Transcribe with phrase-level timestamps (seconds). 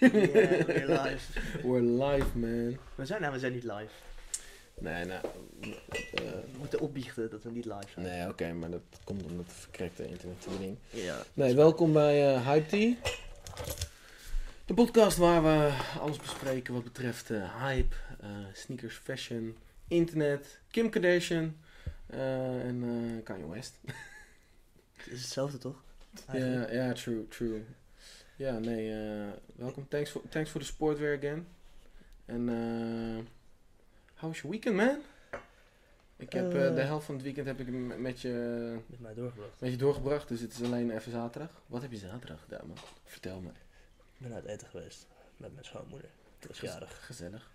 [0.00, 0.10] Yeah,
[0.66, 1.40] we're live.
[1.62, 2.78] We're live, man.
[2.94, 3.92] We zijn, nou, we zijn niet live.
[4.78, 5.20] Nee, nou...
[6.14, 8.06] We moeten opbiechten dat we niet live zijn.
[8.06, 10.76] nee, oké, maar dat komt omdat het verkrekte internetverbinding.
[10.90, 11.22] Ja.
[11.34, 12.94] Nee, welkom bij eh Hype Tea.
[14.64, 19.56] De podcast waar we alles bespreken wat betreft eh, hype, eh, sneakers, fashion,
[19.88, 21.56] internet, Kim Kardashian
[22.06, 23.78] en Kanye West.
[24.96, 25.82] Het is hetzelfde toch?
[26.32, 27.64] Ja, ja, true, true.
[28.36, 29.88] Ja, nee, eh, welkom.
[29.88, 31.48] Thanks for, thanks for the support weer again.
[32.24, 33.24] En eh
[34.14, 34.98] how was your weekend, man?
[36.16, 39.60] Ik heb eh, de helft van het weekend heb ik met je, Met mij doorgebracht.
[39.60, 41.62] met je doorgebracht, dus het is alleen even zaterdag.
[41.66, 42.76] Wat heb je zaterdag gedaan, man?
[43.04, 43.48] Vertel me.
[43.48, 45.06] Ik ben uit eten geweest.
[45.36, 46.08] Met mijn schoonmoeder.
[46.38, 47.06] Die was jarig.
[47.06, 47.50] Gezellig.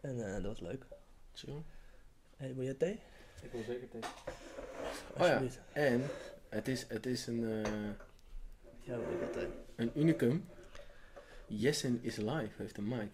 [0.00, 0.84] En eh, dat was leuk.
[1.34, 1.62] Chill.
[2.36, 3.00] Hey, wil jij thee?
[3.42, 4.00] Ik wil zeker thee.
[4.00, 4.08] ja.
[5.16, 5.58] Alsjeblieft.
[5.72, 6.02] En
[6.48, 7.72] het is, het is een, eh,
[8.88, 9.46] Ja, wil ik wel thee.
[9.76, 10.44] een unicum.
[11.46, 13.08] Jessen is live, heeft een mic.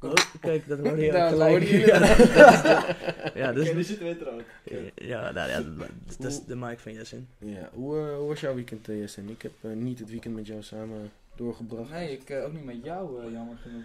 [0.00, 1.62] Oh, kijk, dat hoorde je ook dat gelijk.
[1.68, 3.72] Ja, dat is de- ja, dus...
[3.72, 4.46] Die zitten weer trouwens.
[4.94, 7.28] Ja, nou, ja, dat, dat- dat is de mic van Jessin.
[7.38, 9.28] Ja, hoe, eh, hoe was jouw weekend, eh, Jessen?
[9.28, 11.90] Ik heb eh, niet het weekend met jou samen doorgebracht.
[11.90, 13.84] Nee, ik ook niet met jou, eh, jammer genoeg.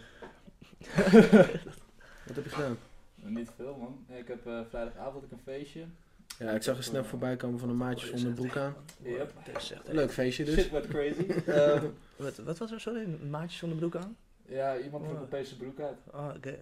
[2.27, 2.77] Wat heb je gedaan?
[3.16, 4.17] Niet veel, man.
[4.17, 5.83] Ik heb eh, vrijdagavond ik een feestje.
[6.40, 8.76] Ja, ik zag een snap voorbij komen van een maatje zonder broek aan.
[9.04, 9.34] Yep.
[9.45, 10.54] Dat is echt Leuk feestje dus.
[10.54, 11.26] Shit werd crazy.
[11.52, 13.02] Ehm, Wat, wat was er, sorry?
[13.02, 14.18] Een maatje zonder broek aan?
[14.46, 15.09] ja, iemand Oh.
[15.09, 15.98] trok opeens zijn broek uit.
[16.14, 16.58] Oh, oké.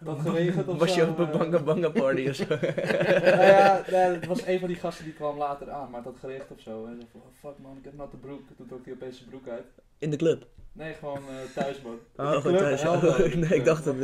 [0.00, 1.38] Dat geregend of Was je zo, op een eh.
[1.38, 2.44] banga banga party of zo?
[2.48, 6.10] nou ja, nee, het was een van die gasten die kwam later aan, maar het
[6.10, 6.86] had geregend of zo.
[6.86, 8.40] En zei van, oh, fuck man, ik heb een natte broek.
[8.56, 9.64] Toen trok hij opeens zijn broek uit.
[9.98, 10.46] In de club?
[10.72, 11.98] Nee, gewoon eh, thuis, man.
[12.16, 13.34] Oh, club, thuis.
[13.34, 13.94] nee, ik dacht dat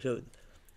[0.00, 0.18] zo.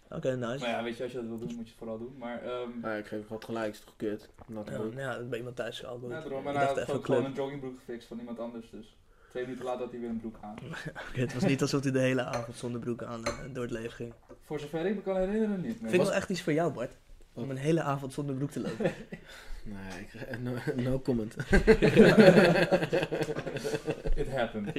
[0.10, 0.58] Oké, nice.
[0.60, 2.16] Maar ja, weet je, als je dat wil doen, moet je het vooral doen.
[2.18, 4.30] Maar, ehm Ja, ik geef wat gelijk, is toch kut?
[4.48, 4.94] Ja, broek.
[4.94, 6.40] ja, bij iemand thuis al ja, daarom.
[6.42, 7.26] ik En hij dacht had even gewoon club.
[7.26, 8.70] een joggingbroek gefixt van iemand anders.
[8.72, 8.96] Dus
[9.30, 10.56] twee minuten later had hij weer een broek aan.
[11.10, 13.72] Oké, het was niet alsof hij de hele avond zonder broek aan eh, door het
[13.72, 14.14] leven ging.
[14.46, 15.82] Voor zover ik me kan herinneren, niet.
[15.82, 15.90] Nee.
[15.90, 16.92] vind het wel echt iets voor jou, Bart.
[17.34, 18.92] Om een hele avond zonder broek te lopen.
[19.68, 20.52] Nee, ik, no,
[20.84, 21.36] no comment.
[24.16, 24.76] It happened.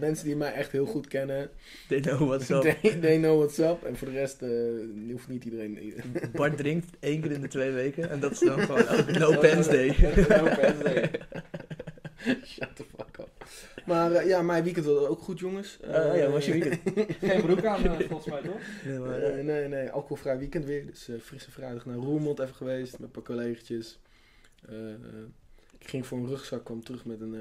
[0.00, 1.50] Mensen die mij echt heel goed kennen,
[1.88, 2.62] They know what's up.
[2.62, 3.84] they, they know what's up.
[3.84, 4.50] En voor de rest eh,
[5.10, 5.94] hoeft niet iedereen...
[6.32, 9.66] Bart drinkt één keer in de twee weken en dat is dan gewoon no pens
[9.66, 9.86] day.
[10.28, 11.10] no pants day.
[12.44, 13.46] Shut the fuck up.
[13.86, 15.78] Maar eh, ja, mijn weekend was ook goed, jongens.
[15.84, 16.80] Oh Eh, ja, was je weekend?
[17.30, 18.60] Geen broek aan, volgens mij, toch?
[18.84, 20.86] Nee, maar, nee, nee, alcoholvrij weekend weer.
[20.86, 23.98] Dus eh, frisse vrijdag naar Roermond even geweest met een paar collega's.
[25.78, 27.36] Ik ging voor een rugzak, kwam terug met een...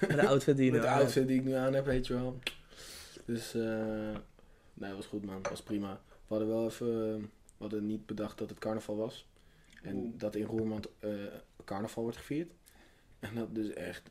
[0.00, 1.00] met de outfit die je met de hebt.
[1.00, 2.38] outfit die ik nu aan heb, weet je wel.
[3.24, 4.16] Dus, eh
[4.74, 6.00] nee, het was goed man, was prima.
[6.08, 7.28] We hadden wel even, we
[7.58, 9.26] hadden niet bedacht dat het carnaval was.
[9.82, 10.12] En Oeh.
[10.18, 11.10] dat in Roermond eh,
[11.64, 12.52] carnaval wordt gevierd.
[13.18, 14.10] En dat dus echt,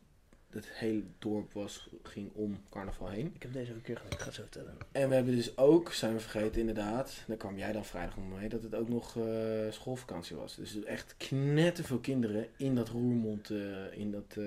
[0.54, 3.32] het hele dorp was, ging om carnaval heen.
[3.36, 4.78] Ik heb deze ook een keer gehad, ik ga het zo vertellen.
[4.92, 8.40] En we hebben dus ook, zijn we vergeten inderdaad, daar kwam jij dan vrijdag nog
[8.40, 9.24] mee, dat het ook nog eh,
[9.70, 10.56] schoolvakantie was.
[10.56, 14.44] Dus echt knetterveel kinderen in dat Roermond, eh, in dat eh,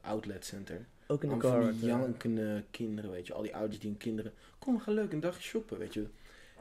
[0.00, 0.86] outlet center.
[1.06, 1.72] Ook in de car.
[1.72, 3.32] jankende kinderen, weet je.
[3.32, 4.32] Al die ouders die hun kinderen...
[4.58, 6.06] Kom, gaan leuk een dagje shoppen, weet je.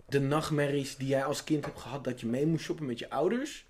[0.05, 2.03] De nachtmerries die jij als kind hebt gehad...
[2.03, 3.65] dat je mee moest shoppen met je ouders.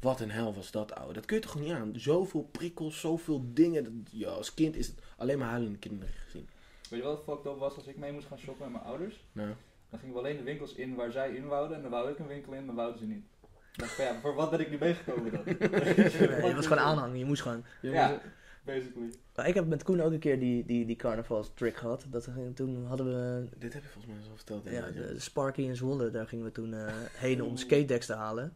[0.00, 1.12] Wat een hel was dat, ouwe.
[1.12, 1.92] Dat kun je toch niet aan.
[1.96, 3.84] Zoveel prikkels, zoveel dingen.
[3.84, 6.48] Dat, ja, als kind is het alleen maar huilende kinderen gezien.
[6.90, 9.24] Weet je wat fucked up was als ik mee moest gaan shoppen met mijn ouders?
[9.32, 9.48] Nou,
[9.90, 11.76] Dan gingen we alleen de winkels in waar zij in wouden.
[11.76, 13.24] En dan wou ik een winkel in, dan wouden ze niet.
[13.72, 15.42] Ik dacht van ja, voor wat ben ik nu meegekomen dan?
[15.44, 15.56] nee,
[16.48, 17.64] je was gewoon aanhangen, je moest gewoon.
[17.82, 18.20] Ja,
[18.64, 19.12] basically.
[19.36, 22.06] Maar ik heb met Koen ook een keer die, die, die carnavalstrick gehad.
[22.10, 24.64] Dat, toen hadden we dit heb je volgens mij zo verteld.
[24.64, 26.10] ja, de, de Sparky in Zwolle.
[26.10, 26.94] Daar gingen we toen eh,
[27.24, 28.52] heen om skate te halen.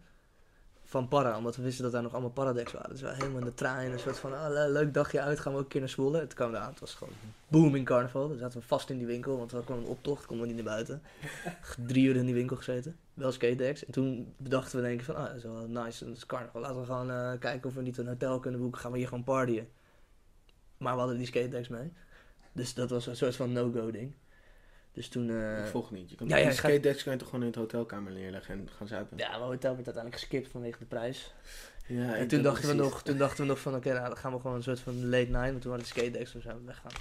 [0.92, 2.90] Van Parra, omdat we wisten dat daar nog allemaal Paradecks waren.
[2.90, 5.40] Dus we waren helemaal in de trein, een soort van ah, le- leuk dagje uit,
[5.40, 6.18] gaan we ook een keer naar Zwolle.
[6.18, 7.14] Het kwam eraan, het was gewoon
[7.48, 8.28] booming carnaval.
[8.28, 10.64] Dan zaten we vast in die winkel, want we kwam een optocht, konden we niet
[10.64, 11.02] naar buiten.
[11.86, 15.14] Drie uur in die winkel gezeten, wel skate En toen bedachten we denk ik van,
[15.14, 16.60] ah, dat is wel nice, het is carnaval.
[16.60, 19.08] Laten we gewoon eh, kijken of we niet een hotel kunnen boeken, gaan we hier
[19.08, 19.68] gewoon partyen.
[20.76, 21.92] Maar we hadden die skate mee.
[22.52, 24.14] Dus dat was een soort van no-go ding.
[24.92, 25.30] Dus toen...
[25.30, 26.10] eh, Ik volg niet.
[26.10, 28.54] Je kan ja, ja, die skate decks kan je toch gewoon in het hotelkamer neerleggen
[28.54, 29.18] en gaan zuipen.
[29.18, 31.32] ja, mijn hotel werd uiteindelijk geskipt vanwege de prijs.
[31.86, 34.32] Ja, en toen dachten, we nog, toen dachten we nog van, oké, nou, dan gaan
[34.32, 35.50] we gewoon een soort van late night.
[35.50, 36.92] Want toen waren de skate decks, toen zijn we weggaan.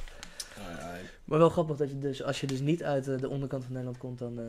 [0.57, 3.63] Ja, Maar wel grappig dat je dus, als je dus niet uit eh, de onderkant
[3.63, 4.45] van Nederland komt, dan eh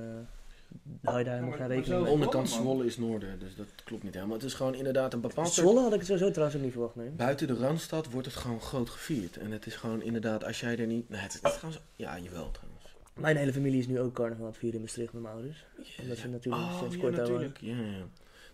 [1.02, 2.12] hou je daar helemaal maar- geen maar rekening zo- De mee.
[2.12, 4.34] onderkant Zwolle, is noorden, dus dat klopt niet helemaal.
[4.36, 5.52] Het is gewoon inderdaad een bepaald...
[5.52, 7.08] Zwolle had ik het sowieso trouwens ook niet verwacht, nee.
[7.08, 9.36] Buiten de Randstad wordt het gewoon groot gevierd.
[9.36, 11.08] En het is gewoon inderdaad, als jij er niet...
[11.08, 11.84] Nee, het is, het is trouwens...
[11.96, 12.71] Ja, jawel trouwens.
[13.14, 15.64] Mijn hele familie is nu ook carnaval aan het vieren in Maastricht met mijn ouders.
[16.00, 17.58] Omdat ze natuurlijk Oh, sinds ja, kort natuurlijk.
[17.60, 18.06] Ja, ja.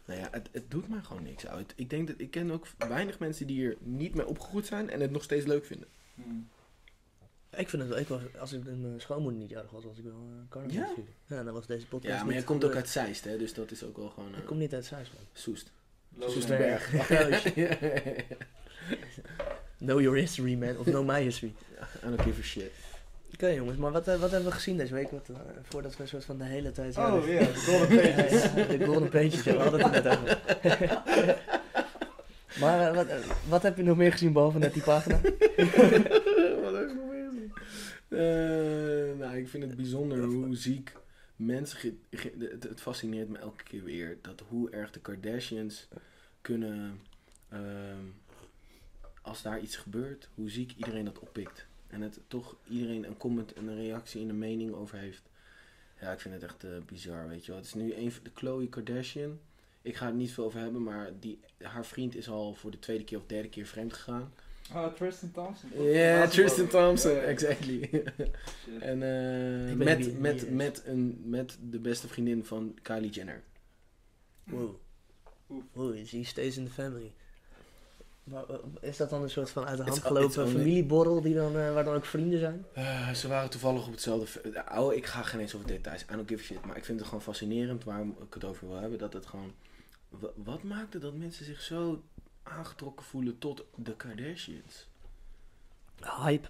[0.04, 1.72] Nou ja, het, het doet mij gewoon niks uit.
[1.76, 5.00] Ik denk dat ik ken ook weinig mensen die hier niet mee opgegroeid zijn en
[5.00, 5.88] het nog steeds leuk vinden.
[6.14, 6.48] Hmm.
[7.56, 10.04] Ik vind het wel, ik was, als ik mijn schoonmoeder niet jarig was, was ik
[10.04, 10.86] wel uh, carnaval Ja?
[10.94, 11.12] vieren.
[11.26, 13.38] Ja, dan was deze podcast Ja, maar jij komt ook uit Zeist, hè?
[13.38, 14.32] Dus dat is ook wel gewoon...
[14.32, 15.22] eh Ik kom niet uit Zeist, man.
[15.32, 15.72] Soest.
[16.20, 16.90] Soesterberg.
[19.78, 20.76] Know your history, man.
[20.76, 21.54] Of know my history.
[22.04, 22.72] I don't give a shit.
[23.32, 25.10] Oké, jongens, maar wat, eh, wat hebben we gezien deze week?
[25.10, 26.96] Wat, eh, voordat we een soort van de hele tijd...
[26.96, 28.42] Oh ja, de golden pages.
[28.78, 30.38] de golden pages, ja, we hadden het er net over.
[32.60, 33.06] maar eh, wat,
[33.48, 35.20] wat heb je nog meer gezien behalve net die pagina?
[36.62, 37.52] Wat heb ik nog meer gezien?
[39.18, 40.92] Nou, ik vind het bijzonder hoe ziek
[41.36, 41.78] mensen...
[41.78, 45.88] ge- ge- het, het fascineert me elke keer weer dat hoe erg de Kardashians
[46.40, 47.00] kunnen...
[47.48, 48.04] ehm,
[49.22, 51.66] als daar iets gebeurt, hoe ziek iedereen dat oppikt.
[51.88, 55.22] En het toch iedereen een comment en een reactie en een mening over heeft.
[56.00, 57.60] Ja, ik vind het echt eh, bizar, weet je wel.
[57.60, 59.38] Het is nu een van de Chloe Kardashian.
[59.82, 62.78] Ik ga het niet veel over hebben, maar die, haar vriend is al voor de
[62.78, 64.32] tweede keer of derde keer vreemd gegaan.
[64.72, 65.82] Ah, Tristan Thompson.
[65.82, 66.26] Ja.
[66.26, 67.88] Tristan Thompson, exactly.
[67.90, 68.80] Shit.
[68.80, 70.48] en eh, met, met, is.
[70.48, 73.42] met, een, met de beste vriendin van Kylie Jenner.
[74.44, 74.74] Wow.
[75.50, 75.64] Oef.
[75.72, 77.12] Wow, he stays in the family.
[78.32, 81.72] Eh, is dat dan een soort van uit de hand gelopen familieborrel die dan, eh,
[81.72, 82.64] waar dan ook vrienden zijn?
[82.72, 84.64] Eh, ze waren toevallig op hetzelfde...
[84.78, 86.02] Oh, ik ga geen eens over details.
[86.02, 86.64] I don't give a shit.
[86.64, 88.98] Maar ik vind het gewoon fascinerend waarom ik het over wil hebben.
[88.98, 89.52] Dat het gewoon...
[90.08, 92.02] wa- Wat maakte dat mensen zich zo
[92.42, 94.86] aangetrokken voelen tot de Kardashians?
[96.24, 96.48] Hype.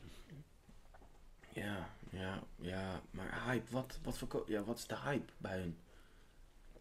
[1.52, 3.00] Ja, ja, ja.
[3.10, 5.76] Maar hype, wat, wat, verko- ja, wat is de hype bij hun?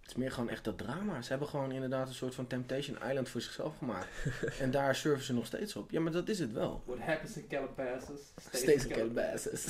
[0.08, 1.22] Het is meer gewoon echt dat drama.
[1.22, 4.08] Ze hebben gewoon inderdaad een soort van Temptation Island voor zichzelf gemaakt.
[4.60, 5.92] en daar surfen ze nog steeds op.
[5.92, 6.82] Ja, maar dat is het wel.
[6.86, 8.20] What happens in Calabasas?
[8.42, 9.66] stays Steeds in Calabasas.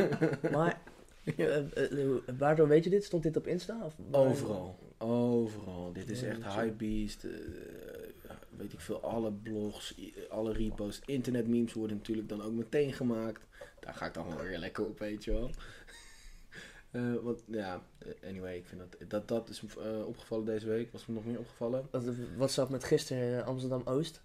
[0.52, 0.80] Maar,
[1.24, 2.08] eh, eh, eh,
[2.38, 3.04] waardoor weet je dit?
[3.04, 3.78] Stond dit op Insta?
[3.84, 4.78] Of Overal.
[4.98, 5.92] Overal.
[5.92, 7.24] Dit is Ja, echt hypebeast.
[7.24, 7.30] eh,
[8.56, 9.94] weet ik veel, alle blogs,
[10.28, 13.42] alle reposts, internetmemes worden natuurlijk dan ook meteen gemaakt.
[13.80, 15.50] Daar ga ik dan wel weer lekker op, weet je wel.
[16.90, 20.92] Eh, want ja, eh, anyway, ik vind dat dat, dat is eh, opgevallen deze week.
[20.92, 21.88] Was me nog meer opgevallen?
[21.90, 22.04] Wat,
[22.36, 24.20] wat zat met gisteren in Amsterdam Oost?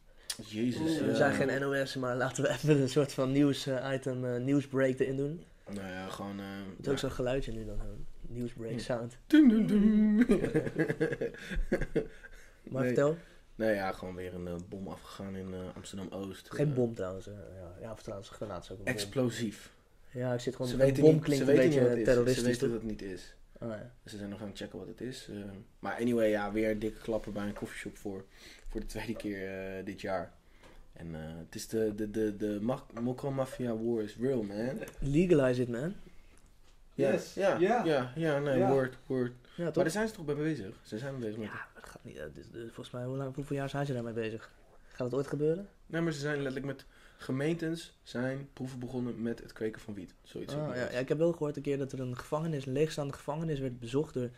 [0.48, 1.00] Jezus.
[1.00, 1.14] we ja.
[1.16, 5.44] zijn geen NOS, maar laten we even een soort van nieuws-item, eh, nieuwsbreak erin doen.
[5.74, 6.40] Nou ja, gewoon.
[6.40, 6.92] Het is ja.
[6.92, 8.80] ook zo'n geluidje nu dan, een nieuwsbreak Ja.
[8.80, 9.18] sound.
[9.28, 10.16] Dum, dum, dum.
[12.72, 12.94] Maar Nee.
[12.94, 13.18] vertel,
[13.56, 16.52] nou ja, gewoon weer een bom afgegaan in Amsterdam Oost.
[16.54, 17.26] geen bom trouwens.
[17.26, 18.94] ja, ja, of trouwens, granaat ook een bom.
[20.16, 21.96] Ja, ik zit gewoon, Ze een weten bom niet, klinkt ze een weten niet wat
[21.96, 22.36] beetje het is.
[22.36, 23.36] Ze weten dat het niet is.
[23.60, 23.92] Oh, ja.
[24.06, 25.28] Ze zijn nog aan het checken wat het is.
[25.32, 25.36] eh.
[25.80, 28.26] maar anyway, ja, weer dikke klappen bij een koffieshop voor.
[28.70, 30.34] Voor de tweede keer eh, dit jaar.
[30.94, 32.60] En eh, het is de, de, de, de
[33.02, 34.80] Mokro Mafia War is real, man.
[35.00, 35.94] Legalize it, man.
[36.94, 37.34] Ja, Yes.
[37.34, 38.12] ja, ja, Ja.
[38.16, 39.32] ja, nee, word, word.
[39.56, 40.76] Ja, Maar daar zijn ze toch bij bezig?
[40.84, 41.48] Ze zijn bezig met...
[41.48, 42.18] Ja, maar het gaat niet.
[42.18, 42.26] eh,
[42.64, 44.52] volgens mij, hoe lang, hoeveel jaar zijn ze daarmee bezig?
[44.88, 45.68] Gaat het ooit gebeuren?
[45.86, 46.86] Nee, maar ze zijn letterlijk met
[47.18, 50.14] gemeentes zijn proeven begonnen met het kweken van wiet.
[50.24, 50.54] Zoiets.
[50.54, 52.74] Ah, ik ja, ja, ik heb wel gehoord een keer dat er een gevangenis, een
[52.74, 54.30] leegstaande gevangenis, werd bezocht door.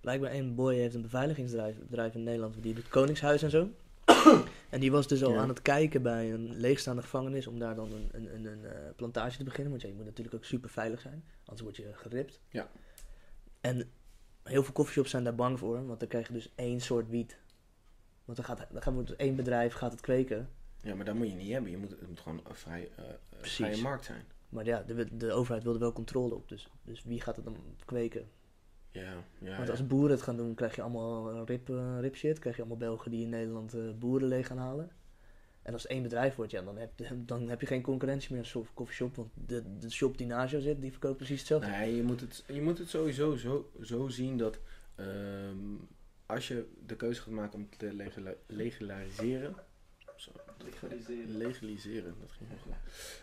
[0.00, 3.68] Blijkbaar een boy heeft een beveiligingsbedrijf bedrijf in Nederland, die doet Koningshuis en zo.
[4.70, 5.40] en die was dus al Ja.
[5.40, 8.78] aan het kijken bij een leegstaande gevangenis om daar dan een, een, een, een eh,
[8.96, 9.70] plantage te beginnen.
[9.70, 12.40] Want ja, je moet natuurlijk ook super veilig zijn, anders word je geript.
[12.48, 12.70] Ja.
[13.60, 13.90] En
[14.42, 17.38] heel veel coffeeshops zijn daar bang voor, want dan krijg je dus één soort wiet.
[18.24, 20.48] Want dan gaat, dan gaat wordt één bedrijf gaat het kweken.
[20.84, 21.70] Ja, maar dat moet je niet hebben.
[21.70, 24.24] Je moet, het moet gewoon een vrij, eh, eh, vrije markt zijn.
[24.48, 26.48] Maar ja, de, de overheid wilde wel controle op.
[26.48, 28.28] Dus, dus wie gaat het dan kweken?
[28.94, 29.56] Ja, ja.
[29.56, 29.70] Want ja.
[29.70, 32.38] als boeren het gaan doen, krijg je allemaal eh, rip, eh, rip shit.
[32.38, 34.90] Krijg je allemaal Belgen die in Nederland eh, boeren leeg gaan halen.
[35.62, 38.52] En als het één bedrijf wordt, ja, dan heb, dan heb je geen concurrentie meer
[38.54, 39.16] als coffeeshop.
[39.16, 41.68] Want de, de shop die naast jou zit, die verkoopt precies hetzelfde.
[41.68, 44.58] Nee, je moet het, je moet het sowieso zo, zo zien dat
[44.94, 45.56] ehm,
[46.26, 48.14] als je de keuze gaat maken om te
[48.46, 49.54] legaliseren,
[50.16, 50.30] zo,
[50.64, 51.36] Legaliseren.
[51.36, 52.74] legaliseren, dat ging heel goed,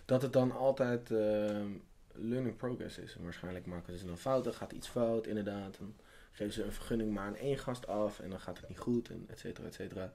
[0.05, 1.71] dat het dan altijd ehm,
[2.13, 3.15] learning progress is.
[3.15, 5.77] En waarschijnlijk maken ze dan fouten, gaat iets fout, inderdaad.
[5.77, 5.95] Dan
[6.31, 9.09] geven ze een vergunning maar aan één gast af en dan gaat het niet goed,
[9.09, 10.13] en et cetera, et cetera.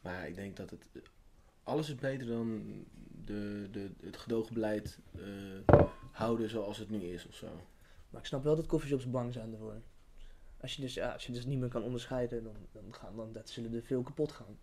[0.00, 0.88] Maar ik denk dat het,
[1.62, 2.84] alles is beter dan
[3.24, 5.78] de, de, het gedogen beleid eh,
[6.12, 7.66] houden zoals het nu is of zo.
[8.10, 9.82] Maar ik snap wel dat coffeeshops bang zijn ervoor.
[10.60, 13.32] Als je dus, ja, als je dus niet meer kan onderscheiden, dan, dan, gaan, dan
[13.32, 14.58] dat zullen er veel kapot gaan.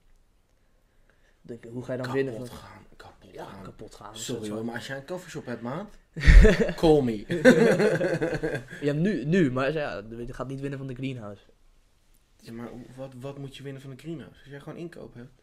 [1.72, 2.48] Hoe ga je dan kapot winnen van...
[2.58, 3.64] gaan, kapot Ja, gaan.
[3.64, 4.18] kapot gaan.
[4.18, 5.98] Sorry hoor, maar als jij een coffeeshop hebt, maat,
[6.76, 7.26] call me.
[8.82, 11.44] Ja, nu, nu, maar ja, je gaat niet winnen van de greenhouse.
[12.38, 14.40] ja, maar wat, wat moet je winnen van de greenhouse?
[14.40, 15.42] Als jij gewoon inkoop hebt.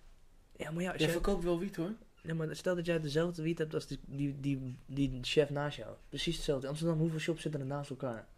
[0.57, 1.92] Ja, maar ja, als Jij jij- verkoopt wel wiet hoor.
[2.23, 5.76] Ja, maar stel dat jij dezelfde wiet hebt als die, die, die, die chef naast
[5.76, 5.95] jou.
[6.09, 6.64] Precies hetzelfde.
[6.64, 8.28] In Amsterdam, hoeveel shops zitten er naast elkaar?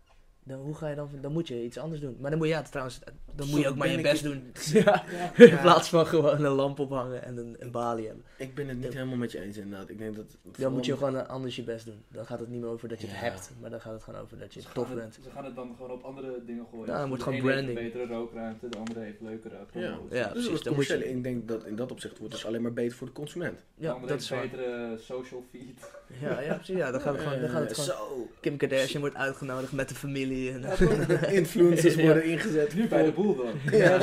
[0.44, 2.16] Dan, hoe ga je dan, dan moet je iets anders doen.
[2.20, 2.98] Maar dan moet je, ja, trouwens,
[3.34, 4.52] dan moet je ook maar je best doen.
[4.72, 5.04] Ja.
[5.36, 5.44] Ja.
[5.52, 8.24] In plaats van gewoon een lamp ophangen en een, een balie hebben.
[8.36, 9.88] Ik ben het niet helemaal met je eens inderdaad.
[9.88, 10.24] Ik denk dat...
[10.58, 12.02] Dan moet je gewoon anders je best doen.
[12.08, 14.20] Dan gaat het niet meer over dat je het hebt, maar dan gaat het gewoon
[14.20, 15.14] over dat je Ze tof gaan bent.
[15.16, 16.86] het- Ze gaan het dan gewoon op andere dingen gooien.
[16.86, 17.92] Ja, dan Dus wordt de gewoon ene heeft een branding.
[18.08, 20.10] betere rookruimte, de andere heeft leukere Ja, promo's.
[20.10, 21.08] Ja, dus precies, dat dan moet je-.
[21.10, 23.64] Ik denk dat in dat opzicht wordt het alleen maar beter voor de consument.
[23.74, 25.90] Ja, dat is een betere social feed.
[26.20, 26.76] Ja, ja, precies.
[26.76, 28.28] Ja, dan gaat het gewoon, dan gaat het Eh, gewoon Zo.
[28.40, 30.30] Kim Kardashian wordt uitgenodigd met de familie.
[30.34, 31.08] Ja, toch?
[31.40, 32.02] Influencers Ja.
[32.02, 32.74] worden ingezet.
[32.74, 33.78] Nu bij de boel dan.
[33.78, 33.98] Ja.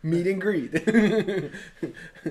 [0.00, 0.82] Meet and greet.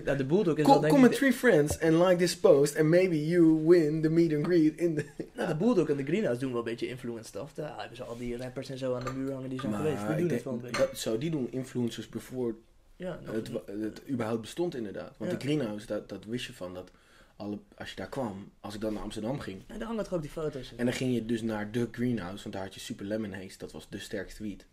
[0.05, 2.88] ja, de Bulldog is wel Come, denk with three friends and like this post and
[2.89, 5.05] maybe you win the meet and greet in the...
[5.34, 7.53] Nou, de Bulldog en de Greenhouse doen wel een beetje influence stuff.
[7.53, 9.98] Daar hebben ze al die rappers en zo aan de muur hangen die zijn geweest.
[9.98, 10.88] Die Maar doen het wel een denk, beetje.
[10.91, 12.55] dat, zo, die doen influencers voor
[12.96, 13.50] Ja, het,
[13.82, 15.13] het überhaupt bestond inderdaad.
[15.17, 15.38] Want Ja.
[15.38, 16.74] de greenhouse, dat, dat wist je van.
[16.74, 16.91] Dat
[17.36, 19.63] alle, als je daar kwam, als ik dan naar Amsterdam ging.
[19.68, 20.77] En daar hangen toch ook die foto's in.
[20.77, 23.58] En dan ging je dus naar de greenhouse, want daar had je Super Lemon Haze.
[23.58, 24.65] Dat was de sterkste wiet.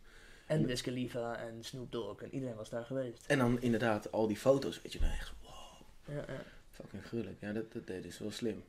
[0.47, 3.25] En Wiz Khalifa en Snoop Dogg en iedereen was daar geweest.
[3.27, 6.43] En dan inderdaad al die foto's, weet je, dan echt wow, Ja, ja.
[6.71, 7.37] fucking gruwelijk.
[7.41, 8.63] Ja, dat, dat deed dus wel slim.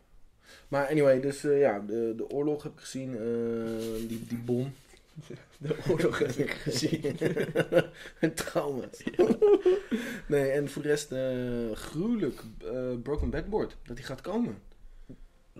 [0.68, 4.74] Maar anyway, dus eh, ja, de, de oorlog heb ik gezien, eh, die, die bom.
[5.58, 7.18] De oorlog heb ik gezien.
[8.20, 9.04] en trauma's.
[10.28, 14.58] nee, en voor de rest eh gruwelijk eh, Broken Backboard, dat die gaat komen.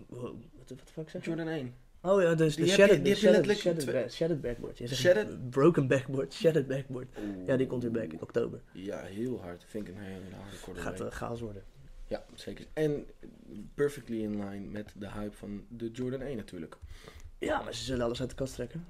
[0.08, 1.28] Wow, wat de wat fuck zeg je?
[1.30, 1.74] Jordan 1.
[2.02, 4.78] Oh ja, dus Die de shattered, die shattered, shattered, shattered backboard.
[4.78, 7.08] Je Shattered- broken backboard, shattered backboard.
[7.46, 8.62] Ja, die komt weer back in oktober.
[8.72, 9.64] Ja, heel hard.
[9.68, 11.64] Vind ik een hele Gaat uh, chaos worden.
[12.08, 12.66] Ja, zeker.
[12.74, 13.06] En
[13.74, 16.78] perfectly in line met de hype van de Jordan 1 natuurlijk.
[17.40, 18.86] Ja, maar ze zullen alles uit de kast trekken.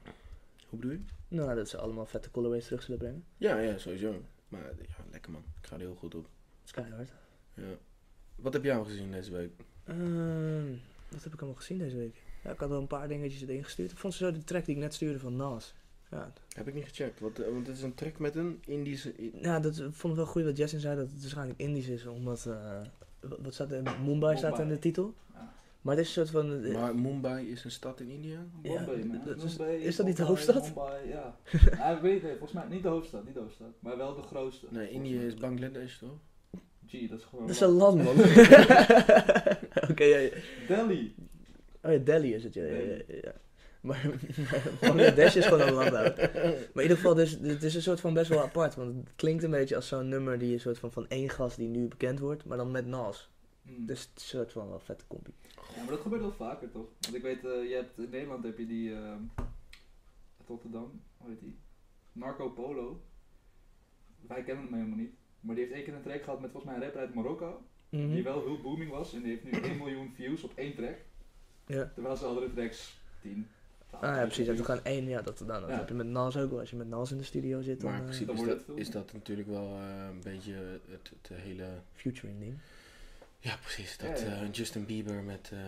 [0.74, 1.36] Hoe bedoel je?
[1.36, 3.26] Nou, dat ze allemaal vette colorways terug zullen brengen.
[3.38, 4.22] Ja, ja, sowieso.
[4.48, 4.70] Maar ja,
[5.12, 5.44] lekker man.
[5.62, 6.24] Ik ga er heel goed op.
[6.24, 7.10] Dat is keihard.
[7.54, 7.78] Ja.
[8.36, 9.52] Wat heb jij al gezien deze week?
[9.84, 10.66] Ehm,
[11.10, 12.22] wat heb ik allemaal gezien deze week?
[12.44, 13.92] Ja, ik had wel een paar dingetjes erin gestuurd.
[13.92, 15.74] Ik vond zo de track die ik net stuurde van Nas.
[16.12, 17.20] Ja, Heb ik niet gecheckt.
[17.20, 19.14] Want, eh, want het is een track met een Indische...
[19.42, 22.06] ja dat vond ik wel goed wat Justin zei, dat het waarschijnlijk Indisch is.
[22.06, 22.82] Omdat, eh,
[23.20, 24.00] wat, wat staat er?
[24.04, 25.14] Mumbai staat in de titel.
[25.34, 25.54] Ja.
[25.84, 26.64] Maar het is een soort van...
[26.64, 28.46] eh, Maar Mumbai is een stad in India?
[28.62, 29.36] Ja, Bombay, man.
[29.36, 30.74] is- Mumbai, is dat niet de hoofdstad?
[30.74, 31.38] Bombay, ja.
[31.78, 34.22] ja, ik weet het, volgens mij niet de hoofdstad, niet de hoofdstad, maar wel de
[34.22, 34.66] grootste.
[34.70, 36.18] Nee, India is Bangladesh toch?
[36.88, 37.48] Gee, dat is gewoon.
[37.48, 38.16] dat is een land, man.
[39.92, 40.30] Oké, ja, ja.
[40.68, 41.16] Delhi.
[41.82, 42.64] Oh ja, Delhi is het, ja.
[42.64, 43.34] ja, ja, ja.
[43.82, 44.10] Maar
[44.82, 46.18] Bangladesh is gewoon een land uit.
[46.18, 48.76] Maar in ieder geval, dus, het is een soort van best wel apart.
[48.76, 51.58] Want het klinkt een beetje als zo'n nummer die een soort van van één gast
[51.58, 53.30] die nu bekend wordt, maar dan met Nas.
[53.64, 53.86] Hmm.
[53.86, 55.34] Dus het is een soort van wel vette compie.
[55.76, 56.88] Ja, maar dat gebeurt wel vaker toch?
[57.00, 58.96] Want ik weet, eh, je hebt, in Nederland heb je die.
[58.96, 59.20] uit
[60.48, 61.58] Rotterdam, hoe heet die?
[62.12, 63.02] Marco Polo.
[64.28, 65.14] Wij kennen hem helemaal niet.
[65.40, 67.62] Maar die heeft één keer een track gehad met volgens mij een rapper uit Marokko.
[67.90, 68.12] Mhm.
[68.12, 69.14] Die wel heel booming was.
[69.14, 70.98] En die heeft nu 1 miljoen views op één track.
[71.66, 71.92] Ja.
[71.94, 73.48] Terwijl zijn andere tracks 10.
[73.90, 74.48] Ah ja, precies.
[74.48, 75.76] Dat we gaan één, ja, dat, nou, dat Ja.
[75.78, 76.60] heb je met Nas ook wel.
[76.60, 78.90] Als je met Nas in de studio zit, dan Maar dan is wordt dat, is
[78.92, 80.54] dat natuurlijk wel eh, een beetje
[80.90, 81.66] het, het hele...
[81.94, 82.58] featuring ding.
[83.44, 83.98] Ja, precies.
[83.98, 84.42] Dat Ja, ja.
[84.42, 85.50] eh, Justin Bieber met...
[85.54, 85.60] eh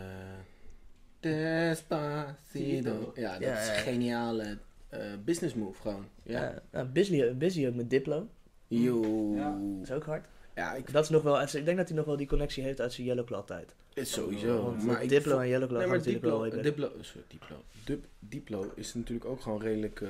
[1.20, 3.12] Despacito.
[3.16, 3.74] Ja, dat Ja, is ja.
[3.76, 4.58] een geniale
[4.90, 6.06] eh, business move gewoon.
[6.24, 6.42] Ja.
[6.42, 6.62] Ja.
[6.72, 8.28] nou, busy, busy ook met Diplo.
[8.68, 9.32] Yo.
[9.36, 9.50] Ja.
[9.50, 10.26] Dat is ook hard.
[10.56, 12.82] Ja, ik, Dat is nog wel, ik denk dat hij nog wel die connectie heeft
[12.82, 13.76] uit zijn Yellow Claw tijd.
[13.94, 14.64] is sowieso.
[14.64, 17.64] Want maar ik Diplo en Yellow Claw Nee, maar Diplo, Diplo, sorry, Diplo.
[17.86, 20.02] Dip, Diplo is natuurlijk ook gewoon redelijk...
[20.02, 20.10] eh,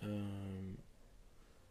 [0.00, 0.64] ehm,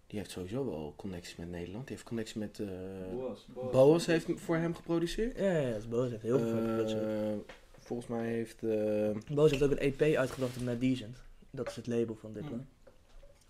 [0.07, 1.87] die heeft sowieso wel connecties met Nederland.
[1.87, 2.59] Die heeft connectie met...
[2.59, 2.67] eh
[3.11, 3.45] Boas.
[3.53, 5.37] Boas, Boas heeft voor hem geproduceerd.
[5.37, 7.03] Ja, ja, dat is Boos heeft heel veel van geproduceerd.
[7.03, 8.63] Eh, Volgens mij heeft...
[8.63, 11.17] eh, Boos heeft ook een EP uitgebracht met Decent.
[11.49, 12.55] Dat is het label van Diplo.
[12.55, 12.67] Mm.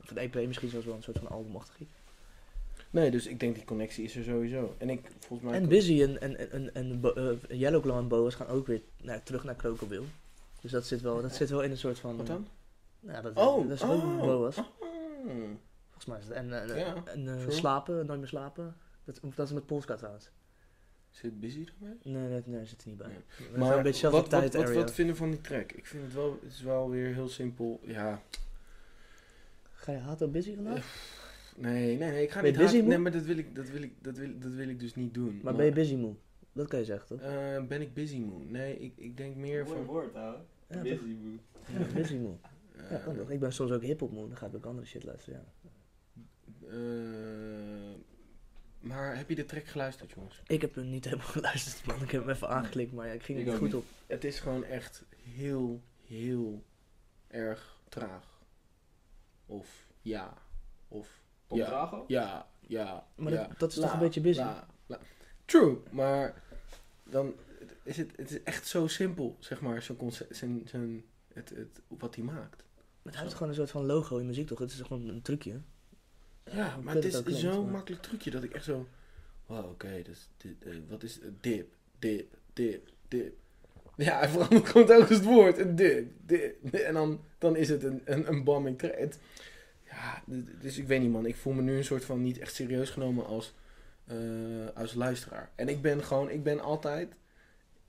[0.02, 1.92] Of een EP misschien zelfs wel een soort van albumachtig iets.
[2.90, 4.76] nee, dus ik denk die connectie is er sowieso.
[4.78, 5.60] En ik, volgens mij...
[5.60, 7.02] En Busy en, en, en, en,
[7.50, 10.04] eh, Yellow en Boas gaan ook weer naar, terug naar Crocodile.
[10.62, 12.18] Dus dat zit wel, dat zit wel in een soort van...
[12.18, 12.48] Wat dan?
[13.00, 14.58] Ja, dat, Oh, dat is ook oh, Boas.
[14.58, 14.66] oh.
[15.98, 16.34] Volgens mij is het.
[16.34, 18.76] En, en, Ja, en eh, slapen, nooit meer slapen.
[19.04, 20.30] Dat, dat is met Polska trouwens.
[21.10, 21.98] Zit Busy erbij?
[22.14, 23.10] Nee, nee, nee, zit er niet bij.
[23.58, 25.72] Zijn een beetje zelf wat, wat, wat, wat vinden we van die track?
[25.72, 27.80] Ik vind het wel, het is wel weer heel simpel.
[27.84, 28.22] Ja,
[29.74, 30.96] Ga je op Busy vandaag?
[31.56, 32.88] nee, nee, nee, ik ga Ben je niet busy moe?
[32.88, 35.14] Nee, maar dat wil ik, dat wil ik, dat wil, dat wil ik dus niet
[35.14, 35.40] doen.
[35.44, 36.16] maar ben je busy moe?
[36.54, 37.20] Dat kan je zeggen, toch?
[37.20, 38.44] Eh, ben ik busy moe?
[38.44, 39.86] Nee, ik, ik denk meer Mooi van...
[39.86, 40.38] woord, ouwe.
[40.68, 41.16] Ja, Busy.
[41.66, 42.34] Ja, busy moe.
[42.76, 43.30] eh, Ja, kan toch?
[43.30, 45.40] Ik ben soms ook hip-hop moe, dan ga ik ook andere shit luisteren.
[45.64, 45.67] Ja.
[46.72, 47.96] Eh,
[48.80, 50.42] maar heb je de track geluisterd, jongens?
[50.48, 52.02] Ik heb hem niet helemaal geluisterd, man.
[52.02, 53.78] Ik heb hem even aangeklikt, maar ja, ik ging er Ik niet goed niet.
[53.78, 53.86] op.
[54.08, 56.64] Het is gewoon echt heel, heel
[57.28, 58.42] erg traag.
[59.46, 60.34] Of ja.
[60.88, 61.66] Of Tom ja.
[61.66, 62.06] Drago?
[62.08, 63.08] Ja, ja.
[63.16, 63.48] Maar ja.
[63.48, 64.40] dat, dat is toch een beetje busy?
[64.40, 65.00] la, la.
[65.46, 66.44] True, maar
[67.04, 67.34] dan
[67.84, 71.82] is het, het is echt zo simpel, zeg maar, zo'n concept, zijn, zijn, het, het,
[71.88, 72.64] wat hij maakt.
[73.02, 74.60] Maar hij heeft gewoon een soort van logo in muziek toch?
[74.60, 75.62] Het is gewoon een trucje.
[76.52, 78.88] Ja, maar het ook is zo'n makkelijk trucje dat ik echt zo...
[79.46, 81.68] Wow, oké, dus dit, eh, wat is dip,
[82.00, 83.34] dip, dip, dip.
[83.96, 85.58] Ja, hij verandert gewoon telkens het woord.
[85.58, 86.74] Een dip, dip.
[86.74, 88.82] En dan, dan is het een, een, een bombing
[89.84, 90.24] Ja,
[90.62, 91.26] dus ik weet niet man.
[91.26, 93.54] Ik voel me nu een soort van niet echt serieus genomen als,
[94.06, 94.18] eh,
[94.76, 95.52] als luisteraar.
[95.56, 97.16] En ik ben gewoon, ik ben altijd...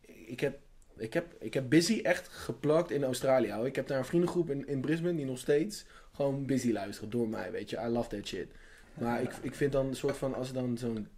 [0.01, 0.59] Ik heb,
[0.97, 3.53] ik heb, ik heb Busy echt geplakt in Australië.
[3.65, 5.85] Ik heb daar een vriendengroep in, in Brisbane die nog steeds
[6.19, 7.77] gewoon Busy luisteren door mij, weet je.
[7.77, 8.49] I love that shit.
[8.95, 11.09] Maar ik, ik vind dan een soort van, als dan zo'n,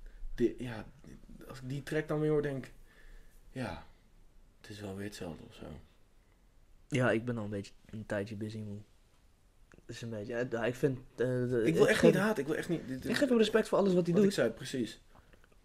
[0.58, 0.84] ja,
[1.48, 2.70] als ik die track dan weer hoor, denk
[3.52, 3.86] ja,
[4.60, 5.64] het is wel weer hetzelfde of zo.
[6.88, 8.78] Ja, ik ben al een beetje een tijdje busy moe.
[9.68, 10.46] Dat is een beetje...
[10.50, 10.98] ja, ik vind...
[11.16, 13.38] eh, de- Ik wil echt niet haten, ik wil echt niet, dit, Ik geef hem
[13.38, 14.38] respect voor alles wat hij wat ik doet.
[14.38, 15.00] zei, precies.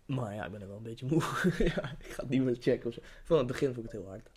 [0.06, 1.22] Maar ja, ik ben er wel een beetje moe.
[1.76, 3.02] ja, ik ga het niet meer checken of zo.
[3.24, 4.30] Van het begin vond ik het heel hard.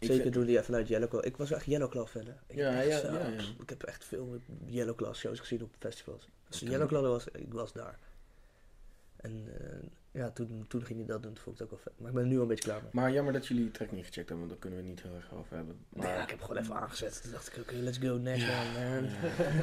[0.00, 1.24] Zeker toen hij even vanuit Yellow Claw...
[1.24, 2.32] Ik was echt Yellow Claw fan, hè.
[2.46, 3.40] Ik, Ja, heb echt ja, zo- ja, ja.
[3.60, 6.28] ik heb echt veel Yellow Claw shows gezien op festivals.
[6.48, 6.60] Als.
[6.60, 7.98] Yellow Claw was, ik was daar.
[9.16, 9.88] En eh,
[10.20, 12.00] ja, toen, toen ging hij dat doen, toen vond ik het ook wel vet.
[12.00, 12.90] Maar ik ben er nu al een beetje klaar mee.
[12.92, 15.04] Maar jammer dat jullie die track niet gecheckt hebben, want daar kunnen we het niet
[15.04, 15.76] heel erg over hebben.
[15.88, 17.22] Maar, ja, ik heb gewoon even aangezet.
[17.22, 19.04] Toen dacht ik, oké, let's go, next Ja, one, man.
[19.10, 19.16] ja,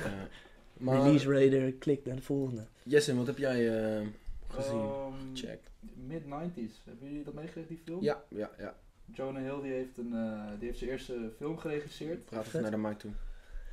[0.09, 0.27] ja.
[0.77, 2.65] Maar, Release Raider, klik naar de volgende.
[2.83, 4.07] Jesse, wat heb jij eh,
[4.47, 4.79] gezien?
[4.79, 5.59] Ehm, Check.
[5.93, 6.83] Mid-90s.
[6.85, 8.03] Hebben jullie dat meegekregen, die film?
[8.03, 8.75] Ja, ja, ja.
[9.13, 12.25] Jonah Hill die heeft, een, eh, die heeft zijn eerste film geregisseerd.
[12.25, 13.11] Praat even naar de mic toe.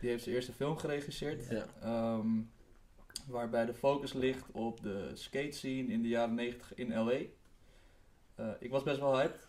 [0.00, 1.47] Die heeft zijn eerste film geregisseerd.
[1.49, 1.66] Ja.
[1.83, 2.26] Ehm,
[3.26, 7.18] waarbij de focus ligt op de skate scene in de jaren 90 in LA.
[8.35, 9.47] Eh, ik was best wel hyped,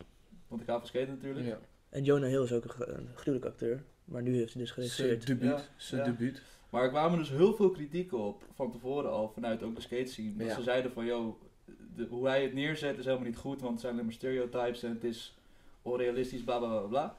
[0.47, 1.45] want ik hou van skaten natuurlijk.
[1.45, 1.59] ja.
[1.89, 3.83] En Jonah Hill is ook een, een gruwelijke acteur.
[4.05, 5.27] Maar nu heeft hij dus Zijn geregisseerd.
[5.27, 5.49] debuut.
[5.49, 6.07] Ja, Zijn ja.
[6.11, 6.41] debuut.
[6.69, 10.05] Maar er kwamen dus heel veel kritieken op van tevoren al vanuit ook de skate
[10.11, 10.35] scene.
[10.35, 10.55] Dat Ja.
[10.55, 11.35] ze zeiden van,
[11.95, 14.83] de, hoe hij het neerzet is helemaal niet goed, want het zijn alleen maar stereotypes
[14.83, 15.37] en het is
[15.89, 17.17] onrealistisch, bla bla bla bla.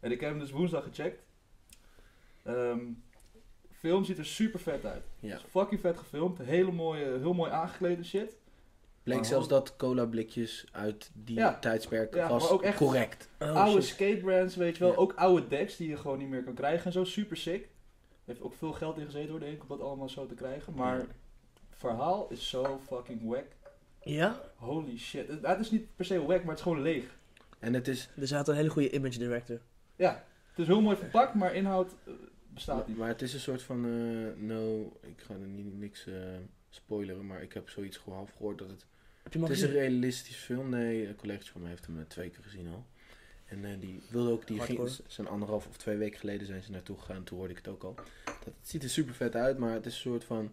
[0.00, 1.22] En ik heb hem dus woensdag gecheckt.
[2.42, 2.78] Ehm
[3.70, 5.02] film ziet er super vet uit.
[5.20, 5.34] Ja.
[5.36, 8.36] Is fucking vet gefilmd, hele mooie, heel mooi aangeklede shit.
[9.02, 11.58] Bleek Maar zelfs dat cola blikjes uit die Ja.
[11.58, 13.28] tijdsperk Ja, was ook echt- correct.
[13.38, 13.94] Oh, oude shit.
[13.94, 14.92] skatebrands, weet je wel.
[14.92, 14.98] Ja.
[14.98, 17.04] Ook oude decks die je gewoon niet meer kan krijgen en zo.
[17.04, 17.68] Super sick.
[18.24, 20.74] Heeft ook veel geld in gezeten hoor, denk ik, om dat allemaal zo te krijgen.
[20.74, 21.08] Maar het
[21.70, 23.46] verhaal is zo fucking wack.
[24.02, 24.40] Ja?
[24.56, 25.28] Holy shit.
[25.28, 27.18] Het, het is niet per se wack, maar het is gewoon leeg.
[27.58, 29.60] En het is, Er zat een hele goede image director.
[29.96, 32.12] Ja, het is heel mooi verpakt, maar inhoud eh,
[32.48, 32.96] bestaat niet.
[32.96, 36.14] maar het is een soort van, eh, no, ik ga er niet, niks eh,
[36.70, 38.86] spoileren, maar ik heb zoiets gewoon half gehoord dat het,
[39.22, 40.68] Heb je hem het is een realistische film.
[40.68, 42.86] Nee, een collega van mij heeft hem twee keer gezien al.
[43.44, 46.70] En eh, die wilde ook, die ging, zijn anderhalf of twee weken geleden zijn ze
[46.70, 47.94] naartoe gegaan, toen hoorde ik het ook al.
[47.94, 50.52] Dat, het ziet er super vet uit, maar het is een soort van,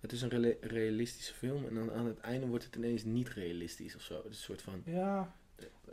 [0.00, 3.96] het is een realistische film en dan aan het einde wordt het ineens niet realistisch
[3.96, 4.14] of zo.
[4.14, 5.34] Het is een soort van, Ja,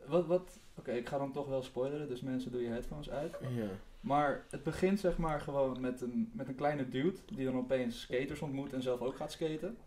[0.07, 0.59] wat, wat...
[0.75, 3.35] Oké, ik ga dan toch wel spoileren, dus mensen doe je headphones uit.
[3.55, 3.67] ja.
[3.99, 8.01] Maar het begint zeg maar gewoon met een, met een kleine dude die dan opeens
[8.01, 9.77] skaters ontmoet en zelf ook gaat skaten.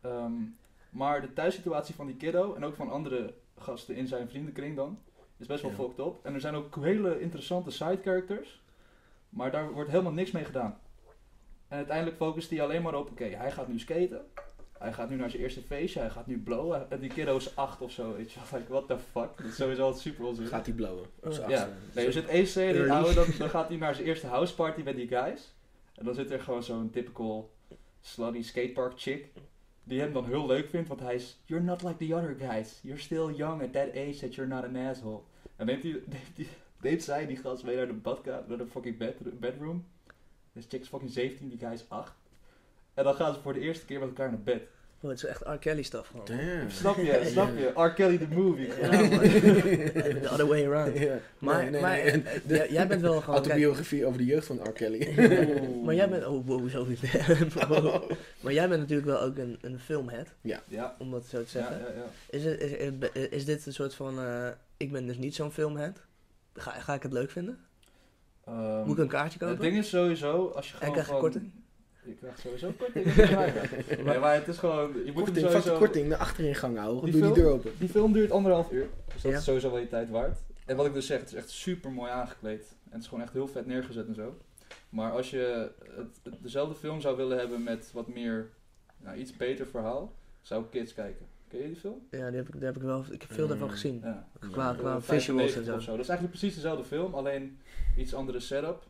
[0.00, 0.32] Ehm,
[0.90, 4.98] maar de thuissituatie van die kiddo en ook van andere gasten in zijn vriendenkring dan
[5.36, 5.76] is best wel Ja.
[5.76, 6.14] fucked up.
[6.22, 8.62] En er zijn ook hele interessante side characters,
[9.28, 10.78] maar daar wordt helemaal niks mee gedaan.
[11.68, 14.24] En uiteindelijk focust hij alleen maar op, oké, hij gaat nu skaten.
[14.82, 16.90] Hij gaat nu naar zijn eerste feestje, hij gaat nu blowen.
[16.90, 18.48] En die kiddo is acht of zo, weet je wel.
[18.60, 19.36] Like, what the fuck?
[19.36, 20.52] Dat is sowieso al super onzinnig.
[20.52, 21.06] Gaat hij blowen?
[21.48, 24.26] Ja, nee, er zit één scène in, ouwe, dan, dan gaat hij naar zijn eerste
[24.26, 25.54] houseparty met die guys.
[25.94, 27.50] En dan zit er gewoon zo'n typical
[28.00, 29.26] slutty skatepark chick.
[29.84, 31.38] Die hem dan heel leuk vindt, want hij is...
[31.44, 32.78] You're not like the other guys.
[32.82, 35.20] You're still young at that age that you're not an asshole.
[35.56, 36.46] En neemt, hij, neemt, hij,
[36.80, 39.84] neemt zij die gast mee naar de badkamer, naar de fucking bed, bedroom.
[40.52, 42.14] Dus chick is fucking 17, die guy is 8.
[42.94, 44.62] En dan gaan ze voor de eerste keer met elkaar naar bed.
[45.00, 45.52] Oh, het is echt R.
[45.58, 46.26] Kelly stuff gewoon.
[46.26, 46.70] Damn.
[46.70, 47.20] Snap je?
[47.32, 47.82] Snap je?
[47.82, 47.92] R.
[47.92, 48.68] Kelly the movie.
[48.68, 50.98] The other way around.
[50.98, 51.18] Ja.
[51.38, 52.60] Maar, Nee, nee, maar nee.
[52.60, 53.34] eh, jij- bent wel gewoon...
[53.34, 54.72] kijk, Autobiografie over de jeugd van R.
[54.72, 55.14] Kelly.
[55.84, 56.26] maar jij bent...
[56.26, 57.00] Oh, wow, zo niet.
[58.42, 60.96] maar jij bent natuurlijk wel ook een, een filmhead, Ja.
[60.98, 61.78] om dat zo te zeggen.
[61.78, 62.04] ja, ja.
[62.30, 62.72] Is, het, is,
[63.12, 64.18] is, is dit een soort van...
[64.20, 66.00] eh, ik ben dus niet zo'n filmhead.
[66.54, 67.58] Ga, ga ik het leuk vinden?
[68.44, 69.54] Ehm, Moet ik een kaartje kopen?
[69.54, 71.50] Het ding is sowieso, als je gewoon krijg je van- korting?
[72.04, 73.14] Je krijgt sowieso korting.
[74.06, 75.78] nee, maar het is gewoon, je moet Korting, vaste sowieso...
[75.78, 77.04] korting, de achterin houden.
[77.04, 77.72] Die Doe die film- deur open.
[77.78, 79.38] Die film duurt anderhalf uur, dus dat Ja.
[79.38, 80.38] is sowieso wel je tijd waard.
[80.66, 82.60] En wat ik dus zeg, het is echt super mooi aangekleed.
[82.84, 84.36] En het is gewoon echt heel vet neergezet en zo.
[84.88, 88.48] Maar als je het, het- dezelfde film zou willen hebben met wat meer,
[88.98, 91.26] nou, iets beter verhaal, zou ik Kids kijken.
[91.48, 92.06] Ken je die film?
[92.10, 93.04] Ja, die heb ik, die heb ik wel...
[93.10, 93.72] Ik heb veel daarvan Mm.
[93.72, 94.00] gezien.
[94.04, 94.28] Ja.
[94.38, 95.78] Qua, qua 95 visuals en of zo.
[95.80, 95.90] zo.
[95.90, 97.58] Dat is eigenlijk precies dezelfde film, alleen
[97.96, 98.82] iets andere setup.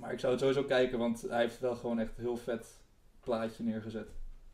[0.00, 2.66] Maar ik zou het sowieso kijken, want hij heeft wel gewoon echt een heel vet
[3.20, 4.08] plaatje neergezet.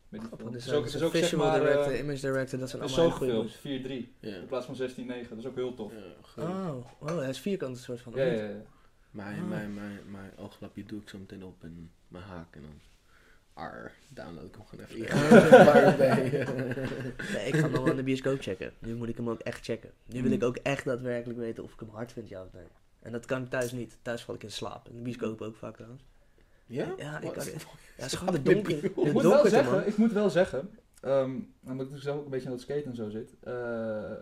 [0.09, 0.53] Met die film.
[0.53, 3.55] Dus, ook, dus ook zeg maar, director, eh, image director, dat zijn allemaal goede gefilmd,
[3.55, 4.37] 4-3 Ja.
[4.37, 5.29] in plaats van 16-9.
[5.29, 5.93] Dat is ook heel tof.
[5.93, 6.31] Ja, moves.
[6.31, 6.43] goed.
[6.45, 8.13] Oh, oh, hij is vierkant een soort van.
[8.17, 8.63] Ja, ja, ja.
[9.11, 9.49] Mijn, Ah.
[9.49, 12.81] mijn, mijn, mijn ooglapje doe ik zo meteen op en mijn haak en dan...
[13.53, 14.99] Ar, download ik hem gewoon even.
[14.99, 15.85] Ja.
[17.35, 18.73] Nee, ik ga hem nog wel in de bioscoop checken.
[18.79, 19.91] Nu moet ik hem ook echt checken.
[20.07, 20.37] Nu wil Mm.
[20.37, 22.65] ik ook echt daadwerkelijk weten of ik hem hard vind, ja of nee.
[23.05, 23.99] En dat kan ik thuis niet.
[24.03, 24.89] Thuis val ik in slaap.
[24.89, 26.03] In de bioscoop ook vaak trouwens.
[26.67, 26.95] Ja?
[26.97, 27.53] Ja, ik kan- Ja,
[27.97, 28.81] het is gewoon de donker.
[28.81, 29.85] De Ik moet, wel zeggen, man.
[29.87, 31.37] ik moet wel zeggen, ehm
[31.67, 33.35] omdat ik zelf ook een beetje aan het skaten en zo zit.
[33.41, 34.13] eh,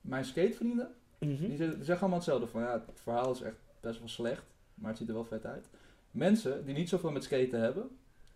[0.00, 1.28] mijn skatevrienden, Mhm.
[1.36, 2.46] die, zeggen- die zeggen allemaal hetzelfde.
[2.46, 5.46] Van ja, het verhaal is echt best wel slecht, maar het ziet er wel vet
[5.46, 5.68] uit.
[6.10, 7.88] Mensen die niet zoveel met skaten hebben,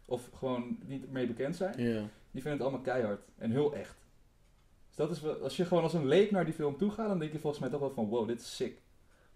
[0.05, 2.01] of gewoon niet mee bekend zijn, Ja.
[2.31, 3.97] die vinden het allemaal keihard en heel echt.
[4.89, 7.09] Dus dat is wel, als je gewoon als een leek naar die film toe gaat,
[7.09, 8.83] dan denk je volgens mij toch wel van wow, dit is sick.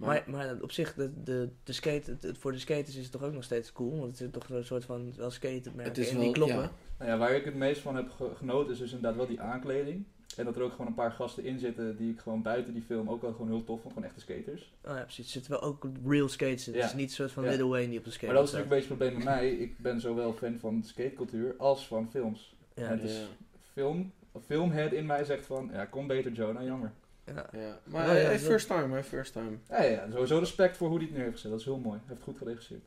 [0.07, 3.13] Maar, maar op zich, de, de, de skate, het, het- voor de skaters is het
[3.13, 3.99] toch ook nog steeds cool.
[3.99, 6.57] Want het is toch een soort van wel skaten Het is en wel, die kloppen.
[6.61, 6.71] ja.
[6.99, 9.41] Nou ja, waar ik het meest van heb ge- genoten is dus inderdaad wel die
[9.41, 10.05] aankleding.
[10.37, 12.83] En dat er ook gewoon een paar gasten in zitten die ik gewoon buiten die
[12.83, 13.93] film ook wel gewoon heel tof vond.
[13.95, 14.73] Gewoon echte skaters.
[14.85, 15.25] Oh ja, precies.
[15.27, 16.73] Er zitten wel ook real skates in.
[16.75, 16.79] Ja.
[16.81, 17.51] Het is niet een soort van Ja.
[17.51, 19.57] Little Wayne die op de skate maar dat is natuurlijk een beetje het probleem met
[19.59, 19.67] mij.
[19.67, 22.57] Ik ben zowel fan van skatecultuur als van films.
[22.75, 23.25] Ja, En het is Ja.
[23.73, 24.13] film,
[24.47, 26.93] filmhead in mij zegt van, ja, kom beter Joe, nou jammer.
[27.35, 27.49] Ja.
[27.61, 29.59] Ja, maar Nou ja, eh, first time, hè, first time.
[29.69, 31.51] Ja, ja, sowieso respect voor hoe hij het neer heeft gezet.
[31.51, 31.99] Dat is heel mooi.
[31.99, 32.85] Hij heeft goed geregisseerd.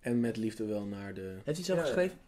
[0.00, 1.20] En met liefde wel naar de...
[1.20, 2.18] Heeft hij het zelf geschreven?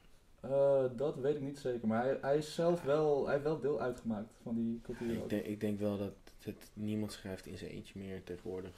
[0.40, 3.60] Eh, dat weet ik niet zeker, maar hij, hij is zelf wel, hij heeft wel
[3.60, 5.16] deel uitgemaakt van die cultuur.
[5.16, 5.22] ook.
[5.22, 8.72] Ik denk, ik denk wel dat het niemand schrijft in zijn eentje meer tegenwoordig.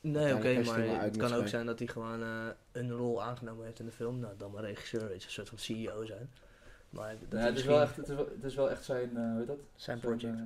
[0.00, 3.78] Nee, oké, maar het kan ook zijn dat hij gewoon eh, een rol aangenomen heeft
[3.78, 4.18] in de film.
[4.18, 6.30] Nou, dan maar regisseur, weet je, een soort van CEO zijn.
[6.90, 9.16] Maar dat het, is misschien wel echt, het, is wel, het is wel echt zijn,
[9.16, 9.58] eh, hoe heet dat?
[9.74, 10.38] zijn Zijn, project.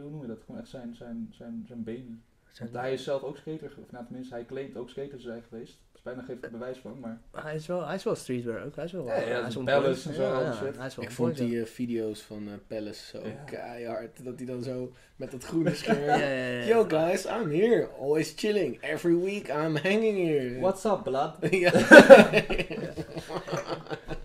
[0.00, 0.38] Hoe noem je dat?
[0.46, 2.14] Gewoon echt zijn, zijn, zijn, zijn baby.
[2.48, 5.20] Zijn- Want hij is zelf ook skater, of nou tenminste, hij claimt ook skater te
[5.20, 5.78] zijn geweest.
[5.92, 7.20] Dus bijna geeft er bewijs van, maar...
[7.32, 8.76] hij, is wel, hij is wel streetwear ook.
[8.76, 10.86] Hij is wel Ja, ja, hij dat is is on Palace en zo, Ja, hij
[10.86, 13.42] is wel Ik on vond die eh, video's van eh Palace zo Ja.
[13.46, 14.24] keihard.
[14.24, 15.98] Dat hij dan zo met dat groene scherm...
[16.04, 16.16] ja.
[16.16, 16.64] Ja, ja, ja.
[16.66, 17.88] Yo guys, I'm here.
[17.98, 18.82] Always chilling.
[18.82, 20.60] Every week I'm hanging here.
[20.60, 21.34] What's up, blood?
[21.50, 21.72] ja.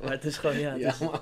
[0.01, 1.21] Maar het is gewoon, ja, het ja, is, man.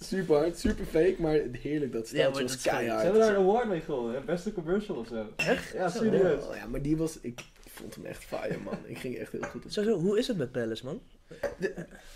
[0.00, 3.02] Super hard, super fake, maar heerlijk dat Ja, maar staat dat is gewoon- Ze keihard.
[3.02, 4.20] hebben daar een award mee gewonnen, hè?
[4.20, 5.26] beste commercial of zo.
[5.36, 5.72] echt?
[5.72, 5.98] Ja, Zo.
[5.98, 6.44] serieus.
[6.44, 8.78] Oh, ja, maar die was, ik vond hem echt fire man.
[8.86, 9.70] Ik ging echt heel goed op.
[9.70, 11.00] Sowieso, hoe is het met Palace, man?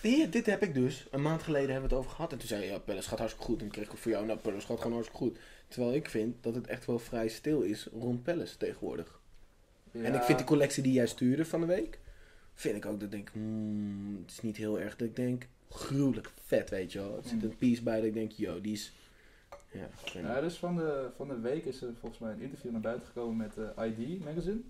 [0.00, 1.06] Hier, dit heb ik dus.
[1.10, 2.32] Een maand geleden hebben we het over gehad.
[2.32, 3.62] En toen zei je, ja, Palace gaat hartstikke goed.
[3.62, 5.38] En kreeg ik voor jou, nou, Palace gaat gewoon hartstikke goed.
[5.68, 9.20] Terwijl ik vind dat het echt wel vrij stil is rond Palace tegenwoordig.
[9.92, 11.98] En ik vind die collectie die jij stuurde van de week,
[12.54, 15.46] vind ik ook dat ik denk, hmm, het is niet heel erg dat ik denk,
[15.70, 17.16] gruwelijk vet, weet je wel.
[17.16, 17.50] Er zit Mm.
[17.50, 18.92] een piece bij dat ik denk, yo, die is,
[19.70, 19.88] ja.
[20.12, 23.06] Ja, dus van de, van de week is er volgens mij een interview naar buiten
[23.06, 24.60] gekomen met eh, ID Magazine.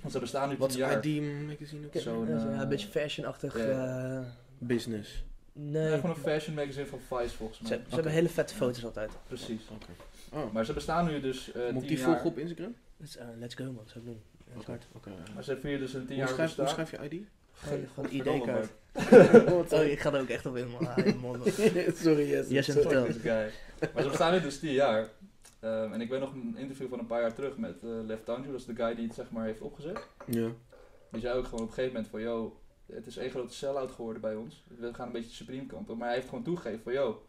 [0.00, 1.06] Want ze bestaan nu Wat is jaar.
[1.06, 1.86] ID magazine ook?
[1.86, 1.98] Oké.
[2.00, 3.56] Zo'n, ja, zo, ja, eh, een beetje fashion-achtig.
[3.56, 4.20] eh,
[4.58, 5.24] Business.
[5.52, 7.78] nee, Ja, gewoon een fashion magazine van Vice volgens ze, mij.
[7.88, 9.10] ze hebben hele vette foto's altijd.
[9.26, 9.62] Precies.
[9.70, 9.86] Oké.
[10.32, 12.06] Oh, Maar ze bestaan nu dus eh moet ik die jaar.
[12.06, 12.74] volgen op Instagram?
[13.38, 13.82] Let's go, man.
[13.86, 14.20] Zou ik doen.
[15.34, 17.26] Maar ze vieren dus een tien Hoe jaar schrijf, hoe schrijf je ID?
[17.64, 19.72] Gewoon Godverdomme, ID-kaart.
[19.72, 20.86] Oh, ik ga er ook echt op in, man.
[20.86, 20.96] Ah.
[21.94, 22.48] Sorry, yes.
[22.48, 22.80] Yes, Sorry.
[22.80, 23.04] vertel.
[23.04, 23.50] Guy.
[23.94, 25.08] Maar ze bestaan nu dus 10 jaar.
[25.60, 28.20] Ehm, en ik weet nog een interview van een paar jaar terug met eh Lev
[28.24, 30.06] Tanju, dat is de guy die het zeg maar heeft opgezet.
[30.26, 30.48] Ja.
[31.10, 32.60] Die zei ook gewoon op een gegeven moment van, yo,
[32.92, 34.64] het is één grote sell-out geworden bij ons.
[34.78, 35.96] We gaan een beetje de Supreme kant op.
[35.96, 37.26] Maar hij heeft gewoon toegegeven van, yo,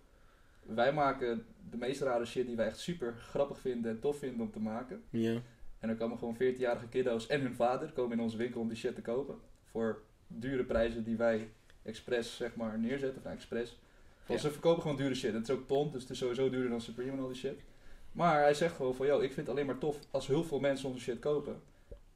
[0.62, 4.42] wij maken de meest rare shit die wij echt super grappig vinden en tof vinden
[4.42, 5.04] om te maken.
[5.10, 5.42] Ja.
[5.80, 8.78] En er komen gewoon 14-jarige kiddo's en hun vader komen in onze winkel om die
[8.78, 9.36] shit te kopen.
[9.64, 10.02] Voor
[10.40, 11.50] dure prijzen die wij
[11.84, 13.78] expres zeg maar neerzetten, nou, expres.
[14.26, 14.46] Want Ja.
[14.48, 15.34] ze verkopen gewoon dure shit.
[15.34, 17.60] Het is ook pond, dus het is sowieso duurder dan Supreme en al die shit.
[18.12, 20.60] Maar hij zegt gewoon van, yo, ik vind het alleen maar tof als heel veel
[20.60, 21.62] mensen onze shit kopen.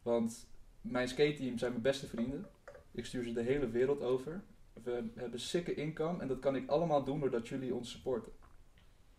[0.02, 0.48] Want
[0.82, 2.46] mijn skate team zijn mijn beste vrienden.
[2.92, 4.42] Ik stuur ze de hele wereld over.
[4.84, 8.32] We hebben sikke income en dat kan ik allemaal doen doordat jullie ons supporten.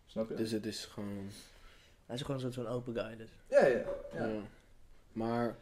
[0.05, 0.35] Snap je?
[0.35, 1.27] Dus het is gewoon...
[2.05, 3.29] Hij is gewoon zo'n zo'n open guy, dus.
[3.49, 3.83] ja, ja,
[4.13, 4.25] Ja.
[4.27, 4.41] ja.
[5.11, 5.55] Maar,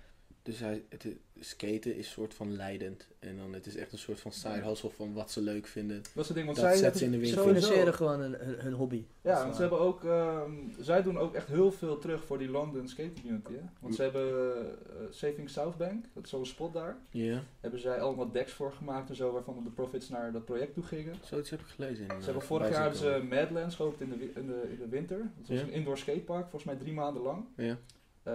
[0.50, 1.06] dus hij, het,
[1.40, 3.08] skaten is soort van leidend.
[3.20, 5.98] En dan het is echt een soort van side hustle van wat ze leuk vinden.
[5.98, 7.44] Dat is het ding, want Dat zij zet ze in de Ze winkel.
[7.44, 9.04] sowieso- financieren gewoon hun, hun, hun hobby.
[9.22, 12.50] Ja, want ze hebben ook, ehm, zij doen ook echt heel veel terug voor die
[12.50, 13.52] London skate community.
[13.54, 13.62] Hè?
[13.80, 16.98] Want ze hebben eh, Saving Southbank, dat is zo'n spot daar.
[17.12, 20.74] Ja, Hebben zij allemaal decks voor gemaakt en zo, waarvan de profits naar dat project
[20.74, 21.16] toe gingen.
[21.24, 22.04] zoiets heb ik gelezen.
[22.04, 24.68] In, Ze eh, hebben vorig voorbij jaar hebben ze Madlands geopend in de, in, de,
[24.72, 25.18] in de winter.
[25.18, 27.46] Dat was een indoor skatepark, volgens mij drie maanden lang.
[27.56, 27.78] Ja.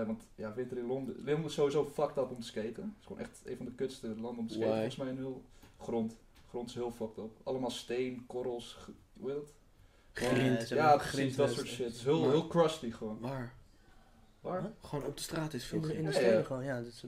[0.01, 1.15] Eh, want ja, winter in Londen.
[1.25, 2.73] Londen is sowieso fucked up om te skaten.
[2.83, 4.69] Het is gewoon echt een van de kutste landen om te skaten.
[4.71, 4.79] Why?
[4.79, 5.43] Volgens mij een heel
[5.79, 6.17] grond.
[6.49, 7.31] Grond is heel fucked up.
[7.43, 9.53] Allemaal steen, korrels, ge- hoe heet het?
[10.13, 10.63] Grind.
[10.65, 11.87] Gewoon- Ja, grind dat soort shit.
[11.87, 13.19] Het is heel, Maar- heel crusty gewoon.
[13.21, 13.55] Waar?
[14.41, 14.61] Waar?
[14.61, 14.71] Huh?
[14.81, 16.43] Gewoon op de straat is veel In de, in de Ja, ja.
[16.43, 16.77] gewoon, ja.
[16.77, 17.05] Dat, is,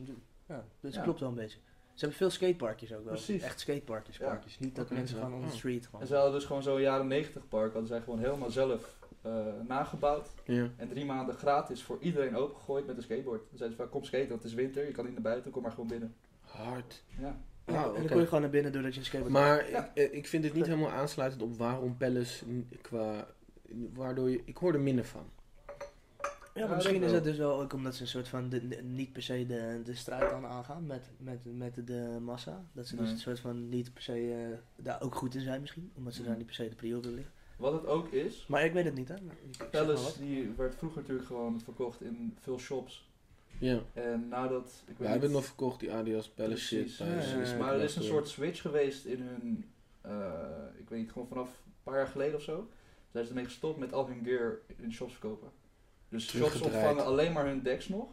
[0.46, 1.02] ja, dat Ja.
[1.02, 1.58] klopt wel een beetje.
[1.94, 3.12] Ze hebben veel skateparkjes ook wel.
[3.12, 3.42] Precies.
[3.42, 4.26] Echt skateparkjes, Ja.
[4.26, 4.58] parkjes.
[4.58, 6.00] Niet dat mensen gaan on the street gewoon.
[6.00, 7.70] En ze hadden dus gewoon zo'n jaren 90 park.
[7.72, 8.95] Hadden zij gewoon helemaal zelf
[9.66, 10.28] nagebouwd.
[10.44, 10.68] Ja.
[10.76, 13.40] En drie maanden gratis voor iedereen opengegooid met een skateboard.
[13.40, 15.50] Dan zeiden ze van, kom skaten, want het is winter, je kan niet naar buiten,
[15.50, 16.14] kom maar gewoon binnen.
[16.40, 17.02] Hard.
[17.18, 17.36] Ja.
[17.66, 19.84] Nou, en dan kon je gewoon naar binnen doordat je een skateboard Maar Ja.
[19.94, 22.44] ik, eh, ik vind het niet helemaal aansluitend op waarom Palace
[22.80, 23.26] qua...
[23.94, 24.42] Waardoor je...
[24.44, 25.24] Ik hoor er minder van.
[26.54, 28.48] Ja, Ja, maar misschien dat is het dus wel ook omdat ze een soort van
[28.48, 32.64] de, de- niet per se de, de strijd dan aangaan met, met, met de massa.
[32.72, 34.12] Dat ze dus een soort van niet per se
[34.50, 35.90] eh, daar ook goed in zijn misschien.
[35.96, 36.26] Omdat ze Mm.
[36.26, 37.34] daar niet per se de prio willen liggen.
[37.56, 39.14] Wat het ook is, Maar ik weet het niet hè.
[39.20, 43.08] Maar Palace die werd vroeger natuurlijk gewoon verkocht in veel shops.
[43.58, 43.82] Ja.
[43.92, 44.82] En nadat...
[44.82, 46.96] Ik weet Wij hebben nog verkocht, die Adidas Palace shit.
[46.96, 49.64] Precies, maar er is een soort switch geweest in hun,
[50.00, 52.68] eh, ik weet niet, gewoon vanaf een paar jaar geleden of zo,
[53.12, 55.50] zijn ze ermee gestopt met al hun gear in shops verkopen.
[56.08, 58.08] Dus shops ontvangen alleen maar hun decks nog,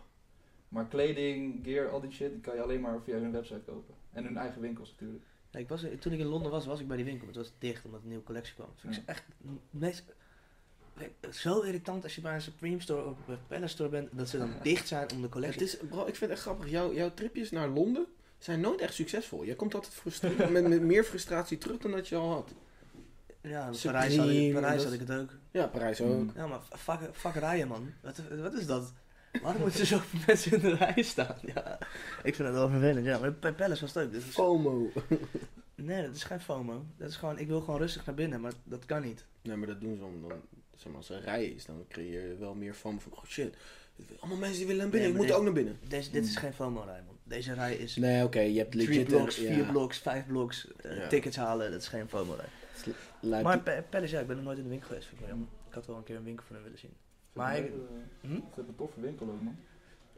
[0.67, 3.95] maar kleding, gear, al die shit, die kan je alleen maar via hun website kopen.
[4.11, 5.23] En hun eigen winkels natuurlijk.
[5.53, 7.25] Ja, ik was, toen ik in Londen was, was ik bij die winkel.
[7.25, 8.67] maar Het was dicht omdat een nieuwe collectie kwam.
[8.75, 10.03] Vind ik echt het meest,
[11.31, 14.09] zo irritant als je bij een Supreme store of een Palace store bent.
[14.11, 15.61] Dat ze dan dicht zijn om de Het collectie.
[15.63, 16.69] is, bro, ik vind het echt grappig.
[16.69, 18.05] Jouw, jouw tripjes naar Londen
[18.37, 19.43] zijn nooit echt succesvol.
[19.43, 20.03] Je komt altijd
[20.51, 22.53] met, met meer frustratie terug dan dat je al had.
[23.41, 25.29] Ja, in Parijs, had ik, Parijs had ik het ook.
[25.51, 26.31] Ja, Parijs ook.
[26.35, 27.93] Ja, maar fuck, fuck rijden, man.
[28.01, 28.93] Wat, wat is dat?
[29.41, 31.35] Waarom moeten er zoveel mensen in de rij staan?
[31.55, 31.77] Ja,
[32.23, 33.19] ik vind het wel vervelend, ja.
[33.19, 34.13] Maar bij Palace was het ook.
[34.13, 34.91] Is, FOMO.
[35.75, 36.85] nee, dat is geen FOMO.
[36.97, 39.25] Dat is gewoon, ik wil gewoon rustig naar binnen, maar dat kan niet.
[39.41, 40.41] Nee, maar dat doen ze om dan,
[40.75, 43.55] zeg maar, als er rij is, dan creëer je wel meer FOMO van, oh shit,
[44.19, 45.77] allemaal mensen die willen naar binnen, Nee, ik moet ook naar binnen.
[45.87, 47.17] Deze, dit is geen FOMO-rij, man.
[47.23, 49.07] Deze rij is Nee, oké, je hebt drie legit...
[49.07, 51.07] bloks, een- vier ja, bloks, vijf bloks, eh, Ja.
[51.07, 51.71] tickets halen.
[51.71, 53.41] Dat is geen FOMO-rij.
[53.41, 55.07] Maar Pa- Palace, ja, ik ben nog nooit in de winkel geweest.
[55.07, 55.53] Vind ik wel jammer.
[55.67, 56.93] Ik had wel een keer een winkel van hen willen zien.
[57.33, 57.87] Maar Ze ik- hebben,
[58.21, 58.27] Hm?
[58.35, 59.55] ze hebben een toffe winkel ook, man.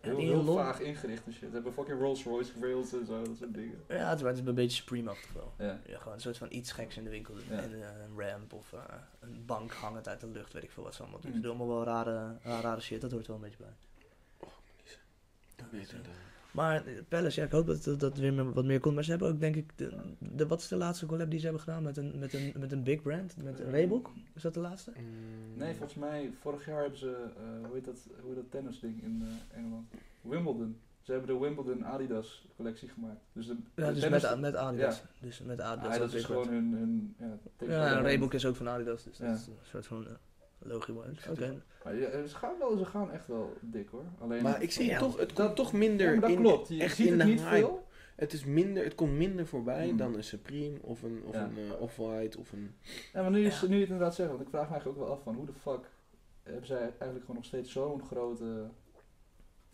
[0.02, 1.48] Heel, heel vaag ingericht en shit.
[1.48, 3.84] Ze hebben fucking Rolls Royce rails en zo, dat soort dingen.
[3.88, 5.54] Ja, het is, het is een beetje Supreme-achtig wel.
[5.58, 5.80] Ja.
[5.86, 7.34] Ja, gewoon een soort van iets geks in de winkel.
[7.50, 7.60] Ja.
[7.62, 8.80] En eh, een ramp of eh,
[9.20, 11.34] een bank hangend uit de lucht, weet ik veel wat ze allemaal doen.
[11.34, 13.74] Ze doen allemaal wel rare, rare, shit, dat hoort wel een beetje bij.
[15.72, 16.12] Weet het, eh.
[16.56, 18.96] Maar eh, Palace, ja, ik hoop dat dat weer wat meer komt.
[18.96, 21.46] Maar ze hebben ook, denk ik, de, de, wat is de laatste collab die ze
[21.46, 23.36] hebben gedaan met een, met een, met een big brand?
[23.44, 24.12] Met een Reebok?
[24.34, 24.92] Is dat de laatste?
[24.98, 25.58] Mm.
[25.58, 29.04] Nee, volgens mij, vorig jaar hebben ze, eh, hoe heet dat, hoe heet dat tennisding
[29.04, 29.88] in eh, Engeland?
[30.22, 30.78] Wimbledon.
[31.02, 33.20] Ze hebben de Wimbledon Adidas collectie gemaakt.
[33.34, 35.04] Dus de, Ja, de dus tennis- met, met Adidas.
[35.20, 35.94] Dus met Adidas.
[35.94, 37.16] Ja, dat is gewoon hun, hun
[37.60, 39.28] ja, Ja, Reebok is ook van Adidas, dus Ja.
[39.28, 40.08] dat is een soort van
[40.66, 41.28] uh, logisch.
[41.30, 41.62] Oké.
[41.84, 44.04] Ja, ze, gaan wel, ze gaan echt wel dik hoor.
[44.20, 46.68] Alleen, Maar ik zie Ja, toch, het dat- komt toch minder ja, dat in, klopt.
[46.68, 47.56] Je echt ziet in het niet hype.
[47.56, 47.84] veel.
[48.16, 49.98] Het is minder, het komt minder voorbij Mm.
[49.98, 51.44] dan een Supreme of een, of Ja.
[51.44, 52.76] een eh, Off-White of een...
[53.14, 53.68] Ja, maar nu, is, Ja.
[53.68, 55.46] nu je het inderdaad zegt, want ik vraag me eigenlijk ook wel af van hoe
[55.46, 55.90] de fuck
[56.44, 58.68] hebben zij eigenlijk gewoon nog steeds zo'n grote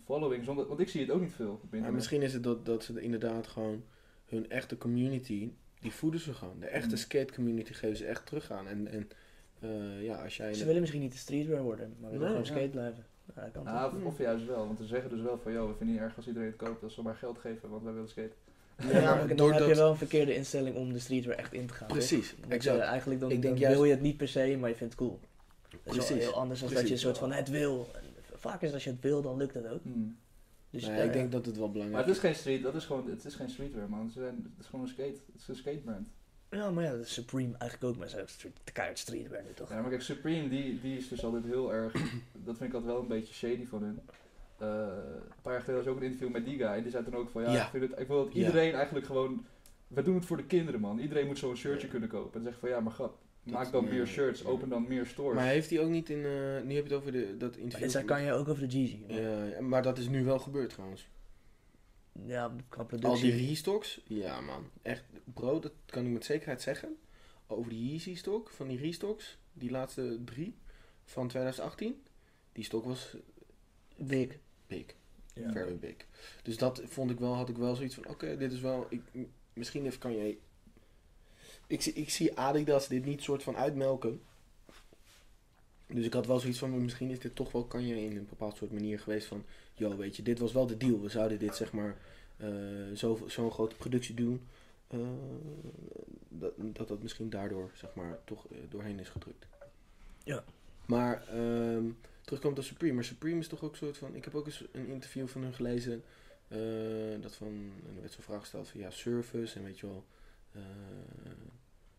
[0.06, 0.44] following?
[0.44, 1.62] Zonder, want ik zie het ook niet veel.
[1.70, 3.84] Maar misschien is het dat, dat ze inderdaad gewoon
[4.26, 6.60] hun echte community, die voeden ze gewoon.
[6.60, 6.96] De echte Mm.
[6.98, 8.68] skate community geven ze echt terug aan.
[8.68, 9.10] En, en
[9.62, 10.54] eh, ja, als jij...
[10.54, 12.60] Ze willen misschien niet de streetwear worden, maar willen Nee, gewoon ja.
[12.60, 13.06] skate blijven.
[13.36, 13.98] Ja, dat kan Ja, toch?
[14.00, 16.16] of, of juist wel, want ze zeggen dus wel van, joh, we vinden niet erg
[16.16, 18.32] als iedereen het koopt, als ze maar geld geven, want wij willen skaten.
[18.78, 21.38] Ja, Ja, maar maar dan doordat- heb je wel een verkeerde instelling om de streetwear
[21.38, 21.88] echt in te gaan.
[21.88, 22.80] Precies, exact.
[22.80, 24.76] eh, eigenlijk dan, Ik denk dan juist- wil je het niet per se, maar je
[24.76, 25.20] vindt het cool.
[25.20, 26.24] Dat is wel Precies.
[26.24, 27.02] heel anders dan dat je een Precies.
[27.02, 27.88] soort van het wil.
[28.34, 29.84] Vaak is als je het wil, dan lukt het ook.
[29.84, 30.18] Hmm.
[30.70, 32.86] Dus Nee, ik denk dat het wel Maar belangrijk het is geen street, dat is
[32.86, 35.48] gewoon, het is geen streetwear man, Ze zijn, het is gewoon een skate, het is
[35.48, 36.08] een skatebrand.
[36.52, 39.70] Ja, maar ja, dat Supreme eigenlijk ook, maar ze hebben street, keihard streetwear nu toch?
[39.70, 41.94] Ja, maar kijk, Supreme, die, die is dus altijd heel erg,
[42.46, 44.00] dat vind ik altijd wel een beetje shady van hun.
[44.58, 47.04] Eh, een paar jaar geleden was ook een interview met die guy, en die zei
[47.04, 47.64] dan ook van, ja, Ja.
[47.64, 48.40] Ik, vind het, ik wil dat Ja.
[48.46, 49.46] iedereen eigenlijk gewoon,
[49.88, 52.34] we doen het voor de kinderen man, iedereen moet zo'n shirtje kunnen kopen.
[52.38, 55.06] En dan zeg van, ja, maar grap, maak Dat- dan meer shirts, open dan meer
[55.06, 55.36] stores.
[55.36, 56.18] Maar heeft hij ook niet in...
[56.26, 57.92] eh, nu heb je het over de, dat Maar interview...
[57.92, 59.00] dit kan je ook over de Jeezy.
[59.08, 61.08] ja, maar dat is nu wel gebeurd trouwens.
[62.26, 64.70] Ja, qua Al die restocks, ja man.
[64.82, 66.98] Echt, bro, dat kan ik met zekerheid zeggen.
[67.48, 70.56] Over die Yeezy stok, van die restocks, die laatste drie
[71.04, 72.04] van 2018.
[72.52, 73.16] Die stok was
[73.96, 74.38] Big.
[74.68, 74.86] big,
[75.34, 75.52] Ja.
[75.52, 75.96] very big.
[76.44, 79.02] Dus dat vond ik wel, had ik wel zoiets van, oké, dit is wel, ik,
[79.54, 80.38] misschien even kan je...
[81.68, 84.22] Ik, zie- ik zie Adidas dit niet soort van uitmelken.
[85.94, 88.26] Dus ik had wel zoiets van, misschien is dit toch wel, kan je in een
[88.30, 91.02] bepaald soort manier geweest van, yo, weet je, dit was wel de deal.
[91.02, 91.98] We zouden dit zeg maar,
[92.38, 92.50] eh,
[92.96, 94.42] zo- zo'n grote productie doen.
[94.88, 95.00] eh,
[96.30, 99.46] dat, dat dat misschien daardoor, zeg maar, toch eh, doorheen is gedrukt.
[100.24, 100.44] Ja.
[100.86, 101.86] Maar, ehm
[102.22, 102.94] terugkomt op Supreme.
[102.94, 105.42] Maar Supreme is toch ook een soort van, ik heb ook eens een interview van
[105.42, 106.04] hun gelezen.
[107.22, 107.48] dat van,
[107.88, 110.04] en er werd zo'n vraag gesteld van, ja, service en weet je wel,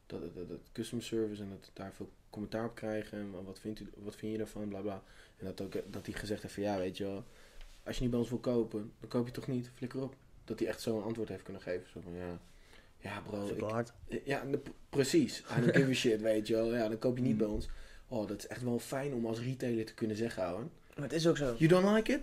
[0.06, 3.18] dat, dat, dat, dat customer service en dat daar veel commentaar op krijgen.
[3.18, 5.02] En wat, vindt u, wat vind je daarvan, bla bla.
[5.36, 7.24] En dat, ook, dat hij gezegd heeft van, ja, weet je wel,
[7.84, 10.14] als je niet bij ons wil kopen, dan koop je toch niet, flikker op.
[10.44, 11.88] Dat hij echt zo'n antwoord heeft kunnen geven.
[11.90, 12.38] Zo van, ja,
[12.98, 13.92] ja bro, Super ik, hard.
[14.24, 14.44] ja,
[14.88, 15.38] precies.
[15.40, 16.74] I don't give a shit, weet je wel.
[16.74, 17.38] Ja, dan koop je niet Mm.
[17.38, 17.68] bij ons.
[18.08, 20.62] Oh, dat is echt wel fijn om als retailer te kunnen zeggen, ouwe.
[20.94, 21.54] Maar het is ook zo.
[21.58, 22.20] You don't like it?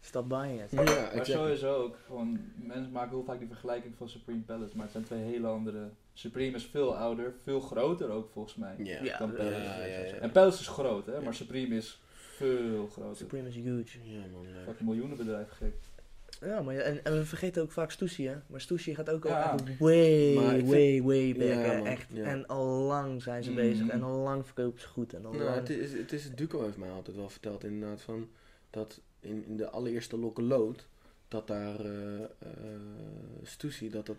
[0.00, 0.70] Stop buying it.
[0.70, 4.82] Ja, Maar sowieso ook, gewoon, mensen maken heel vaak die vergelijking van Supreme Palace, maar
[4.82, 5.90] het zijn twee hele andere.
[6.18, 8.74] Supreme is veel ouder, veel groter ook volgens mij.
[9.18, 9.56] Dan Palace.
[9.56, 10.14] ja, ja, ja.
[10.14, 11.20] En Palace is groot, hè, Ja.
[11.20, 13.16] maar Supreme is veel groter.
[13.16, 13.98] Supreme is huge.
[14.02, 14.44] Ja, man.
[14.64, 15.74] Fucking miljoenenbedrijf, gek.
[16.40, 18.34] Ja, maar ja, en, en we vergeten ook vaak Stussy, hè.
[18.46, 19.54] Maar Stussy gaat ook al Ja.
[19.78, 22.06] way, vind- way, way back, Ja, Echt.
[22.12, 22.24] ja.
[22.24, 23.56] En al lang zijn ze Mm.
[23.56, 23.88] bezig.
[23.88, 25.14] En al lang verkopen ze goed.
[25.14, 25.56] En al Nou, lang...
[25.56, 28.28] het is, het is, Duco heeft mij altijd wel verteld inderdaad van
[28.70, 30.86] dat in, in de allereerste Lokkelood
[31.28, 32.28] dat daar eh eh,
[33.42, 34.16] Stussy, dat dat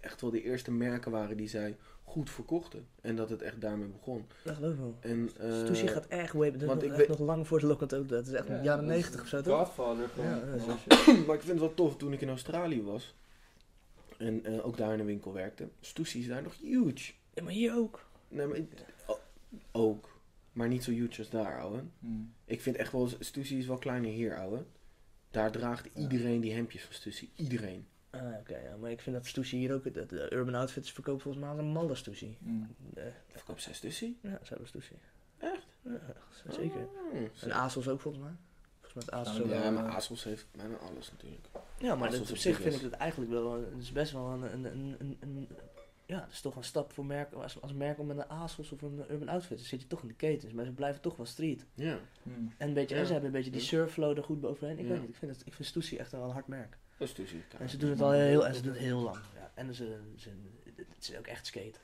[0.00, 2.86] echt wel de eerste merken waren die zij goed verkochten.
[3.00, 4.26] En dat het echt daarmee begon.
[4.44, 4.96] Dat geloof ik wel.
[5.00, 6.60] En, eh, Stussy gaat echt way back.
[6.60, 7.66] Dat want is ik nog, echt weet- nog lang voor de
[7.98, 8.08] ook.
[8.08, 9.58] Dat is echt Ja, jaren 90 of zo, toch?
[9.58, 10.28] Godfather gewoon.
[10.30, 10.44] Ja,
[11.26, 13.14] maar ik vind het wel tof toen ik in Australië was.
[14.18, 15.68] En eh, ook daar in de winkel werkte.
[15.80, 17.12] Stussy is daar nog huge.
[17.34, 18.06] Ja, maar hier ook.
[18.28, 18.68] Nee, maar ik-
[19.72, 20.16] ook.
[20.52, 21.82] Maar niet zo huge als daar, ouwe.
[21.98, 22.32] Hmm.
[22.44, 24.64] Ik vind echt wel, Stussy is wel kleiner hier, ouwe.
[25.30, 26.00] Daar draagt Ja.
[26.00, 27.28] iedereen die hemdjes van Stussy.
[27.36, 27.86] Iedereen.
[28.10, 28.76] Ah, oké, ja.
[28.76, 29.94] Maar ik vind dat Stussy hier ook...
[29.94, 32.36] De, de Urban Outfitters verkoopt volgens mij als een malle Stussy.
[32.42, 32.74] Hmm.
[32.94, 34.12] Eh, Verkoop zij Stussy?
[34.20, 34.92] ja, ze hebben Stussy.
[35.38, 35.66] Echt?
[35.82, 36.00] Ja,
[36.52, 36.80] zeker.
[37.12, 38.32] Oh, En ASOS ook volgens mij.
[38.80, 41.46] Volgens mij ASOS Ja, maar eh, ASOS heeft bijna alles natuurlijk.
[41.78, 43.52] Ja, maar dat, op zich vind ik het eigenlijk wel...
[43.52, 44.42] Het is best wel een...
[44.42, 45.48] een, een, een, een
[46.08, 47.42] ja, het is toch een stap voor merken.
[47.42, 50.08] Als, als merk om met een ASOS of een Urban Outfitters zit je toch in
[50.08, 50.52] de ketens.
[50.52, 51.64] Maar ze blijven toch wel street.
[51.74, 52.52] Ja, Hmm.
[52.56, 53.00] En, een beetje, Ja.
[53.00, 54.78] en ze hebben een beetje die surflow er goed bovenheen.
[54.78, 54.90] Ik Ja.
[54.90, 56.78] weet niet, ik vind, het, ik vind Stussy echt wel een hard merk.
[56.96, 57.36] dat is Stussy.
[57.58, 59.16] En ze doen het al heel, en ze doen het heel lang.
[59.34, 59.50] Ja.
[59.54, 60.30] En ze, ze,
[60.76, 61.78] het is ook echt skate.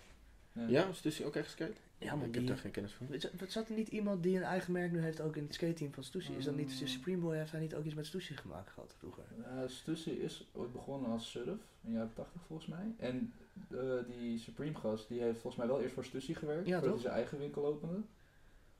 [0.68, 1.72] Ja, is Stussy ook echt skate?
[1.98, 3.06] Ja, maar ik die, heb daar geen kennis van.
[3.48, 6.04] Zat er niet iemand die een eigen merk nu heeft ook in het skateteam van
[6.04, 6.32] Stussy?
[6.32, 6.86] Is dat niet, Mm.
[6.86, 9.24] Supreme Boy heeft hij niet ook iets met Stussy gemaakt gehad vroeger?
[9.42, 12.94] Ja, Stussy is ooit begonnen als surf, in de jaren 80 volgens mij.
[12.98, 13.32] En
[13.70, 16.82] eh, die Supreme gast, die heeft volgens mij wel eerst voor Stussy gewerkt, Ja, voordat
[16.94, 17.02] toch?
[17.02, 17.96] hij zijn eigen winkel opende.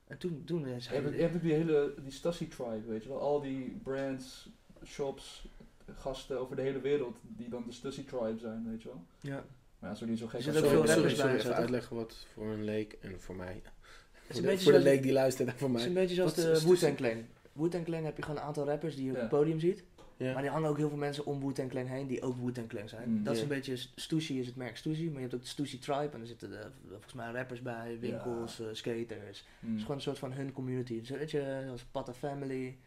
[0.07, 1.01] En toen, toen is Je hij...
[1.01, 3.19] hebt, je hebt ook die hele, die Stussy tribe, weet je wel.
[3.19, 4.49] Al die brands,
[4.85, 5.47] shops,
[5.95, 9.03] gasten over de hele wereld die dan de Stussy tribe zijn, weet je wel.
[9.19, 9.45] ja.
[9.79, 12.45] Maar ja, zo niet zo gek Er zitten veel rappers bij, even uitleggen wat voor
[12.47, 13.61] een leek en voor mij.
[13.63, 15.93] Voor is een de, beetje voor de leek die luistert en voor het is een
[15.93, 16.01] mij.
[16.01, 16.95] beetje zoals de is Wu-Tang?
[16.97, 17.25] Clan.
[17.53, 19.83] Wu-Tang Clan heb je gewoon een aantal rappers die je op het podium ziet.
[20.17, 20.33] Ja.
[20.33, 22.89] Maar er hangen ook heel veel mensen om Wu-Tang Clan heen die ook Wu-Tang Clan
[22.89, 23.09] zijn.
[23.09, 23.23] Mm.
[23.23, 25.79] dat is een beetje, Stussy is het merk Stussy, maar je hebt ook de Stussy
[25.79, 29.45] Tribe en er zitten de, volgens mij rappers bij, winkels, eh, skaters.
[29.59, 30.99] Het is gewoon een soort van hun community.
[30.99, 32.77] Dus weet je, als Patta Family.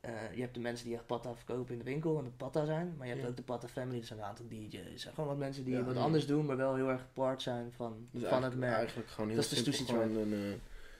[0.00, 2.64] eh, je hebt de mensen die echt Patta verkopen in de winkel en de Patta
[2.64, 2.94] zijn.
[2.96, 3.30] Maar je hebt Ja.
[3.30, 5.04] ook de Patta Family, dat zijn een aantal DJ's.
[5.04, 8.22] Gewoon wat mensen die wat anders doen, maar wel heel erg part zijn van, Dus
[8.28, 8.74] van het merk.
[8.74, 10.32] eigenlijk gewoon heel Dat is de Stussy gewoon een...
[10.32, 10.38] eh,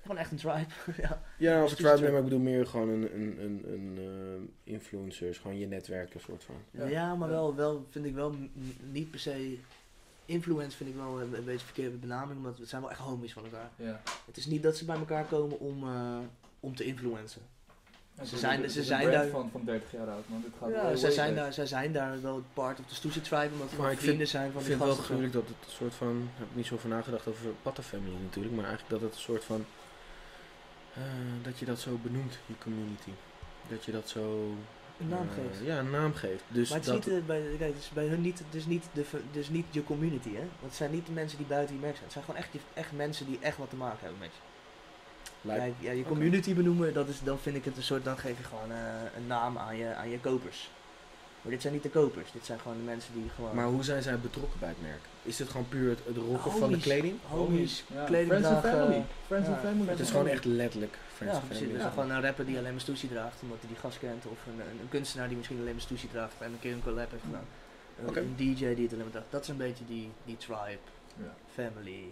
[0.02, 0.66] Gewoon echt een tribe.
[1.02, 1.22] ja.
[1.38, 5.38] ja, of een tribe, maar ik bedoel meer gewoon een, een, een, een eh, influencers,
[5.38, 6.54] gewoon je netwerk, een soort van.
[6.70, 7.14] Ja, Ja.
[7.14, 8.34] maar wel, wel vind ik wel
[8.90, 9.58] niet per se.
[10.24, 13.32] Influence vind ik wel een, een beetje verkeerde benaming, omdat het zijn wel echt homies
[13.32, 13.70] van elkaar.
[13.76, 14.00] Ja.
[14.26, 16.18] Het is niet dat ze bij elkaar komen om, eh,
[16.60, 17.42] om te influencen.
[18.16, 20.40] En Ze zijn- ze zijn daar- Van, van 30 jaar oud, man.
[20.42, 23.52] Dit gaat Ja, zij zijn, daar, zij zijn daar wel part of the Stussy Tribe,
[23.52, 25.42] omdat we Maar wel ik vind- vrienden zijn van Ik vind het wel gruwelijk dat
[25.42, 28.64] het een soort van, ik heb niet zo over nagedacht over Patta Family natuurlijk, maar
[28.64, 29.64] eigenlijk dat het een soort van,
[30.94, 31.02] eh,
[31.42, 33.10] dat je dat zo benoemt, je community.
[33.68, 34.54] Dat je dat zo...
[35.00, 35.64] Een naam eh, geeft.
[35.64, 36.42] Ja, een naam geeft.
[36.48, 38.66] Dus maar het dat, is niet, eh, bij, kijk, het is bij hun niet, is
[38.66, 40.40] niet, de, dus niet je community, hè?
[40.40, 42.04] Want het zijn niet de mensen die buiten je merk zijn.
[42.04, 44.50] Het zijn gewoon echt, echt mensen die echt wat te maken hebben met je.
[45.48, 48.38] Kijk, ja, je community benoemen, dat is, dan vind ik het een soort, dan geef
[48.38, 48.70] je gewoon
[49.16, 50.70] een naam aan je, aan je kopers.
[51.42, 53.54] Maar dit zijn niet de kopers, dit zijn gewoon de mensen die gewoon...
[53.54, 55.00] maar hoe zijn zij betrokken bij het merk?
[55.24, 57.18] Is het gewoon puur het, het rocken van de kleding?
[57.28, 59.04] homies, Ja, kleding Friends and family.
[59.26, 59.88] Friends ja, and family.
[59.90, 61.52] Het is gewoon echt letterlijk Friends Ja, and.
[61.52, 61.72] Family.
[61.72, 61.88] Dus Ja.
[61.90, 64.26] gewoon een rapper die alleen maar Stussy draagt, omdat hij die gast kent.
[64.26, 66.82] Of een, een, een kunstenaar die misschien alleen maar Stussy draagt en een keer een
[66.82, 67.44] collab heeft gedaan.
[68.16, 69.30] Een, DJ die het alleen maar draagt.
[69.30, 70.78] Dat is een beetje die, die tribe,
[71.16, 71.34] Ja.
[71.54, 72.04] family,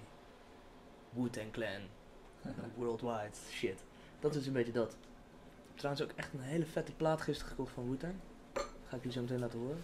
[1.10, 1.80] Wu-Tang Clan,
[2.76, 3.78] worldwide shit.
[4.20, 4.96] Dat is een beetje dat.
[5.74, 8.14] Trouwens ook echt een hele vette plaat gisteren gekocht van Wu-Tang.
[8.54, 9.82] Ga ik jullie zo meteen laten horen.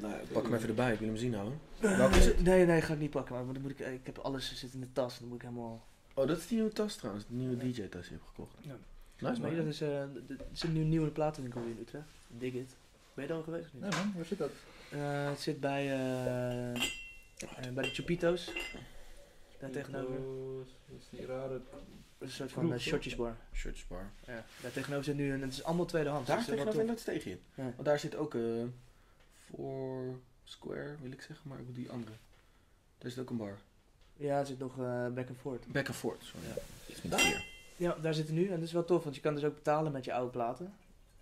[0.00, 1.58] Nou, pak hem even erbij, ik wil hem zien houden.
[1.80, 2.42] Eh, Welke is het?
[2.42, 3.34] Nee, nee, ga ik niet pakken.
[3.44, 5.18] Maar dan moet ik, ik heb alles zit in de tas.
[5.18, 5.86] Dan moet ik helemaal...
[6.14, 8.54] Oh, dat is die nieuwe tas trouwens, die nieuwe DJ-tas die je hebt gekocht.
[8.60, 8.76] Ja.
[9.18, 9.58] Nice maar man.
[9.64, 12.08] dat is, eh, d- het is een nieuw, nieuwe platenwinkel in Utrecht.
[12.28, 12.76] Dig It.
[13.14, 13.82] Ben je er al geweest of niet?
[13.82, 14.50] Nee man, waar zit dat?
[14.90, 16.76] Eh, het zit bij, eh, eh,
[17.74, 18.52] bij de Chupito's.
[19.58, 20.14] Daar tegenover.
[20.88, 21.60] Dat is die rare...
[22.18, 23.36] Een soort van uh, shotjesbar.
[23.54, 24.10] Shirtsbar.
[24.26, 26.26] Ja, daar tegenover zit nu een, het is allemaal tweedehands.
[26.28, 27.30] Daar dus tegenover in dat steegje.
[27.54, 27.62] Ja.
[27.62, 28.40] Want daar zit ook eh
[29.54, 32.12] voor Square, wil ik zeggen, maar ook die andere.
[32.98, 33.56] Daar zit ook een bar.
[34.16, 35.66] Ja, er zit nog eh back and forth.
[35.72, 36.46] Back and forth, sorry.
[36.46, 36.54] Ja.
[36.88, 37.44] Iets met vier.
[37.76, 39.92] Ja, daar zitten nu en dat is wel tof, want je kan dus ook betalen
[39.92, 40.72] met je oude platen.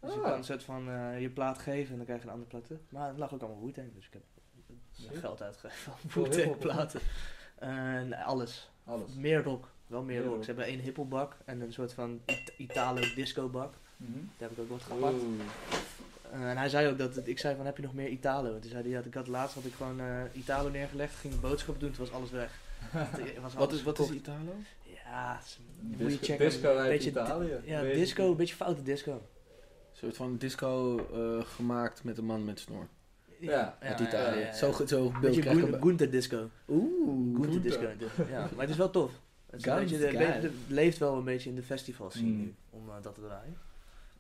[0.01, 0.25] Dus je Ah.
[0.25, 2.65] kan een soort van eh, je plaat geven en dan krijg je een andere plaat
[2.65, 2.81] terug.
[2.89, 4.23] Maar het lag ook allemaal Wu-Tang, dus ik heb
[5.21, 7.01] geld uitgegeven Veel aan Wu-Tang hip-hop, of platen.
[8.09, 8.71] Nee, alles.
[8.85, 9.15] Alles.
[9.15, 9.69] Meer rock.
[9.87, 10.41] Wel meer rock.
[10.41, 13.75] Ze hebben één hippelbak en een soort van It- Italo disco bak.
[13.97, 14.13] Mhm.
[14.39, 15.15] Daar heb ik ook wat gepakt.
[15.23, 15.41] Oeh.
[16.33, 18.55] Eh, en hij zei ook dat, ik zei van heb je nog meer Italo?
[18.55, 21.41] En toen zei hij, ja, ik had laatst had ik gewoon eh, Italo neergelegd, ging
[21.41, 22.51] boodschappen doen, toen was alles weg.
[22.91, 24.11] Het was Wat is, wat is.
[24.11, 24.55] Italo?
[25.05, 26.49] Ja, is- moet je Disco, checken.
[26.49, 27.57] disco uit Beetje di- Italië.
[27.65, 29.13] Ja, Weet disco, een beetje foute disco.
[29.13, 29.21] Een
[30.05, 32.87] soort van disco eh, gemaakt met een man met snor.
[33.41, 34.39] Ja, Uit Italië.
[34.39, 34.53] ja, ja.
[34.55, 35.79] Zo, zo beeld Beetje.
[35.81, 36.51] Gunther disco.
[36.69, 37.89] Oeh, Gunther disco.
[38.31, 39.11] Ja, maar het is wel tof.
[39.51, 40.43] Het, is een Gunther, beetje, de- geil.
[40.43, 42.39] het leeft wel een beetje in de festivals zien Mm.
[42.41, 43.57] nu, om eh, dat te draaien.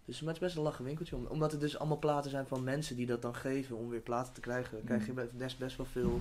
[0.09, 1.16] Dus maar het is best een lachen winkeltje.
[1.16, 4.00] om- Omdat het dus allemaal platen zijn van mensen die dat dan geven om weer
[4.00, 5.28] platen te krijgen, krijg je Mm.
[5.38, 6.20] best, best wel veel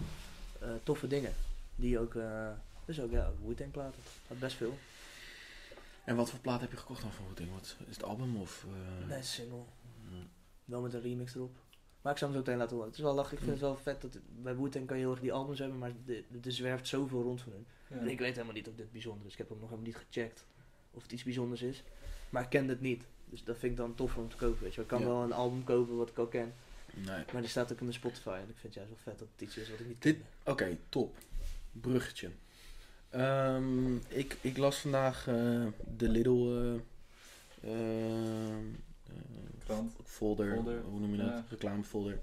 [0.60, 1.34] eh, toffe dingen.
[1.76, 2.50] Die ook, eh,
[2.86, 4.02] dus ook ja, Wu-Tang platen.
[4.28, 4.78] Dat best veel.
[6.04, 7.50] En wat voor plaat heb je gekocht dan van Wu-Tang?
[7.54, 8.66] Wat is het album of?
[9.02, 9.64] eh, Nee, single.
[10.10, 10.28] mm.
[10.66, 11.56] Wel met een remix erop.
[12.02, 12.90] Maar ik zou hem zo meteen laten horen.
[12.92, 13.32] Het is wel lachen.
[13.34, 15.78] Ik vind het wel vet dat bij Wu-Tang kan je heel erg die albums hebben,
[15.78, 17.66] maar de- de- er zwerft zoveel rond van hun.
[17.88, 17.96] Ja.
[17.98, 19.32] En ik weet helemaal niet of dit bijzonder is.
[19.32, 20.46] Ik heb hem nog helemaal niet gecheckt
[20.92, 21.84] of het iets bijzonders is.
[22.30, 23.04] Maar ik ken het niet.
[23.30, 24.64] Dus dat vind ik dan tof om te kopen.
[24.64, 24.82] Weet je.
[24.82, 25.06] Ik kan Ja.
[25.06, 26.54] wel een album kopen wat ik al ken.
[26.94, 27.24] Nee.
[27.34, 28.30] Maar die staat ook in mijn Spotify.
[28.30, 30.16] En ik vind het juist wel vet dat het iets is wat ik niet Dit-
[30.44, 30.52] ken.
[30.54, 31.16] Oké, top.
[31.72, 32.30] Bruggetje.
[33.10, 35.66] Ehm, ik, ik las vandaag eh,
[35.98, 36.74] de Lidl eh,
[37.74, 38.58] eh,
[39.64, 39.94] Krant.
[40.06, 41.28] folder, Folder, hoe noem je dat?
[41.28, 41.46] ja.
[41.50, 42.20] Reclamefolder.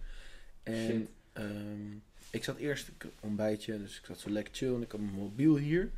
[0.62, 1.92] En ehm,
[2.30, 5.12] ik zat eerst ik ontbijtje, dus ik zat zo lekker chill en ik had mijn
[5.12, 5.90] mobiel hier.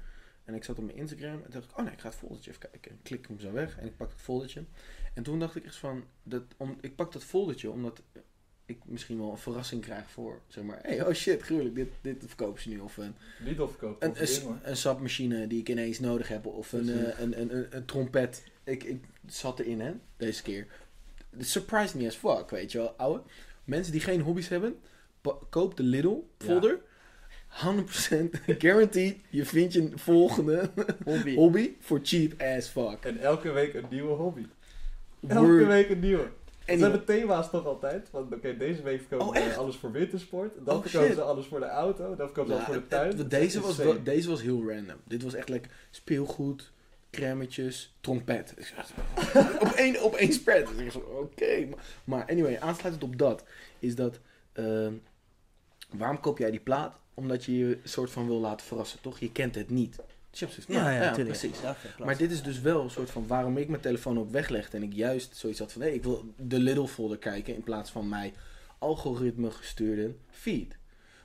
[0.47, 2.51] En ik zat op mijn Instagram en dacht ik, oh nee, ik ga het foldertje
[2.51, 2.91] even kijken.
[2.91, 4.65] En ik klik hem zo weg en ik pak het foldertje.
[5.15, 8.03] En toen dacht ik echt van, dat, om, ik pak dat foldertje omdat
[8.67, 12.25] ik misschien wel een verrassing krijg voor, zeg maar, hey, oh shit, gruwelijk, dit, dit
[12.27, 12.79] verkopen ze nu.
[12.79, 14.05] Of een, Lidl verkoopt.
[14.05, 16.47] een, een, sapmachine die ik ineens nodig heb.
[16.47, 18.45] Of een, eh, een, een, een, een trompet.
[18.65, 20.67] Ik, ik zat erin, hè, deze keer.
[21.39, 23.23] It surprised me as fuck, weet je wel, ouwe.
[23.65, 24.79] Mensen die geen hobby's hebben,
[25.51, 26.81] koop de Lidl folder.
[27.49, 30.71] 100% guaranteed, je vindt je volgende
[31.05, 31.35] Hobby.
[31.35, 32.99] hobby voor cheap as fuck.
[33.05, 34.47] En elke week een nieuwe hobby.
[35.29, 35.67] Elke Word.
[35.67, 36.29] week een nieuwe.
[36.65, 38.09] En Ze hebben thema's toch altijd?
[38.11, 40.53] Want oké, deze week verkopen Oh, ze alles voor wintersport.
[40.65, 41.17] Dan Oh, verkopen shit.
[41.17, 42.07] ze alles voor de auto.
[42.17, 43.19] Dan verkopen ze Ja, alles voor de het- tuin.
[43.19, 44.97] het- deze, was wel, deze was heel random.
[45.05, 46.73] Dit was echt lekker speelgoed,
[47.11, 48.55] crèmetjes, trompet.
[49.61, 50.67] Op, één, op één spread.
[50.69, 51.67] Dus ik zo, oké.
[51.71, 53.45] Maar, maar anyway, aansluitend op dat,
[53.79, 54.21] is dat...
[54.53, 54.93] ehm,
[55.97, 56.97] waarom koop jij die plaat?
[57.17, 59.19] Omdat je je soort van wil laten verrassen, toch?
[59.19, 59.99] Je kent het niet.
[60.67, 61.61] Ja, ja, ja, precies.
[61.61, 64.31] Ja, ik Maar dit is dus wel een soort van waarom ik mijn telefoon ook
[64.31, 67.63] weglegde en ik juist zoiets had van hé, ik wil de Lidl folder kijken in
[67.63, 68.33] plaats van mij
[68.79, 70.77] algoritme gestuurde feed.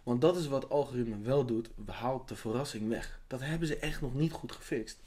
[0.03, 3.19] Want dat is wat algoritme wel doet, haalt de verrassing weg.
[3.27, 4.99] Dat hebben ze echt nog niet goed gefixt.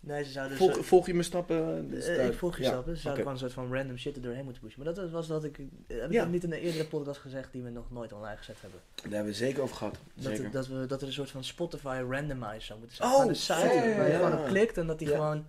[0.00, 0.56] Nee, ze zouden...
[0.56, 1.90] Volg, zo- volg je mijn stappen?
[2.02, 2.94] Eh, ik volg je Ja, stappen.
[2.96, 4.84] Ze zouden gewoon een soort van random shit er doorheen moeten pushen.
[4.84, 5.56] Maar dat was wat ik...
[5.86, 6.22] Heb ik Ja.
[6.22, 8.80] dat niet in een eerdere podcast gezegd die we nog nooit online gezet hebben?
[8.94, 9.98] Daar hebben we zeker over gehad.
[10.14, 10.50] Dat, Zeker.
[10.50, 13.08] dat, we, dat er een soort van Spotify randomizer zou moeten zijn.
[13.08, 13.54] Oh, Gewoon een site
[13.96, 14.16] waar je ja.
[14.16, 15.14] gewoon op klikt en dat die Ja.
[15.14, 15.46] gewoon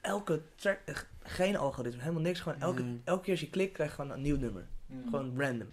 [0.00, 2.40] elke track, eh, geen algoritme, helemaal niks.
[2.40, 3.00] Gewoon elke, Nee.
[3.04, 4.66] elke keer als je klikt, krijg je gewoon een nieuw nummer.
[4.86, 5.02] Mm.
[5.04, 5.68] Gewoon random.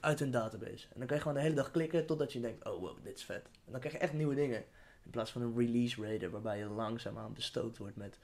[0.00, 0.86] Uit hun database.
[0.92, 3.16] En dan kan je gewoon de hele dag klikken totdat je denkt, oh wow, dit
[3.18, 3.42] is vet.
[3.66, 4.64] En dan krijg je echt nieuwe dingen.
[5.04, 8.18] In plaats van een release radar waarbij je langzaamaan bestookt wordt met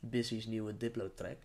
[0.00, 1.36] Busy's nieuwe Diplo track.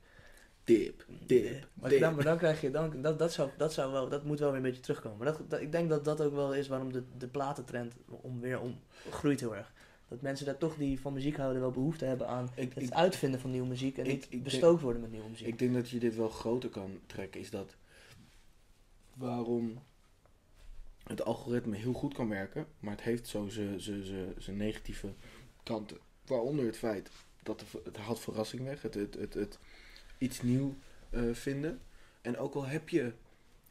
[0.64, 2.00] Dip, dip, Maar dip.
[2.00, 4.48] dan, maar dan krijg je, dan, dat, dat, zou, dat, zou wel, dat moet wel
[4.48, 5.18] weer een beetje terugkomen.
[5.18, 8.40] Maar dat, dat- ik denk dat dat ook wel is waarom de, de platentrend om
[8.40, 9.74] weer om, groeit heel erg.
[10.08, 12.92] Dat mensen daar toch die van muziek houden wel behoefte hebben aan Ik, het ik,
[12.92, 15.48] uitvinden van nieuwe muziek en ik- niet ik denk- bestookt worden met nieuwe muziek.
[15.48, 17.76] ik denk dat je dit wel groter kan trekken, is dat
[19.14, 19.82] waarom
[21.08, 25.14] het algoritme heel goed kan werken, maar het heeft zo zijn- negatieve
[25.64, 25.98] kanten.
[26.26, 27.10] Waaronder het feit
[27.44, 29.60] dat de- het haalt verrassing weg, het, het, het, het
[30.18, 30.76] iets nieuw
[31.10, 31.82] eh, vinden.
[32.22, 33.12] En ook al heb je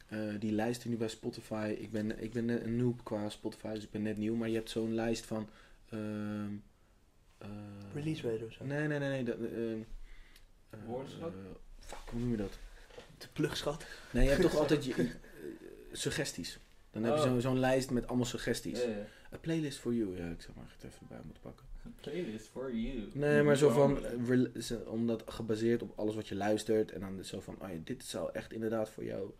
[0.08, 3.74] eh, die lijsten nu bij Spotify, ik ben, ik ben net een noob qua Spotify,
[3.74, 5.48] dus ik ben net nieuw, maar je hebt zo'n lijst van...
[5.88, 6.52] ehm,
[7.38, 7.48] eh,
[7.94, 8.64] Release radar of zo.
[8.64, 9.22] Nee, nee, nee, nee.
[9.24, 9.80] Dat, ehm,
[10.70, 11.32] eh, Woordenschat?
[11.78, 12.58] fuck, hoe noem je dat?
[13.18, 13.86] De plugschat.
[14.12, 15.10] Nee, je hebt toch altijd je,
[15.92, 16.58] suggesties.
[17.02, 17.32] Dan heb je Oh.
[17.32, 18.82] zo- zo'n lijst met allemaal suggesties.
[18.82, 19.06] Ja, ja.
[19.34, 20.16] A playlist for you.
[20.16, 21.64] Ja, ik zou maar het even erbij moeten pakken.
[22.00, 23.08] Playlist for you.
[23.12, 26.92] Nee, maar zo van, eh, omdat gebaseerd op alles wat je luistert.
[26.92, 29.30] En dan zo van, oh ja, dit zou echt inderdaad voor jou...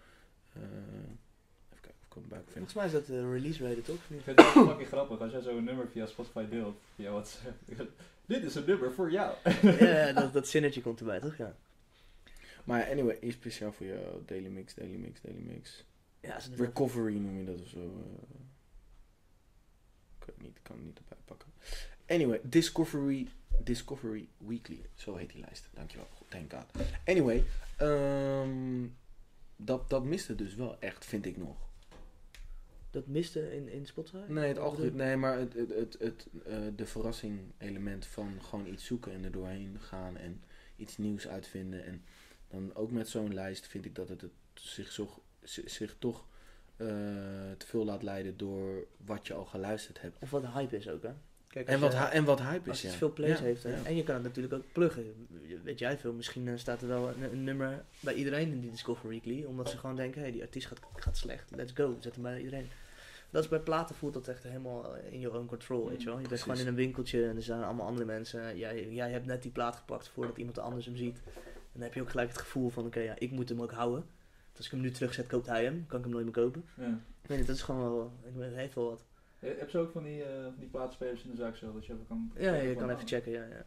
[0.53, 2.53] eh, even kijken of ik hem bij kan vinden.
[2.53, 3.97] Volgens mij is dat de release radar toch?
[4.09, 6.77] Ik vind het wel fucking grappig als jij zo'n nummer via Spotify deelt.
[6.95, 7.55] Via WhatsApp.
[8.27, 9.35] Dit is een nummer voor jou.
[9.63, 11.37] ja, ja, dat, dat zinnetje komt erbij toch?
[11.37, 11.57] Ja.
[12.65, 14.01] Maar anyway, is speciaal voor jou.
[14.27, 15.85] Daily mix, daily mix, daily mix.
[16.27, 17.79] Ja, Recovery noem je dat of zo.
[17.79, 18.35] eh.
[20.21, 21.49] ik weet niet, ik kan het niet erbij pakken.
[22.07, 23.29] Anyway, Discovery,
[23.63, 24.81] Discovery Weekly.
[24.95, 25.69] Zo heet die lijst.
[25.75, 26.07] Dankjewel.
[26.29, 26.65] Thank God.
[27.05, 27.45] Anyway,
[27.77, 28.87] ehm,
[29.57, 31.57] dat, dat miste dus wel echt, vind ik nog.
[32.91, 34.17] dat miste in, in Spotify?
[34.29, 38.67] Nee, het algoritme, nee, maar het, het, het, het, eh, de verrassing element van gewoon
[38.67, 40.43] iets zoeken en er doorheen gaan en
[40.77, 41.85] iets nieuws uitvinden.
[41.85, 42.05] En
[42.49, 45.23] dan ook met zo'n lijst vind ik dat het, het zich, zo,
[45.65, 46.25] zich toch
[46.77, 46.87] eh,
[47.59, 50.15] te veel laat leiden door wat je al geluisterd hebt.
[50.19, 50.23] je?
[50.25, 51.11] Of wat de hype is ook, hè?
[51.49, 52.99] Kijk, En als wat, je- en wat hype Als is, het ja.
[52.99, 53.63] veel plays Ja, heeft.
[53.63, 53.69] ja.
[53.85, 55.27] En je kan het natuurlijk ook pluggen.
[55.63, 58.71] Weet jij veel, misschien eh, staat er wel een, een nummer bij iedereen in die
[58.71, 59.45] Discover Weekly.
[59.45, 61.51] Omdat ze gewoon denken, hé, hey, die artiest gaat, gaat slecht.
[61.57, 62.69] Let's go, zet hem bij iedereen.
[63.31, 66.19] Dat is bij platen voelt dat echt helemaal in your own control, weet je wel.
[66.19, 68.59] Je bent gewoon in een winkeltje en er zijn allemaal andere mensen.
[68.59, 71.17] Jij, jij hebt net die plaat gepakt voordat iemand anders hem ziet.
[71.27, 71.33] En
[71.73, 74.05] dan heb je ook gelijk het gevoel van, oké, ja, ik moet hem ook houden.
[74.57, 75.85] Want als ik hem nu terugzet, koopt hij hem.
[75.87, 76.65] Kan ik hem nooit meer kopen.
[76.77, 77.01] Ja.
[77.23, 79.05] Ik weet niet, dat is gewoon wel, ik weet, het heeft wel wat.
[79.39, 82.07] Heb je ook van die, van die plaatspelers in de zaak zo, dat je even
[82.07, 82.31] kan...
[82.37, 83.49] Ja, je kan even checken, ja, ja.
[83.49, 83.67] right.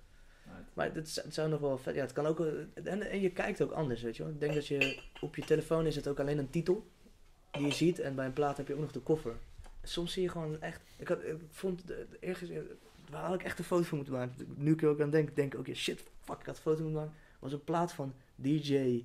[0.73, 1.95] Maar het zou- het zou nog wel vet.
[1.95, 2.39] Ja, het kan ook.
[2.39, 2.47] eh,
[2.83, 4.31] En, en je kijkt ook anders, weet je wel.
[4.31, 6.87] Ik denk dat je op je telefoon is het ook alleen een titel
[7.51, 7.99] die je ziet.
[7.99, 9.35] En bij een plaat heb je ook nog de koffer.
[9.83, 10.81] Soms zie je gewoon echt.
[10.97, 11.83] Ik, had, ik vond
[12.19, 12.51] ergens.
[13.09, 14.53] Waar had ik echt een foto van moeten maken.
[14.55, 16.81] Nu ik er ook aan denk, denk ik, oké, shit, fuck, ik had een foto
[16.83, 17.15] moeten maken.
[17.39, 19.03] was een plaat van DJ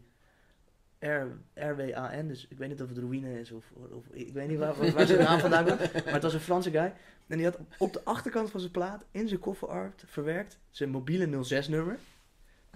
[1.54, 2.28] RWAN.
[2.28, 5.06] Dus ik weet niet of het Ruïne is of, of ik weet niet waar, waar
[5.06, 5.92] zijn naam vandaan komt.
[6.04, 6.92] Maar het was een Franse guy.
[7.26, 11.44] En die had op de achterkant van zijn plaat in zijn kofferart verwerkt zijn mobiele
[11.44, 11.98] 06-nummer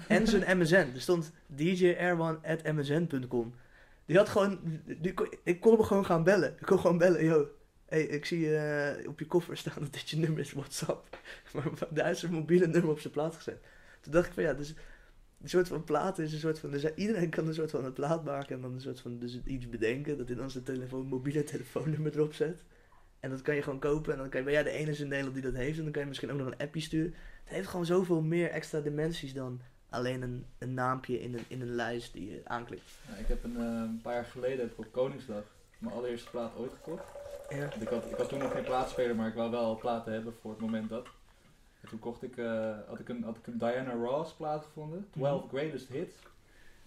[0.06, 0.74] en zijn MSN.
[0.74, 3.54] Er stond djr1.msn.com.
[4.06, 6.56] Die had gewoon, die kon, ik kon hem gewoon gaan bellen.
[6.60, 7.48] Ik kon gewoon bellen, yo.
[7.88, 11.18] Hey, ik zie eh, op je koffer staan dat dit je nummer is, WhatsApp.
[11.52, 13.58] Maar daar is zijn mobiele nummer op zijn plaat gezet.
[14.00, 14.74] Toen dacht ik van ja, dus
[15.42, 17.92] een soort van plaat is een soort van, dus iedereen kan een soort van een
[17.92, 21.44] plaat maken en dan een soort van dus iets bedenken dat dan zijn telefoon, mobiele
[21.44, 22.62] telefoonnummer erop zet.
[23.20, 25.08] En dat kan je gewoon kopen en dan kan je, ben jij de enige in
[25.08, 27.14] Nederland die dat heeft en dan kan je misschien ook nog een appje sturen.
[27.44, 29.60] Het heeft gewoon zoveel meer extra dimensies dan
[29.90, 32.90] alleen een, een naampje in een, in een lijst die je aanklikt.
[33.08, 35.44] Ja, ik heb een, eh, een paar jaar geleden heb ik op Koningsdag
[35.78, 37.04] mijn allereerste plaat ooit gekocht.
[37.48, 37.72] Ja.
[37.80, 40.50] Ik had, ik had toen nog geen plaatspeler, maar ik wou wel platen hebben voor
[40.50, 41.06] het moment dat.
[41.88, 45.06] En toen kocht ik, eh, had, ik een, had ik een Diana Ross plaat gevonden,
[45.10, 45.56] 12 Mhm.
[45.56, 46.14] Greatest Hits.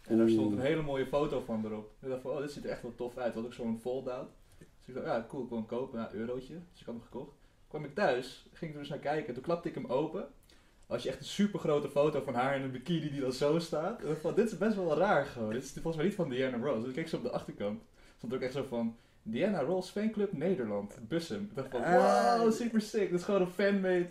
[0.01, 1.91] En daar stond een hele mooie foto van erop.
[1.99, 3.33] Ik dacht van, oh, dit ziet er echt wel tof uit.
[3.33, 4.29] Had ik zo'n fold-out.
[4.57, 5.99] Dus ik dacht, ja, cool, ik wil hem kopen.
[5.99, 6.53] Ja, eurotje.
[6.71, 7.31] Dus ik had hem gekocht.
[7.67, 9.33] kwam ik thuis, ging ik er dus naar kijken.
[9.33, 10.27] Toen klapte ik hem open.
[10.87, 13.59] Als je echt een super grote foto van haar in een bikini die dan zo
[13.59, 13.97] staat.
[13.97, 15.53] En ik dacht van, dit is best wel raar gewoon.
[15.53, 16.79] Dit is volgens mij niet van Diana Ross.
[16.79, 17.81] Dus ik keek zo op de achterkant.
[18.17, 21.41] stond er ook echt zo van, Diana Ross fanclub Nederland, Bussum.
[21.41, 22.39] Ik dacht van, Ah.
[22.39, 23.09] wow, super sick.
[23.09, 24.07] Dat is gewoon een fanmade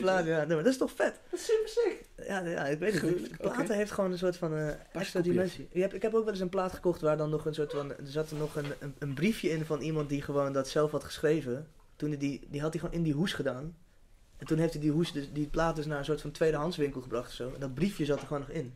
[0.00, 0.26] plaat.
[0.26, 0.38] Ja.
[0.38, 1.20] Nee, maar dat is toch vet?
[1.30, 2.04] Dat is super sick.
[2.26, 3.00] Ja, ja ik weet het.
[3.00, 5.68] Gruwelijk, Platen heeft gewoon een soort van eh, extra dimensie.
[5.72, 7.72] Je hebt, ik heb ook wel eens een plaat gekocht waar dan nog een soort
[7.72, 7.90] van...
[7.90, 10.90] Er zat er nog een, een, een briefje in van iemand die gewoon dat zelf
[10.90, 11.68] had geschreven.
[11.96, 13.76] Toen die, die had hij gewoon in die hoes gedaan.
[14.36, 17.00] En toen heeft hij die hoes, dus, die plaat dus naar een soort van tweedehandswinkel
[17.00, 17.52] gebracht of zo.
[17.54, 18.74] En dat briefje zat er gewoon nog in.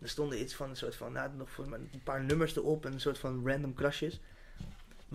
[0.00, 2.92] Er stonden iets van een soort van, nou, nog voor een paar nummers erop en
[2.92, 4.20] een soort van random krasjes.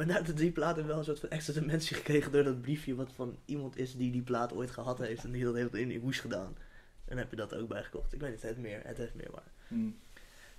[0.01, 2.61] Maar nou, de die plaat heeft wel een soort van extra dimensie gekregen door dat
[2.61, 5.75] briefje wat van iemand is die die plaat ooit gehad heeft en die dat heeft
[5.75, 6.55] in die hoes gedaan.
[6.55, 8.13] En dan heb je dat ook bijgekocht.
[8.13, 9.51] Ik weet niet, het heeft meer, het heeft meer waar.
[9.67, 9.89] Hm.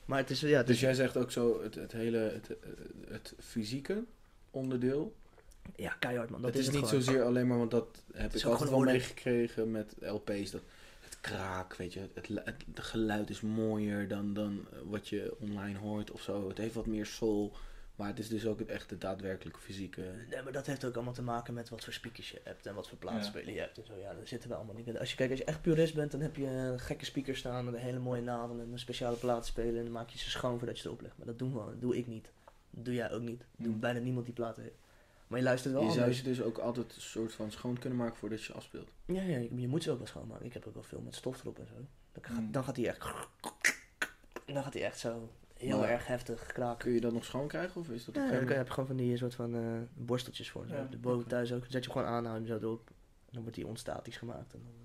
[0.05, 2.59] Maar het is, ja, het Dus is, jij zegt ook zo, het, het hele, het,
[2.59, 2.69] eh,
[3.09, 4.05] het fysieke
[4.51, 5.17] onderdeel.
[5.77, 6.43] ja, keihard man.
[6.43, 7.03] Dat het is, het niet gewoon.
[7.03, 10.51] zozeer alleen maar, want dat heb is ik ook altijd wel meegekregen met LP's.
[10.51, 10.63] Dat
[11.01, 15.79] het kraak, weet je, het, het, het geluid is mooier dan, dan wat je online
[15.79, 16.49] hoort of zo.
[16.49, 17.53] Het heeft wat meer soul,
[17.97, 20.01] maar het is dus ook het echte daadwerkelijke fysieke.
[20.31, 22.75] Nee, maar dat heeft ook allemaal te maken met wat voor speakers je hebt en
[22.75, 23.95] wat voor plaatspelen je hebt en zo.
[23.97, 24.99] Ja, daar zitten we allemaal niet in.
[24.99, 27.65] Als je kijkt, als je echt purist bent, dan heb je een gekke speakers staan
[27.65, 30.59] met een hele mooie naam en een speciale plaatspeler en dan maak je ze schoon
[30.59, 31.17] voordat je ze erop legt.
[31.17, 32.31] Maar dat doen we, dat doe ik niet.
[32.71, 33.39] Dat doe jij ook niet.
[33.39, 33.81] Dat doet Mm.
[33.81, 34.77] bijna niemand die platen heeft.
[35.27, 37.99] Maar je luistert wel Je zou ze dus ook altijd een soort van schoon kunnen
[37.99, 38.89] maken voordat je afspeelt.
[39.07, 40.47] Ja, ja, je je moet ze ook wel schoonmaken.
[40.47, 41.75] Ik heb ook wel veel met stof erop en zo.
[42.13, 42.53] Dan, gaat- Mm.
[42.53, 43.05] dan gaat hij echt...
[44.47, 45.31] Dan gaat hij echt zo
[45.69, 46.79] heel Maar- erg heftig kraken.
[46.79, 48.73] Kun je dat nog schoon krijgen of is dat Ja, een dan gegeven heb je
[48.73, 49.61] gewoon van die soort van eh,
[49.95, 50.67] borsteltjes voor.
[50.69, 51.61] Ja, de boven thuis ook.
[51.61, 52.91] Dan zet je gewoon aan, hou hem zo erop.
[53.31, 54.53] Dan wordt die onstatisch gemaakt.
[54.53, 54.81] En dan, eh.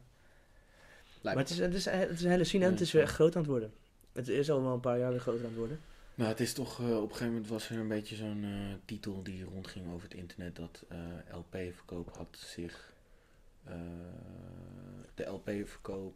[1.22, 3.02] Lijkt Maar het is, het, is, het is een hele scene en het is weer
[3.02, 3.74] echt groot aan het worden.
[4.12, 5.80] Het is al wel een paar jaar weer groter aan het worden.
[6.16, 8.74] Nou, het is toch, eh, op een gegeven moment was er een beetje zo'n eh,
[8.86, 10.98] titel die rondging over het internet dat eh,
[11.32, 12.94] LP-verkoop had zich,
[13.64, 13.76] eh,
[15.16, 16.14] de LP-verkoop,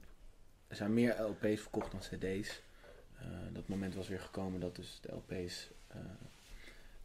[0.68, 2.62] er zijn meer LP's verkocht dan CD's.
[3.22, 5.98] Eh, dat moment was weer gekomen dat dus de LP's eh,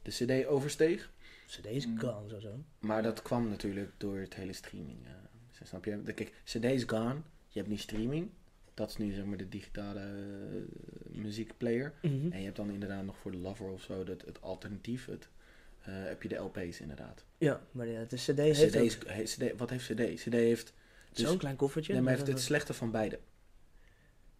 [0.03, 1.11] de CD oversteeg.
[1.47, 1.99] CD is Mm.
[1.99, 2.59] gone, zo zo.
[2.79, 4.99] Maar dat kwam natuurlijk door het hele streaming.
[5.07, 5.13] eh,
[5.59, 6.03] dus snap je?
[6.15, 7.15] Kijk, CD is gone,
[7.49, 8.31] je hebt nu streaming.
[8.75, 10.05] Dat is nu zeg maar de digitale
[11.11, 11.93] muziekplayer.
[12.03, 12.33] Mhm.
[12.33, 15.29] En je hebt dan inderdaad nog voor de lover of zo dat, het alternatief, het,
[15.83, 17.25] eh, heb je de LP's inderdaad.
[17.39, 20.15] Ja, maar ja, de CD heeft CD is, ook he- CD, wat heeft CD?
[20.21, 20.73] CD heeft,
[21.13, 21.93] dus- zo'n klein koffertje.
[21.93, 23.19] nee, maar heeft het slechte van beide.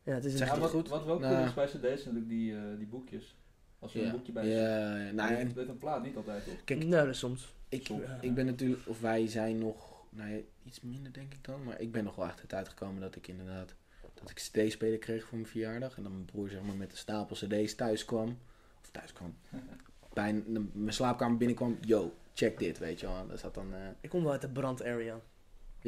[0.07, 0.89] Ja, het is een Ja, je wat, goed?
[0.89, 1.37] wat we ook Nou.
[1.37, 3.37] doen is bij cd's natuurlijk die, eh, die boekjes.
[3.79, 4.53] Als er een boekje bij zit.
[4.55, 5.11] ja, ja.
[5.13, 6.65] Nou, en een plaat niet altijd, toch?
[6.65, 7.55] Kijk, nou, dat is soms.
[7.69, 8.19] ik, Ja.
[8.21, 11.81] ik ben natuurlijk, of wij zijn nog, nou ja, iets minder denk ik dan, maar
[11.81, 13.75] ik ben nog wel echt de tijd gekomen dat ik inderdaad,
[14.15, 15.97] dat ik cd-spelen kreeg voor mijn verjaardag.
[15.97, 18.39] En dan mijn broer zeg maar met een stapel cd's thuis kwam,
[18.83, 19.37] of thuis kwam,
[20.15, 23.27] bij een- mijn slaapkamer binnenkwam, yo, check dit, weet je wel.
[23.27, 23.75] Daar zat dan...
[23.75, 25.21] eh, Ik kom wel uit de brandarea.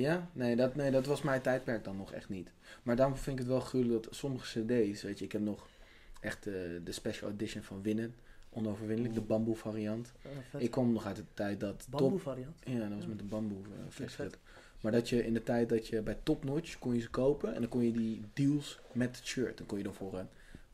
[0.00, 0.30] Ja?
[0.32, 2.50] Nee dat, nee, dat was mijn tijdperk dan nog echt niet.
[2.82, 5.68] Maar daarom vind ik het wel gruwelijk dat sommige cd's, weet je, ik heb nog
[6.20, 6.52] echt eh,
[6.84, 8.14] de special edition van Winnen,
[8.50, 10.12] onoverwinnelijk, de bamboe variant.
[10.50, 10.62] Vet.
[10.62, 12.56] Ik kom nog uit de tijd dat Bamboe variant.
[12.64, 13.58] Ja, dat was met de bamboe
[14.18, 14.26] uh.
[14.80, 17.54] Maar dat je in de tijd dat je bij Top Notch kon je ze kopen
[17.54, 19.58] en dan kon je die deals met het shirt.
[19.58, 20.24] Dan kon je dan voor, eh,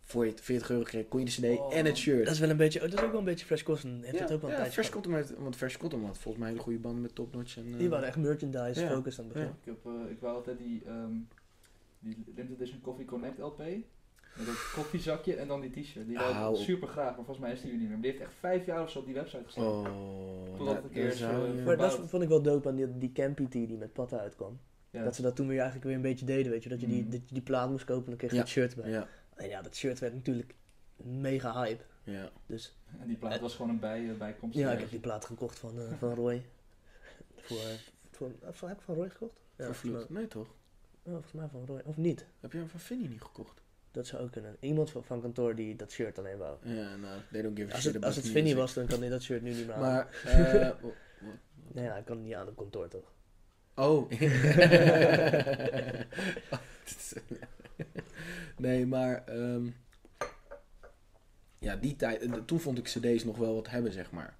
[0.06, 1.74] voor je het 40 euro kreeg, kon je de cd Oh.
[1.76, 2.24] en het shirt.
[2.24, 4.00] Dat is wel een beetje, oh, dat is ook wel een beetje Fresh Cotton.
[4.02, 4.88] Heeft ja, het ook wel een ja, Fresh.
[4.90, 7.56] Cotton heeft, want Fresh Cotton had volgens mij hele goede banden met Top Notch.
[7.56, 8.88] En, eh, Die waren echt merchandise Ja.
[8.88, 9.48] focused aan het begin.
[9.48, 9.56] Ja.
[9.60, 11.12] Ik, heb, eh, ik wou altijd die, ehm
[11.98, 13.58] die limited edition Coffee Connect LP.
[13.58, 16.06] Met dat koffiezakje en dan die t-shirt.
[16.06, 17.92] Die wou ik super graag, maar volgens mij is die er niet meer.
[17.92, 19.64] Maar die heeft echt vijf jaar of zo op die website gestaan.
[19.64, 19.84] Oh,
[20.44, 21.22] Totdat nou, een keer
[21.58, 24.18] eh, Maar dat vond ik wel dope aan die, die Campy Tee die met patta
[24.18, 24.58] uitkwam.
[24.90, 25.04] Ja.
[25.04, 26.68] Dat ze dat toen weer eigenlijk weer een beetje deden, weet je.
[26.68, 27.10] Dat je die, Mm.
[27.10, 28.42] dat je die plaat moest kopen en dan kreeg je Ja.
[28.42, 29.06] het shirt bij.
[29.36, 30.54] Ja, En ja, dat shirt werd natuurlijk
[30.96, 31.82] mega hype.
[32.04, 32.30] ja.
[32.46, 34.58] Dus En die plaat was gewoon een bij, eh, bijkomst.
[34.58, 36.46] ja, ik heb die plaat gekocht van, eh, van Roy.
[37.46, 37.58] voor,
[38.10, 39.40] voor, voor, heb ik van Roy gekocht?
[39.56, 40.10] Ja, Vervloekt.
[40.10, 40.48] Nee toch?
[41.02, 41.80] ja, volgens mij van Roy.
[41.84, 42.26] Of niet?
[42.40, 43.62] Heb je hem van Finny niet gekocht?
[43.90, 44.56] Dat zou ook kunnen.
[44.60, 46.56] Iemand van, van kantoor die dat shirt alleen wou.
[46.62, 48.32] Ja, nou, they don't give a Als shit het, about als het music.
[48.38, 49.80] Vinnie was, dan kan hij dat shirt nu niet meer aan.
[49.80, 50.70] Maar, eh,
[51.72, 53.12] Nee, ja, ik kan het niet aan op kantoor toch?
[53.74, 54.10] Oh.
[58.58, 59.66] nee, maar ehm,
[61.58, 64.36] ja, die tijd, eh, toen vond ik cd's nog wel wat hebben, zeg maar.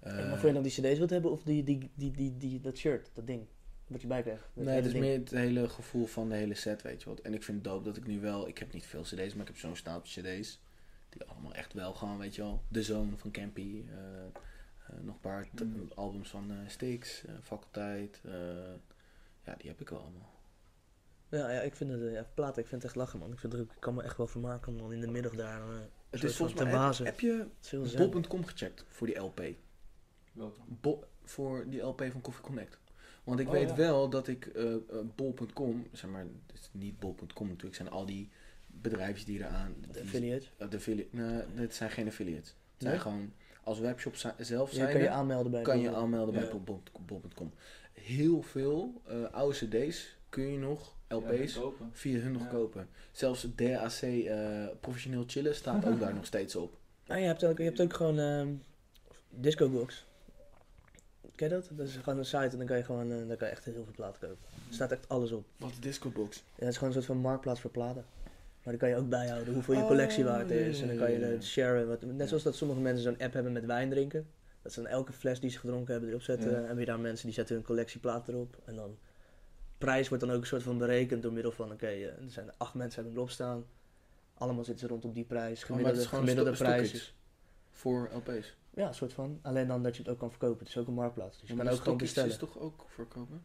[0.00, 2.60] Eh, maar vond je dan die cd's wat hebben of die, die, die, die, die,
[2.60, 3.46] dat shirt, dat ding?
[3.86, 4.44] Wat je bij krijgt?
[4.54, 5.04] Dat nee, het is ding.
[5.04, 7.20] meer het hele gevoel van de hele set, weet je wat.
[7.20, 9.40] En ik vind het dope dat ik nu wel, ik heb niet veel cd's, maar
[9.42, 10.60] ik heb zo'n stapel cd's.
[11.08, 12.62] Die allemaal echt wel gewoon, weet je wel.
[12.68, 13.82] De Zone van Campy.
[13.90, 15.88] eh, nog een paar t- Mm.
[15.94, 18.20] albums van Styx, eh, Faculteit.
[19.44, 20.30] ja, die heb ik wel allemaal.
[21.30, 23.32] Ja, ja, ik vind het, eh, ja, platen, ik vind het echt lachen man.
[23.32, 25.34] Ik, vind het ook, ik kan me echt wel vermaken om dan in de middag
[25.34, 25.76] daar eh,
[26.10, 27.04] Het is volgens van mij, te heb, bazen.
[27.04, 27.46] heb je
[28.10, 29.40] bol.com gecheckt voor die LP?
[30.32, 30.60] Welke?
[30.66, 32.78] Bo- voor die LP van Coffee Connect.
[33.24, 33.76] Want ik Oh, weet ja.
[33.76, 34.80] wel dat ik eh, eh,
[35.16, 38.30] bol.com, zeg maar, het is niet bol.com natuurlijk, zijn al die
[38.66, 39.74] bedrijven die eraan.
[39.90, 40.52] De affiliates.
[40.58, 42.48] de affiliate, nee, dit zijn geen affiliates.
[42.48, 42.88] Het Nee?
[42.90, 46.50] zijn gewoon, als webshop zelf Ja, zijn, kan je aanmelden bij kan je aanmelden bij
[47.06, 47.52] bol.com.
[47.92, 51.60] Heel veel eh, oude cd's kun je nog, LP's, Ja,
[51.92, 52.48] via hun nog Ja.
[52.48, 52.88] kopen.
[53.12, 56.76] Zelfs DAC eh, professioneel chillen staat ook daar nog steeds op.
[57.06, 58.48] Ah, je, hebt ook, je hebt ook gewoon ehm
[59.30, 60.06] Discobox.
[61.34, 61.68] Ken je dat?
[61.72, 63.64] Dat is gewoon een site en dan kan je gewoon, eh, daar kan je echt
[63.64, 64.38] heel veel platen kopen.
[64.68, 65.44] Er staat echt alles op.
[65.56, 66.36] Wat is Discobox?
[66.36, 68.04] Ja, het is gewoon een soort van marktplaats voor platen.
[68.62, 70.80] Maar dan kan je ook bijhouden hoeveel je Oh, collectie waard is.
[70.80, 71.88] En dan kan je het sharen.
[71.88, 72.26] Wat, net Ja.
[72.26, 74.26] zoals dat sommige mensen zo'n app hebben met wijn drinken.
[74.62, 76.50] Dat ze dan elke fles die ze gedronken hebben erop zetten.
[76.50, 76.64] Ja.
[76.68, 78.56] En weer daar mensen die zetten hun collectieplaat erop.
[78.64, 78.98] En dan
[79.78, 81.72] prijs wordt dan ook een soort van berekend door middel van...
[81.72, 83.64] Oké, eh, er zijn acht mensen hebben erop staan.
[84.34, 85.62] Allemaal zitten ze rondom die prijs.
[85.62, 87.14] Gemiddelde, gemiddelde prijs.
[87.70, 88.56] Voor LP's.
[88.74, 89.38] Ja, een soort van.
[89.42, 90.58] Alleen dan dat je het ook kan verkopen.
[90.58, 91.40] Het is ook een marktplaats.
[91.40, 92.30] Dus je Maar kan ook gewoon bestellen.
[92.30, 93.42] is toch ook verkopen?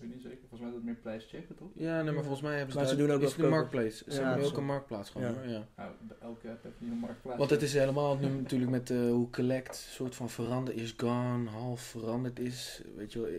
[0.00, 0.38] Ik weet niet zeker.
[0.48, 1.68] Volgens mij is dat meer prijs checken, toch?
[1.74, 4.04] Ja, nee, maar volgens mij hebben ze Maar ze daar- doen ook is een marktplace.
[4.10, 5.66] Ze Ja, hebben ook een marktplaats gewoon, Ja.
[5.76, 7.38] Nou, elke app heeft nu een marktplaats.
[7.38, 11.48] Want het is helemaal nu natuurlijk met eh, hoe Collect soort van veranderd is, gone,
[11.50, 12.82] half veranderd is.
[12.96, 13.36] Weet je wel, eh,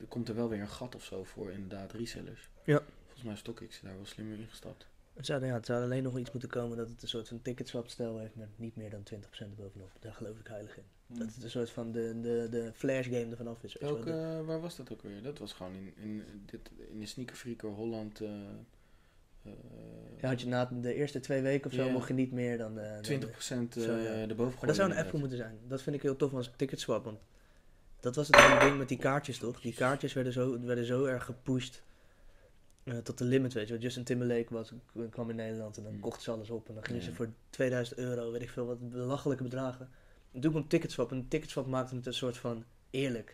[0.00, 2.48] er komt er wel weer een gat of zo voor inderdaad resellers.
[2.64, 2.80] Ja.
[3.04, 4.86] Volgens mij is StockX daar wel slimmer ingestapt.
[5.14, 7.42] Het zou, ja, het zou alleen nog iets moeten komen dat het een soort van
[7.42, 9.90] ticketswap stijl heeft met niet meer dan 20% bovenop.
[10.00, 10.84] Daar geloof ik heilig in.
[11.12, 11.18] Hmm.
[11.26, 13.76] Dat het een soort van de, de, de flash game ervan af is.
[13.80, 15.22] Welke, eh, waar was dat ook weer?
[15.22, 18.20] Dat was gewoon in, in, dit, in de Sneaker Freaker Holland.
[18.20, 18.28] eh
[19.44, 19.52] eh,
[20.20, 22.74] Ja, had je na de eerste twee weken of zo mocht je niet meer dan...
[22.74, 24.04] de- dan 20% Zo, ja.
[24.04, 25.58] eh, erboven Maar dat zou een app voor moeten zijn.
[25.68, 27.04] Dat vind ik heel tof als ticketswap.
[27.04, 27.18] Want
[28.00, 29.60] dat was het hele ding met die kaartjes toch?
[29.60, 31.82] Die kaartjes werden zo, werden zo erg gepusht
[33.02, 33.82] tot de limit, weet je wel.
[33.82, 34.72] Justin Timberlake was,
[35.10, 36.00] kwam in Nederland en dan Hmm.
[36.00, 36.68] kochten ze alles op.
[36.68, 39.88] En dan gingen ze voor 2000 euro, weet ik veel, wat belachelijke bedragen.
[40.32, 41.10] En toen kwam ticketswap.
[41.12, 43.28] En ticketswap maakte het een soort van eerlijk.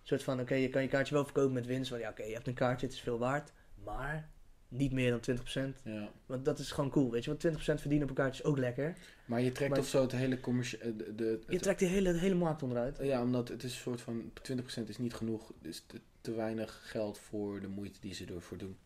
[0.00, 1.90] Een soort van, oké, je kan je kaartje wel verkopen met winst.
[1.90, 3.52] Want ja, oké, je hebt een kaartje, het is veel waard.
[3.84, 4.28] Maar
[4.68, 5.36] niet meer dan
[5.74, 5.82] 20%.
[5.84, 6.10] Ja.
[6.26, 7.30] Want dat is gewoon cool, weet je.
[7.30, 8.96] Want 20% verdienen op een kaartje is ook lekker.
[9.24, 10.96] Maar je trekt Maar- of zo het hele commerciële...
[10.96, 12.98] De, de, Je trekt die hele, de hele markt onderuit.
[13.02, 15.52] Ja, omdat het is een soort van 20% is niet genoeg.
[15.60, 18.76] Dus te, te weinig geld voor de moeite die ze ervoor doen.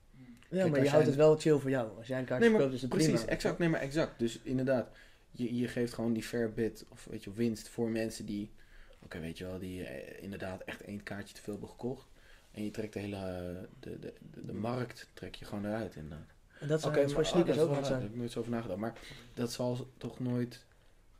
[0.49, 1.97] Ja, Kijk, maar je houdt het wel chill voor jou.
[1.97, 3.33] Als jij een kaartje Nee, maar verkoopt, is het precies, prima.
[3.33, 3.59] exact.
[3.59, 4.19] Nee, maar exact.
[4.19, 4.89] Dus inderdaad,
[5.37, 8.51] je, je geeft gewoon die fair bid of weet je, winst voor mensen die,
[9.05, 12.07] oké, weet je wel, die eh, inderdaad echt één kaartje te veel hebben gekocht.
[12.51, 13.19] En je trekt de hele,
[13.81, 16.29] de, de, de, de markt trek je gewoon eruit inderdaad.
[16.61, 18.03] En dat zou Oké, voor maar sneakers oh, ook wat waar, Daar zijn.
[18.03, 18.81] heb ik nooit zo over nagedacht.
[18.81, 18.99] Maar
[19.35, 20.65] dat zal toch nooit...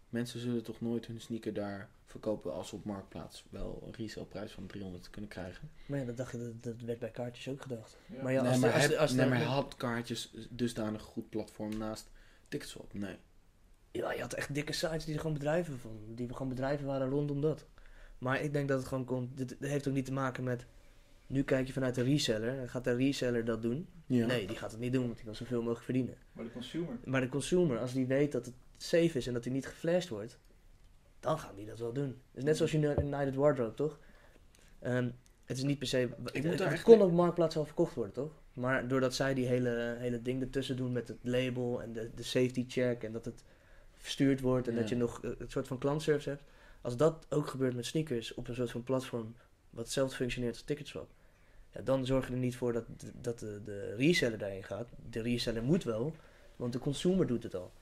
[0.09, 4.53] Mensen zullen toch nooit hun sneaker daar verkopen als ze op Marktplaats wel een resale-prijs
[4.53, 5.71] van 300 kunnen krijgen.
[5.87, 7.97] Maar ja, dat, dacht je, dat, dat werd bij kaartjes ook gedacht.
[8.07, 8.23] Ja.
[8.23, 11.03] Maar ja, nee, als maar, de- als de- als de- nee, maar had kaartjes dusdanig
[11.03, 12.11] goed platform naast
[12.49, 12.95] Ticketswap?
[12.95, 13.17] Nee.
[13.97, 17.09] Ja, je had echt dikke sites die er gewoon bedrijven van, die gewoon bedrijven waren
[17.09, 17.67] rondom dat.
[18.19, 20.67] Maar ik denk dat het gewoon komt, dit, heeft ook niet te maken met,
[21.27, 23.89] nu kijk je vanuit de reseller, en gaat de reseller dat doen?
[24.07, 24.27] Ja.
[24.27, 26.15] Nee, die gaat het niet doen, want die wil zoveel mogelijk verdienen.
[26.33, 26.99] Maar de consumer.
[27.05, 30.09] Maar de consumer, als die weet dat het safe is en dat hij niet geflasht
[30.09, 30.39] wordt,
[31.21, 32.09] dan gaan die dat wel doen.
[32.09, 33.99] Het is net zoals je United Wardrobe, toch?
[34.79, 35.11] Ehm,
[35.45, 36.09] het is niet per se...
[36.33, 38.33] Ik het, moet kon op Marktplaats al verkocht worden, toch?
[38.53, 42.23] Maar doordat zij die hele, hele ding ertussen doen met het label en de, de
[42.23, 43.45] safety check en dat het
[44.07, 44.81] verstuurd wordt en Ja.
[44.81, 46.43] dat je nog eh, het soort van klantservice hebt.
[46.81, 49.35] Als dat ook gebeurt met sneakers op een soort van platform
[49.71, 51.09] wat hetzelfde functioneert als Ticketswap.
[51.75, 52.85] Ja, dan zorg je er niet voor dat,
[53.21, 54.89] dat de, de reseller daarin gaat.
[55.11, 56.15] De reseller moet wel,
[56.57, 57.73] want de consumer doet het al.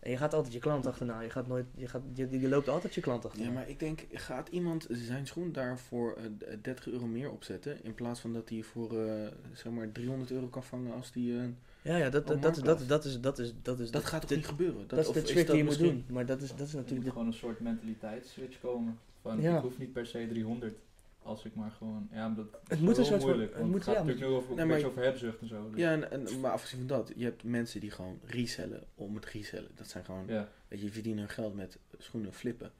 [0.00, 1.20] En je gaat altijd je klant achterna.
[1.20, 3.46] Je, gaat nooit, je, gaat, je, je loopt altijd je klant achterna.
[3.46, 7.84] Ja, maar ik denk, gaat iemand zijn schoen daarvoor eh, 30 euro meer opzetten?
[7.84, 11.38] In plaats van dat hij voor eh, zeg maar 300 euro kan vangen als die.
[11.38, 11.44] eh,
[11.84, 13.20] ja, ja dat, op dat, dat, dat, dat is...
[13.20, 14.88] Dat, is, dat, is dat de- gaat toch niet gebeuren?
[14.88, 16.04] Dat, is de trick die je moet doen.
[16.08, 17.04] Maar dat is, dat is Er moet natuurlijk...
[17.04, 18.98] De, gewoon een soort mentaliteitsswitch komen.
[19.22, 19.56] Van, Ja.
[19.56, 20.74] ik hoef niet per se 300.
[21.22, 22.08] Als ik maar gewoon...
[22.12, 23.54] Ja, dat Het is moet wel een soort van- moeilijk.
[23.56, 25.70] het moet- gaat ja, natuurlijk nu over, Nee, een maar beetje over hebzucht en zo.
[25.70, 29.14] dus- Ja, en, en, maar afgezien van dat, je hebt mensen die gewoon resellen om
[29.14, 29.70] het resellen.
[29.74, 30.48] Dat zijn gewoon, ja.
[30.68, 32.72] weet je, je verdienen hun geld met schoenen flippen.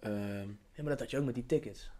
[0.00, 1.90] Ehm, ja, maar dat had je ook met die tickets.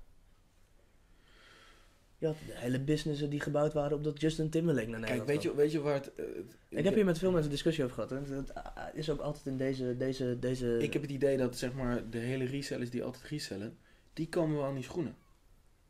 [2.18, 5.28] Je had de hele businessen die gebouwd waren op dat Justin Timberlake naar kijk, Nederland
[5.28, 6.14] weet je, weet je waar het...
[6.14, 6.24] eh,
[6.68, 8.12] Ik heb hier met veel mensen discussie over gehad.
[8.12, 9.96] En het ah, is ook altijd in deze...
[9.96, 13.76] deze, deze Ik heb het idee dat zeg maar de hele resellers die altijd resellen,
[14.12, 15.16] die komen wel aan die schoenen.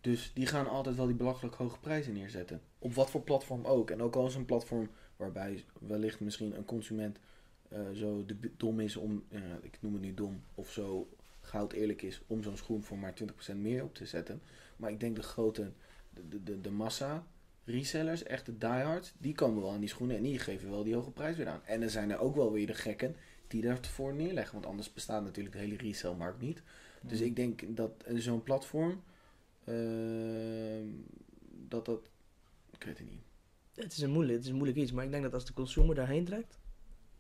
[0.01, 2.61] Dus die gaan altijd wel die belachelijk hoge prijzen neerzetten.
[2.79, 3.91] Op wat voor platform ook.
[3.91, 7.19] En ook al is een platform waarbij wellicht misschien een consument
[7.69, 9.25] eh, zo de, dom is om,
[9.63, 11.09] ik noem het nu dom, of zo
[11.41, 13.15] goud eerlijk is om zo'n schoen voor maar
[13.53, 14.43] 20% meer op te zetten.
[14.77, 15.73] Maar ik denk de grote,
[16.29, 17.27] de, de, de, massa
[17.65, 20.95] resellers, echt de diehards, die komen wel aan die schoenen en die geven wel die
[20.95, 21.65] hoge prijs weer aan.
[21.65, 24.55] En er zijn er ook wel weer de gekken die daarvoor neerleggen.
[24.55, 26.63] Want anders bestaat natuurlijk de hele resellmarkt niet.
[27.01, 29.03] Dus ik denk dat eh, zo'n platform,
[29.65, 30.87] ehm,
[31.69, 32.09] dat dat,
[32.71, 33.23] ik weet het niet.
[33.75, 34.93] Het is, een moeilijk, het is een moeilijk iets.
[34.93, 36.59] Maar ik denk dat als de consumer daarheen trekt...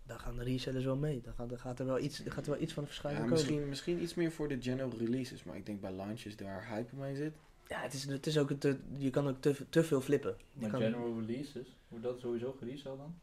[0.06, 1.20] Dan gaan de resellers wel mee.
[1.20, 3.28] Dan gaat, dan gaat er wel iets, gaat er wel iets van Ja, komen.
[3.28, 6.94] misschien, misschien iets meer voor de general releases, maar ik denk bij launches daar hype
[6.94, 7.36] omheen zit.
[7.68, 10.36] Ja, het is, het is ook te, je kan ook te, te veel flippen.
[10.52, 13.14] Maar kan, general releases, wordt dat sowieso gereseld dan?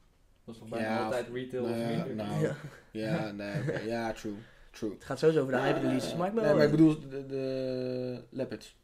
[0.46, 2.16] Dat is toch bijna Ja, altijd retail nou of ja, minder?
[2.16, 2.56] nou, Ja.
[2.91, 4.34] Ja, nee, ja, true,
[4.72, 4.91] true.
[4.94, 6.16] Het gaat sowieso over de Ja, hype releases.
[6.16, 8.76] Maar ik ben nee, maar ik bedoel de, de Leopards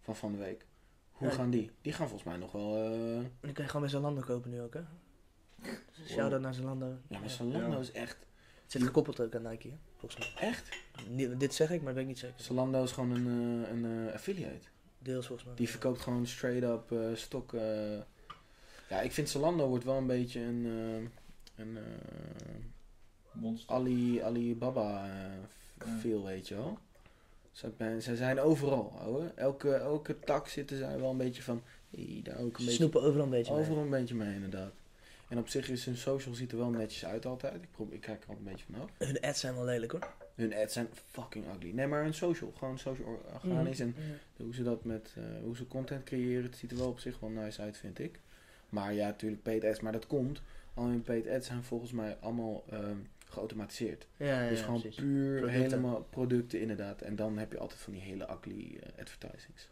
[0.00, 0.66] van van de week.
[1.12, 1.34] Hoe Ja.
[1.34, 1.70] gaan die?
[1.82, 2.76] Die gaan volgens mij nog wel...
[2.76, 4.80] eh, Die kan je gewoon bij Zalando kopen nu ook, hè?
[6.06, 6.98] Shout-out naar Zalando.
[7.08, 7.78] Ja, maar Zalando Ja.
[7.78, 8.16] is echt...
[8.62, 9.74] Het zit gekoppeld ook aan Nike, hè?
[9.96, 10.48] volgens mij.
[10.48, 10.68] Echt?
[11.38, 12.40] Dit zeg ik, maar dat weet ik niet zeker.
[12.40, 14.66] Zalando is gewoon een, eh, een eh, affiliate.
[15.06, 15.56] Deels volgens mij.
[15.56, 17.52] Die verkoopt gewoon straight up eh, stok.
[17.54, 17.98] eh.
[18.88, 21.82] Ja, ik vind Zalando wordt wel een beetje een, eh, een eh,
[23.32, 23.74] Monster.
[23.74, 25.06] Ali, Alibaba
[25.84, 25.98] Ja.
[26.00, 26.78] feel, weet je wel.
[27.52, 29.32] Ze, ben- ze zijn overal, ouwe.
[29.34, 32.72] Elke, elke tak zitten zij wel een beetje van, hey, daar ook een Ze beetje,
[32.72, 33.60] snoepen overal een beetje mee.
[33.62, 34.72] overal een beetje mee inderdaad.
[35.28, 37.54] En op zich is hun social ziet er wel netjes uit altijd.
[37.54, 38.90] Ik, probeer, ik kijk er altijd een beetje vanaf.
[38.98, 40.14] Hun ads zijn wel lelijk, hoor.
[40.36, 41.70] Hun ads zijn fucking ugly.
[41.70, 44.42] Nee, maar hun social, gewoon social organisch en Mhm.
[44.44, 47.18] hoe ze dat met, eh, hoe ze content creëren, het ziet er wel op zich
[47.20, 48.18] wel nice uit, vind ik.
[48.68, 50.42] Maar ja, natuurlijk paid ads, maar dat komt.
[50.74, 52.96] Al hun paid ads zijn volgens mij allemaal ehm,
[53.28, 54.06] geautomatiseerd.
[54.16, 55.00] Ja, ja, dus gewoon precies.
[55.00, 55.62] puur Producten.
[55.62, 57.02] helemaal producten inderdaad.
[57.02, 59.68] En dan heb je altijd van die hele ugly eh, advertisings.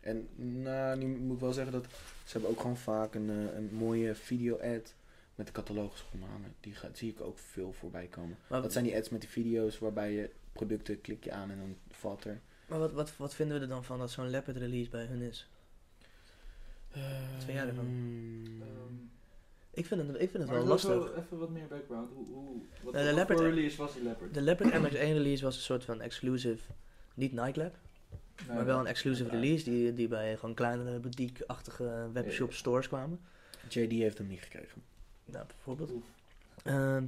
[0.00, 0.28] En
[0.62, 1.84] nou, nu moet ik wel zeggen dat
[2.24, 4.94] ze hebben ook gewoon vaak een, eh, een mooie video-ad
[5.38, 6.54] met de catalogus hangen.
[6.60, 8.36] Die gaat, zie ik ook veel voorbij komen.
[8.48, 11.58] Maar, Dat zijn die ads met die video's waarbij je producten klik je aan en
[11.58, 12.40] dan valt er.
[12.66, 15.20] maar wat, wat, wat vinden we er dan van dat zo'n Leopard release bij hun
[15.20, 15.48] is?
[17.38, 17.84] Vind jij ervan?
[17.84, 18.94] Ehm, Ehm,
[19.70, 20.94] Ik vind het, ik vind het maar wel lastig.
[20.94, 22.12] Even, even wat meer background.
[22.14, 24.34] Hoe, hoe, wat, de Leopard- voor release was die Leopard?
[24.34, 26.72] De Leopard MX1 release was een soort van exclusive,
[27.14, 27.74] niet Nightclap,
[28.46, 33.20] Nee, maar wel een exclusive release die, die bij gewoon kleinere boutique-achtige webshop stores kwamen.
[33.68, 34.82] JD heeft hem niet gekregen.
[35.32, 35.90] Nou, bijvoorbeeld.
[36.64, 37.04] Ehm,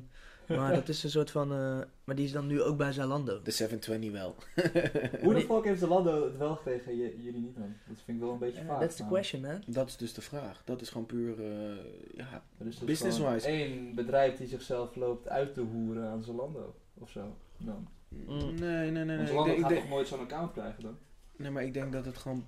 [0.49, 3.43] maar dat is een soort van, eh, maar die is dan nu ook bij Zalando.
[3.43, 4.35] De 720 wel.
[5.25, 7.75] Hoe de fuck heeft Zalando het wel gekregen en jullie niet dan?
[7.87, 8.81] Dat vind ik wel een beetje Uh, vaag.
[8.81, 9.29] that's the namelijk.
[9.29, 9.63] question, man.
[9.75, 10.63] Dat is dus de vraag.
[10.65, 11.77] Dat is gewoon puur, eh,
[12.17, 13.47] ja, is dus Business-wise.
[13.47, 16.75] één bedrijf die zichzelf loopt uit te hoeren aan Zalando.
[16.95, 17.37] Of zo.
[17.57, 17.89] Dan.
[18.09, 18.27] Mm.
[18.55, 19.05] Nee, nee, nee.
[19.05, 19.17] nee.
[19.17, 20.99] Want Ik Zalando denk, ik gaat toch nooit zo'n account krijgen dan?
[21.37, 22.45] nee, maar ik denk dat het gewoon...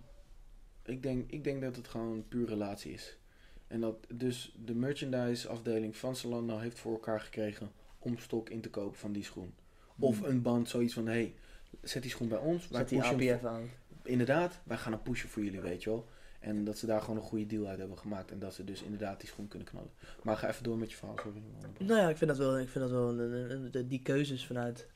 [0.85, 3.17] Ik denk, ik denk dat het gewoon puur relatie is.
[3.73, 8.61] En dat dus de merchandise afdeling van Zalando heeft voor elkaar gekregen om stok in
[8.61, 9.55] te kopen van die schoen.
[9.99, 10.25] Of Mm.
[10.27, 11.35] een band, zoiets van, hey,
[11.83, 12.69] zet die schoen bij ons.
[12.69, 13.03] Wij Zet die
[13.33, 13.71] APF aan.
[14.05, 16.07] inderdaad, wij gaan een pushen voor jullie, weet je wel.
[16.41, 18.31] En dat ze daar gewoon een goede deal uit hebben gemaakt.
[18.31, 19.91] En dat ze dus inderdaad die schoen kunnen knallen.
[20.23, 21.43] Maar ga even door met je verhaal, sorry.
[21.79, 24.03] Nou ja, ik vind dat wel, ik vind dat wel een, een- een- de- die
[24.03, 24.87] keuzes vanuit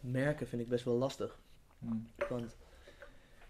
[0.00, 1.38] merken vind ik best wel lastig.
[1.78, 2.06] Mm.
[2.28, 2.56] Want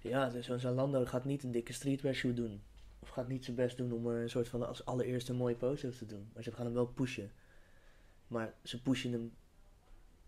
[0.00, 2.60] ja, zo'n Zalando gaat niet een dikke streetwear shoe doen.
[2.98, 5.54] Of gaat niet zijn best doen om er een soort van als allereerste een mooie
[5.54, 6.28] poster te doen.
[6.34, 7.30] Maar ze gaan hem wel pushen.
[8.26, 9.32] Maar ze pushen hem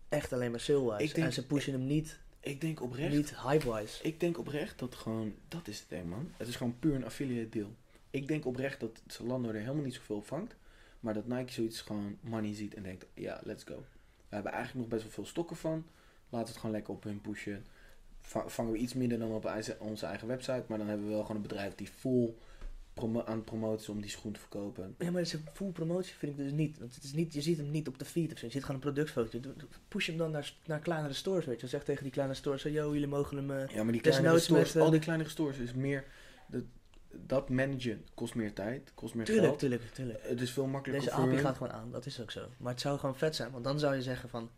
[0.09, 1.15] echt alleen maar sale-wise.
[1.21, 4.03] En ze pushen hem niet, Ik denk oprecht, niet hype-wise.
[4.03, 6.31] ik denk oprecht dat gewoon, dat is het ding man.
[6.37, 7.75] Het is gewoon puur een affiliate deal.
[8.09, 10.55] Ik denk oprecht dat Zalando er helemaal niet zoveel vangt.
[10.99, 13.75] Maar dat Nike zoiets gewoon money ziet en denkt, ja, let's go.
[14.29, 15.85] We hebben eigenlijk nog best wel veel stokken van.
[16.29, 17.65] Laten we het gewoon lekker op hun pushen.
[18.21, 20.63] Va- Vangen we iets minder dan op onze eigen website.
[20.67, 22.33] Maar dan hebben we wel gewoon een bedrijf die full
[22.93, 24.95] promo- aan het promoten is om die schoen te verkopen.
[24.99, 26.79] Ja, maar full promotie vind ik dus niet.
[26.79, 28.45] Want het is niet, je ziet hem niet op de feed of zo.
[28.45, 29.39] Je ziet gewoon een productfoto.
[29.87, 31.67] Push hem dan naar, naar kleinere stores, weet je.
[31.67, 33.51] Zeg tegen die kleine stores, yo, jullie mogen hem...
[33.51, 36.05] eh, Ja, maar die kleinere stores, met, eh, al die kleinere stores is meer...
[36.47, 36.63] Dat,
[37.25, 39.59] dat managen kost meer tijd, kost meer tuurlijk, geld.
[39.59, 40.19] tuurlijk, tuurlijk.
[40.21, 41.45] Het is veel makkelijker Deze voor API hun.
[41.45, 42.47] gaat gewoon aan, dat is ook zo.
[42.57, 44.49] Maar het zou gewoon vet zijn, want dan zou je zeggen van...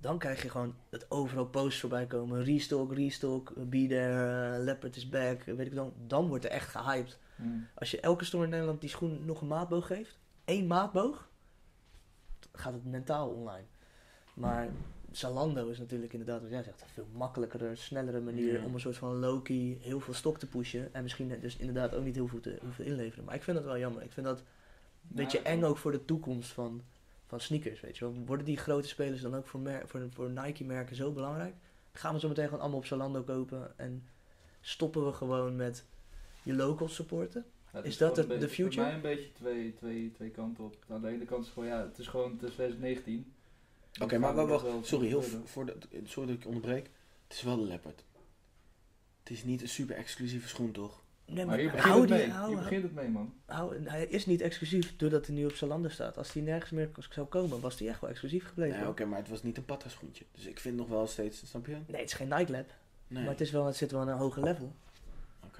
[0.00, 2.44] Dan krijg je gewoon dat overal posts voorbij komen.
[2.44, 5.92] Restock, restock, be there, eh, Leopard is back, weet ik dan.
[6.06, 7.18] Dan wordt er echt gehyped.
[7.38, 7.66] Mm.
[7.74, 11.28] Als je elke store in Nederland die schoen nog een maatboog geeft, één maatboog,
[12.52, 13.64] gaat het mentaal online.
[14.34, 14.68] Maar
[15.10, 18.96] Zalando is natuurlijk inderdaad, wat jij zegt, een veel makkelijkere, snellere manier om een soort
[18.96, 20.94] van low-key heel veel stok te pushen.
[20.94, 23.24] En misschien dus inderdaad ook niet heel veel te hoeven inleveren.
[23.24, 24.02] Maar ik vind dat wel jammer.
[24.02, 24.44] Ik vind dat een
[25.16, 26.82] beetje eng ook voor de toekomst van,
[27.26, 28.14] van sneakers, weet je wel.
[28.26, 31.54] Worden die grote spelers dan ook voor, voor, voor Nike-merken zo belangrijk?
[31.92, 34.06] Gaan we zo meteen gewoon allemaal op Zalando kopen en
[34.60, 35.84] stoppen we gewoon met
[36.48, 37.44] je locals supporten?
[37.72, 38.72] Ja, het Is dat gewoon de- future?
[38.72, 40.76] Voor mij een beetje twee, twee, twee kanten op.
[40.88, 43.32] Aan de ene kant is gewoon, ja, het is gewoon het is 2019.
[44.00, 46.90] Oké, Dan maar wacht, het Sorry, heel, voor de, sorry dat ik je onderbreek.
[47.26, 48.04] Het is wel de Leopard.
[49.22, 51.02] Het is niet een super exclusieve schoen, toch?
[51.24, 52.30] Nee, Maar hier begint hou het die, mee.
[52.30, 53.34] hou- begint het mee, man.
[53.44, 56.16] hou- hij is niet exclusief doordat hij nu op Zalando staat.
[56.18, 58.78] Als hij nergens meer zou komen, was hij echt wel exclusief gebleven.
[58.80, 60.24] Nee, oké, maar het was niet een patta schoentje.
[60.32, 61.72] Dus ik vind nog wel steeds, snap je?
[61.72, 62.66] Nee, het is geen Nike Lab,
[63.06, 63.22] Nee.
[63.22, 64.74] maar het, is wel, het zit wel aan een hoger level.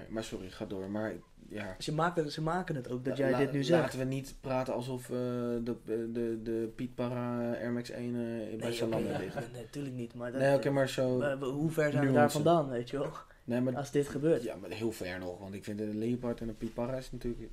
[0.07, 0.89] Maar sorry, ga door.
[0.89, 1.13] Maar
[1.49, 1.75] ja.
[1.79, 3.81] Ze maken, ze maken het ook dat jij la- dit nu zegt.
[3.81, 5.15] Laten we niet praten alsof eh,
[5.63, 9.35] de, de, de Piet Parra Air Max 1 eh, bij nee, oké, ligt.
[9.53, 10.13] nee, natuurlijk niet.
[10.13, 11.17] Maar, dat, Nee, oké, maar zo...
[11.17, 13.11] we- hoe ver zijn we daar vandaan, weet je wel?
[13.43, 14.43] Nee, maar, Als dit gebeurt.
[14.43, 15.39] ja, maar heel ver nog.
[15.39, 17.49] Want ik vind een Leopard en een Piet Parra is natuurlijk...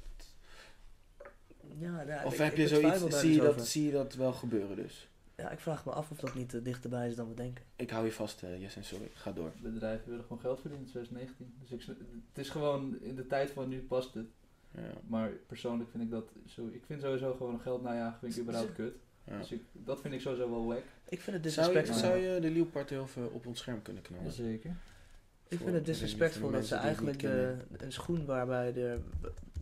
[1.79, 2.99] Ja, nou, Of ik- heb ik je zoiets...
[2.99, 3.61] Zie dus je, dat, over.
[3.67, 5.09] zie je dat wel gebeuren dus?
[5.37, 7.65] Ja, ik vraag me af of dat niet eh, dichterbij is dan we denken.
[7.77, 9.11] Ik hou je vast, eh Jess en sorry.
[9.15, 9.53] Ga door.
[9.63, 11.55] Bedrijven willen gewoon geld verdienen in 2019.
[11.61, 11.97] Dus ik,
[12.33, 14.27] het is gewoon, in de tijd van nu past het.
[14.71, 18.43] Ja, Maar persoonlijk vind ik dat, zo, ik vind sowieso gewoon geld najagen vind ik
[18.43, 18.95] überhaupt kut.
[19.25, 19.39] ja.
[19.39, 20.83] Dus ik, dat vind ik sowieso wel wack.
[21.09, 21.99] Ik vind het Zou, je, disrespectful.
[21.99, 24.33] zou je de Leopard heel even op ons scherm kunnen knallen?
[24.33, 24.77] Zeker.
[25.49, 27.23] Ik vind het de dat ze eigenlijk
[27.77, 28.99] een schoen waarbij de,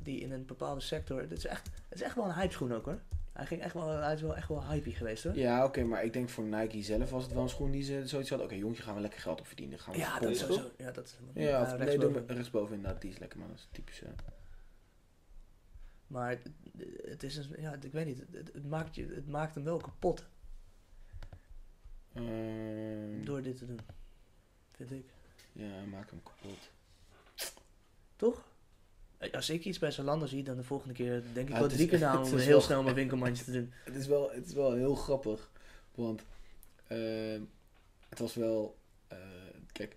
[0.02, 1.20] die in een bepaalde sector.
[1.20, 2.98] Het is echt, het is echt wel een hype schoen ook hoor.
[3.34, 5.36] Hij, ging echt wel, hij is wel echt wel hypey geweest hoor.
[5.36, 8.06] Ja, oké, maar ik denk voor Nike zelf was het wel een schoen die ze
[8.06, 8.46] zoiets hadden.
[8.48, 9.78] Oké, jongetje, gaan we lekker geld op verdienen.
[9.78, 10.70] Gaan we Ja, dat is sowieso.
[10.78, 12.12] Ja, dat is Ja, of, nee, rechtsboven.
[12.12, 13.48] doe me- rechtsboven inderdaad, die is lekker man.
[13.48, 14.02] Dat is typisch.
[16.06, 16.38] Maar
[17.08, 18.18] het- is een, ja, ik weet niet.
[18.32, 20.24] Het, het maakt je, het maakt hem wel kapot
[22.12, 23.80] Ehm, door dit te doen.
[24.72, 25.06] Vind ik.
[25.52, 26.70] Ja, maak hem kapot.
[28.16, 28.44] Toch?
[29.32, 31.88] Als ik iets bij Zalando zie, dan de volgende keer denk ik Ja, wel drie
[31.88, 33.72] keer na om heel wel- snel mijn winkelmandje te doen.
[33.84, 35.50] Het is wel, het is wel heel grappig.
[35.94, 36.22] Want
[36.86, 37.40] ehm,
[38.08, 38.76] het was wel.
[39.08, 39.18] eh,
[39.72, 39.96] kijk,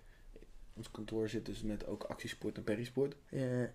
[0.74, 3.14] ons kantoor zit dus met ook actiesport en perisport.
[3.28, 3.70] Ja,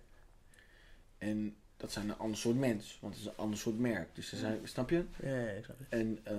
[1.18, 2.98] En dat zijn een ander soort mens.
[3.00, 4.14] Want het is een ander soort merk.
[4.14, 5.04] Dus ze zijn, snap je?
[5.22, 5.88] ja, ik snap het.
[5.88, 6.36] En eh,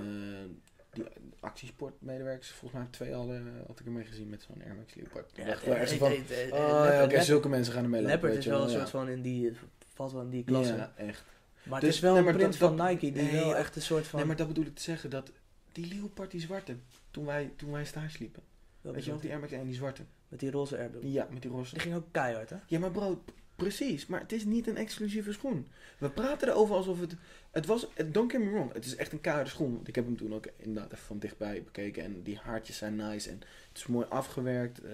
[0.96, 1.06] die
[1.40, 5.32] actiesportmedewerkers, volgens mij twee hadden, had ik ermee gezien met zo'n Air Max Leopard.
[5.36, 6.12] Ja, echt eh, van,
[6.52, 8.20] oh oké, zulke mensen gaan ermee lopen.
[8.20, 9.52] Leopard is wel een soort van in die,
[9.94, 10.76] valt wel in die klasse.
[10.76, 11.24] Ja, echt.
[11.64, 14.20] Maar Dus- het is wel een print van Nike die wel echt een soort van...
[14.20, 15.32] Nee, maar dat bedoel ik te zeggen, dat
[15.72, 16.76] die Leopard, die zwarte,
[17.12, 18.44] toen wij, toen wij stage liepen.
[18.82, 20.04] Weet je die Air Max 1, die zwarte.
[20.28, 21.02] Met die roze airbag.
[21.04, 21.74] Ja, met die roze.
[21.74, 22.56] Die ging ook keihard, hè?
[22.68, 23.24] Ja, maar bro,
[23.56, 24.06] precies.
[24.08, 25.68] Maar het is niet een exclusieve schoen.
[25.98, 27.16] We praten erover alsof het...
[27.52, 27.88] Het was...
[28.12, 28.74] Don't get me wrong.
[28.74, 29.74] Het is echt een keiharde schoen.
[29.76, 32.04] Want ik heb hem toen ook inderdaad even van dichtbij bekeken.
[32.04, 33.30] En die haartjes zijn nice.
[33.30, 33.36] En
[33.70, 34.80] het is mooi afgewerkt.
[34.84, 34.94] eh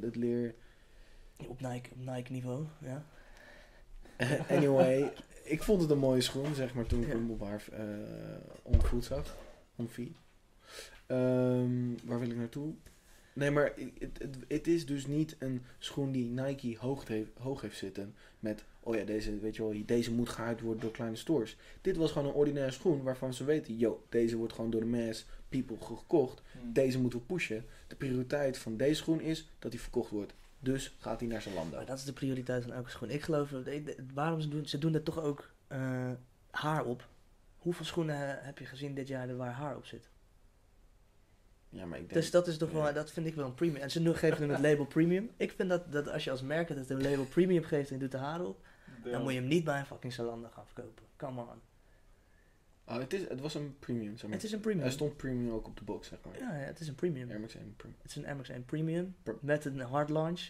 [0.00, 0.54] het leer.
[1.46, 3.04] Op Nike, op Nike niveau, ja.
[4.48, 5.12] anyway.
[5.44, 7.12] ik vond het een mooie schoen, zeg maar, toen ik Ja.
[7.14, 7.84] hem op haar eh
[8.62, 9.36] onvoet zag.
[9.76, 10.16] Onvie.
[11.06, 12.74] Ehm waar wil ik naartoe?
[13.38, 17.60] Nee, maar het, het, het is dus niet een schoen die Nike hoog heeft, hoog
[17.60, 18.14] heeft zitten.
[18.40, 21.56] Met, oh ja, deze, weet je wel, deze moet gehyped worden door kleine stores.
[21.80, 24.86] Dit was gewoon een ordinaire schoen waarvan ze weten, yo, deze wordt gewoon door de
[24.86, 26.42] mass people gekocht.
[26.52, 26.72] Hm.
[26.72, 27.64] Deze moeten we pushen.
[27.86, 30.34] De prioriteit van deze schoen is dat die verkocht wordt.
[30.60, 31.76] Dus gaat hij naar zijn landen.
[31.76, 33.10] Maar dat is de prioriteit van elke schoen.
[33.10, 36.10] Ik geloof, dat- ik- waarom ze doen, ze doen er toch ook eh,
[36.50, 37.08] haar op.
[37.58, 40.08] Hoeveel schoenen eh, heb je gezien dit jaar waar haar op zit?
[41.70, 42.20] Ja, maar ik denk...
[42.20, 42.82] Dus dat is toch ja.
[42.82, 43.82] wel, dat vind ik wel een premium.
[43.82, 45.30] En ze nu geven hem het label premium.
[45.36, 48.00] Ik vind dat, dat als je als merk het een label premium geeft en je
[48.00, 48.66] doet de haar op,
[49.02, 51.04] dan moet je hem niet bij een fucking Zalando gaan verkopen.
[51.16, 51.60] Come on.
[52.84, 54.32] Oh, het, is, het was een premium, zeg maar.
[54.32, 54.84] Het is een premium.
[54.86, 56.38] Er stond premium ook op de box, zeg maar.
[56.38, 57.30] Ja, ja, het is een premium.
[57.30, 57.98] Air Max 1 premium.
[58.02, 60.40] Het is een Air Max 1 Premium met een hard launch.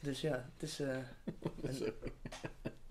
[0.00, 0.80] Dus ja, het is.
[0.80, 0.96] eh,
[1.62, 1.92] een-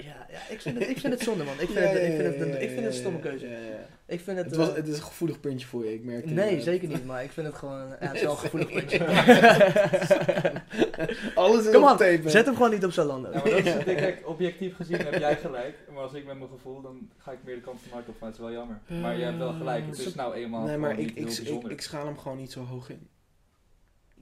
[0.05, 1.53] ja, ja ik, vind het, ik vind het zonde, man.
[1.59, 3.47] Ik vind, Ja, het, ik vind het, een, ik vind het een stomme keuze.
[3.47, 3.87] ja, ja.
[4.05, 4.45] Ik vind het.
[4.45, 6.33] Het, was, eh, het is een gevoelig puntje voor je, ik merk het.
[6.33, 7.87] nee, zeker niet, maar ik vind het gewoon.
[7.87, 9.05] Ja, het is wel een gevoelig puntje.
[11.35, 12.29] Alles is Kom op tape.
[12.29, 13.27] Zet hem gewoon niet op Zalando.
[13.31, 15.75] Ja, maar dat is het ding, kijk, objectief gezien heb jij gelijk.
[15.93, 18.27] Maar als ik met mijn gevoel, dan ga ik meer de kant van Michael van.
[18.27, 18.79] Het is wel jammer.
[19.01, 19.85] Maar je hebt wel gelijk.
[19.85, 22.63] Het is nou eenmaal Nee, maar ik, niet ik, ik schaal hem gewoon niet zo
[22.63, 23.07] hoog in.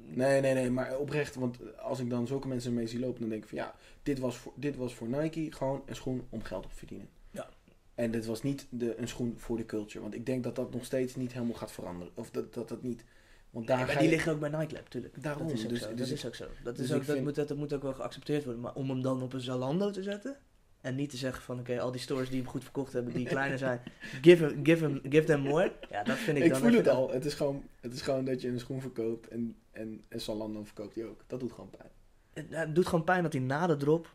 [0.06, 3.30] Nee, nee, nee, maar oprecht, want als ik dan zulke mensen mee zie lopen, dan
[3.30, 6.44] denk ik van ja, dit was voor, dit was voor Nike gewoon een schoen om
[6.44, 7.08] geld op te verdienen.
[7.32, 7.50] Ja.
[7.96, 10.74] En dit was niet de, een schoen voor de culture, want ik denk dat dat
[10.74, 12.14] nog steeds niet helemaal gaat veranderen.
[12.16, 13.04] Of dat dat, dat niet,
[13.50, 15.24] want daar Nee, maar die je- liggen ook bij Nike Lab, tuurlijk.
[15.24, 15.88] Daarom, dat is ook dus- zo.
[15.90, 16.46] dus dat ik- is ook zo.
[16.64, 18.62] Dat, dus is ook, dat, vind- moet, dat moet ook wel geaccepteerd worden.
[18.62, 20.38] Maar om hem dan op een Zalando te zetten.
[20.82, 23.26] En niet te zeggen van oké, al die stores die hem goed verkocht hebben, die
[23.28, 23.82] kleiner zijn,
[24.22, 25.72] give, hem, give, hem, give them more.
[25.90, 27.12] Ja, dat vind ik, Ik dan voel even- het al.
[27.12, 30.64] Het is, gewoon, het is gewoon dat je een schoen verkoopt en, en, en Zalando
[30.64, 31.24] verkoopt die ook.
[31.28, 31.90] Dat doet gewoon pijn.
[32.34, 34.14] Het, het doet gewoon pijn dat hij na de drop,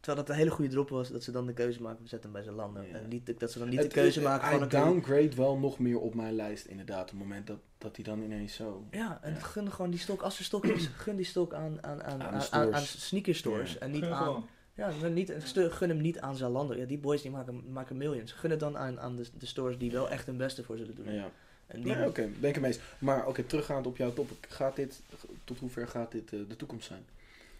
[0.00, 2.32] terwijl dat een hele goede drop was, dat ze dan de keuze maken, we zetten
[2.32, 2.80] hem bij Zalando.
[2.80, 2.94] Ja.
[2.98, 5.58] En niet, dat ze dan niet Het- de keuze het- maken van oké, downgrade wel
[5.58, 7.02] nog meer op mijn lijst inderdaad.
[7.02, 8.84] Op het moment dat, dat hij dan ineens zo...
[8.90, 9.38] Ja, en Ja.
[9.40, 12.18] gun gewoon die stok, als er stok is, gun die stok aan, aan, aan, Aan
[12.18, 12.74] de aan, aan, stores.
[12.74, 13.72] aan sneaker stores.
[13.72, 13.78] Ja.
[13.78, 14.46] En niet Gun aan, gewoon.
[14.80, 16.74] Ja, niet, gun hem niet aan Zalando.
[16.74, 18.32] Ja, die boys die maken, maken millions.
[18.32, 20.94] Gun het dan aan, aan de, de stores die wel echt hun beste voor zullen
[20.94, 21.12] doen.
[21.12, 21.30] Ja,
[21.66, 22.80] En die, nee, oké, ben ik ermee eens.
[22.98, 24.46] Maar oké, teruggaand op jouw topic.
[24.48, 25.02] Gaat dit,
[25.44, 27.04] tot hoever gaat dit eh, de toekomst zijn?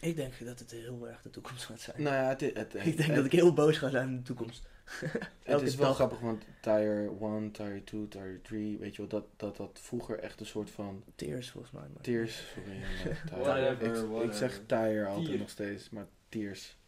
[0.00, 2.02] Ik denk dat het heel erg de toekomst gaat zijn.
[2.02, 4.16] Nou ja, het, het, het, ik denk het, dat ik heel boos ga zijn in
[4.16, 4.68] de toekomst.
[5.44, 5.94] het is wel dag.
[5.94, 10.18] grappig, want Tire 1, Tire 2, Tire 3, weet je wel, dat, dat dat vroeger
[10.18, 11.82] echt een soort van Tears volgens mij.
[11.92, 13.40] maar- tears, sorry, ja, Tire.
[13.42, 15.38] Whatever, ik, zeg Tire altijd Tier.
[15.38, 16.78] nog steeds, maar tears.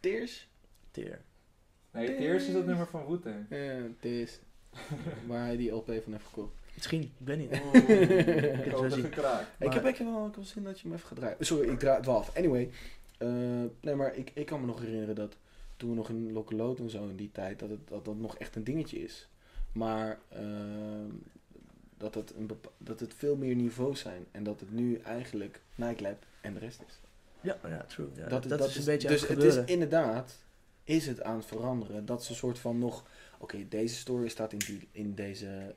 [0.00, 0.48] Tears?
[0.90, 1.20] Tear.
[1.90, 3.46] Nee, Tears is dat nummer van Wu-Tang.
[3.50, 4.38] Ja, tears.
[5.26, 6.52] Waar hij die LP van heeft gekocht.
[6.74, 7.50] Misschien, ik weet niet.
[7.50, 9.02] Oh, ik zien.
[9.02, 9.14] heb
[9.58, 11.36] ik heb wel ik heb wel zin dat je hem even gaat draaien.
[11.40, 12.36] Sorry, ik draai het wel af.
[12.36, 12.70] Anyway,
[13.18, 13.28] eh,
[13.80, 15.36] nee, maar ik, ik kan me nog herinneren dat
[15.76, 18.38] toen we nog in Lokkeloot en zo in die tijd, dat het, dat dat nog
[18.38, 19.28] echt een dingetje is.
[19.72, 21.08] Maar ehm,
[21.96, 25.60] dat, het een bepa- dat het veel meer niveaus zijn en dat het nu eigenlijk
[25.74, 27.00] Nike Lab en de rest is.
[27.42, 28.08] Ja, ja, true.
[28.14, 30.38] Ja, dat, dat, is een beetje dus het is inderdaad,
[30.84, 32.06] is het aan het veranderen.
[32.06, 33.04] Dat ze een soort van nog,
[33.38, 35.74] oké, deze story staat in, die, in, deze,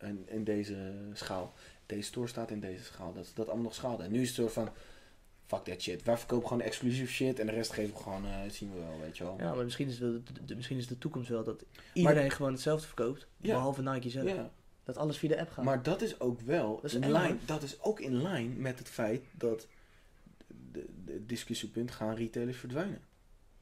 [0.00, 1.52] in, in deze schaal.
[1.86, 3.12] Deze store staat in deze schaal.
[3.12, 4.06] Dat dat allemaal nog schaalden.
[4.06, 4.68] En nu is het soort van,
[5.46, 6.02] fuck that shit.
[6.02, 9.00] Wij verkopen gewoon exclusief shit en de rest geven we gewoon, eh, zien we wel,
[9.00, 9.36] weet je wel.
[9.38, 12.52] Ja, maar misschien is, de, de- de- misschien is de toekomst wel dat iedereen gewoon
[12.52, 13.26] hetzelfde verkoopt.
[13.36, 13.52] Ja.
[13.54, 14.28] Behalve Nike zelf.
[14.28, 14.50] Ja,
[14.84, 15.64] Dat alles via de app gaat.
[15.64, 17.36] maar dat is ook wel Dat is in hoor.
[17.44, 19.66] dat is ook in lijn met het feit dat
[21.04, 23.00] de discussiepunt gaan retailers verdwijnen.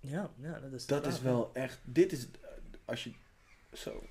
[0.00, 2.26] ja, ja, dat is Dat vraag, is wel echt, dit is,
[2.84, 3.12] als je,
[3.72, 4.02] zo,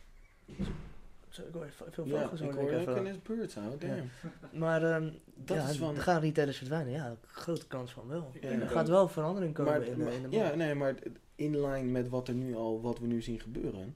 [1.30, 3.78] Zo, ik hoor veel Ja, vogels ik hoor ik ook in birds, hoor.
[3.80, 4.10] Damn.
[4.51, 6.91] Maar ehm Dat ja, is er gaan retailers verdwijnen.
[6.93, 8.32] Ja, grote kans van wel.
[8.41, 8.49] Ja.
[8.49, 10.56] Er het gaat wel verandering komen Maar, in de, maar- in de ja, markt.
[10.58, 10.95] nee, maar
[11.36, 13.95] in lijn met wat er nu al, wat we nu zien gebeuren,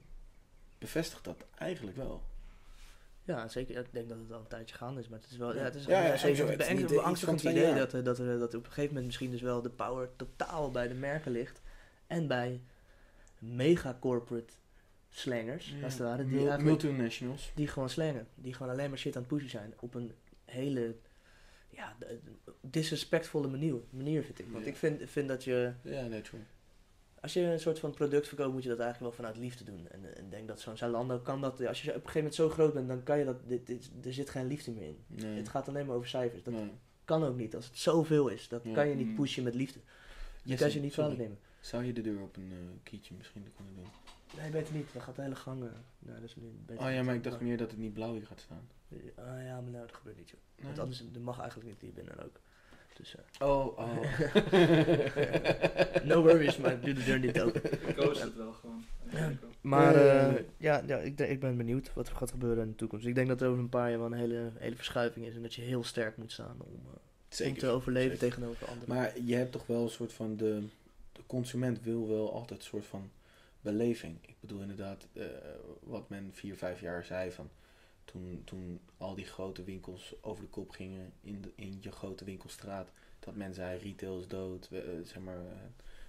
[0.78, 2.22] bevestigt dat eigenlijk wel.
[3.28, 3.76] Ja, zeker.
[3.78, 5.08] Ik denk dat het al een tijdje gaande is.
[5.08, 6.24] Maar het is wel, ja, het is Ja, ja, Het
[6.60, 7.78] is niet, eh, beangstigend twee idee jaar.
[7.78, 10.70] dat, er- dat, er, dat op een gegeven moment misschien dus wel de power totaal
[10.70, 11.60] bij de merken ligt.
[12.06, 12.60] En bij
[13.38, 14.52] mega corporate
[15.10, 16.26] slangers, als het ware.
[16.26, 17.52] Die, multinationals.
[17.54, 18.26] die gewoon slangen.
[18.34, 19.74] Die gewoon alleen maar shit aan het pushen zijn.
[19.80, 20.12] Op een
[20.44, 20.96] hele
[21.70, 21.96] ja,
[22.60, 24.46] disrespectvolle manier, manier vind ik.
[24.50, 25.72] Want ik vind, vind dat je...
[25.82, 26.40] Ja, nee, true.
[27.20, 29.86] Als je een soort van product verkoopt, moet je dat eigenlijk wel vanuit liefde doen.
[29.90, 31.66] En en ik denk dat zo'n Zalando kan dat.
[31.66, 33.36] Als je op een gegeven moment zo groot bent, dan kan je dat.
[33.48, 34.98] Dit, dit, er zit geen liefde meer in.
[35.06, 35.36] Nee.
[35.36, 36.42] Het gaat alleen maar over cijfers.
[36.42, 36.70] Dat Nee.
[37.04, 37.54] kan ook niet.
[37.56, 38.72] Als het zoveel is, dat Ja.
[38.74, 39.14] kan je niet Mm.
[39.14, 39.78] pushen met liefde.
[40.42, 41.38] Je Yes, kan ze niet kwalijk nemen.
[41.60, 43.86] Zou je de deur op een eh kietje misschien kunnen doen?
[44.36, 44.92] Nee, beter niet.
[44.92, 45.62] Dan gaat de hele gang.
[45.62, 47.94] eh, nou, dat is nu beter Oh ja, maar ik dacht meer dat het niet
[47.94, 48.68] blauw hier gaat staan.
[49.16, 50.40] Ah ja, maar nou, dat gebeurt niet, joh.
[50.56, 50.66] Nee?
[50.66, 52.40] Want anders er mag eigenlijk niet hier binnen ook.
[52.96, 53.96] Dus eh, Oh, oh.
[56.32, 57.62] worries, maar doe de deur niet open.
[57.96, 58.84] Koos het wel gewoon.
[59.12, 59.32] Ja.
[59.60, 60.28] Maar Ja.
[60.36, 63.06] eh, ja, ja ik, ik ben benieuwd wat er gaat gebeuren in de toekomst.
[63.06, 65.34] Ik denk dat er over een paar jaar wel een hele, hele verschuiving is.
[65.34, 66.98] En dat je heel sterk moet staan om, eh, om
[67.28, 67.58] Zeker.
[67.58, 68.28] te overleven zeker.
[68.28, 68.88] tegenover anderen.
[68.94, 70.62] Maar je hebt toch wel een soort van de,
[71.12, 73.10] de consument wil wel altijd een soort van
[73.60, 74.16] beleving.
[74.26, 75.24] Ik bedoel inderdaad eh,
[75.82, 77.48] wat men vier, vijf jaar zei van
[78.04, 82.24] toen, toen al die grote winkels over de kop gingen in, de, in je grote
[82.24, 82.90] winkelstraat.
[83.20, 85.42] Dat men zei retail is dood, we- eh, zeg maar eh,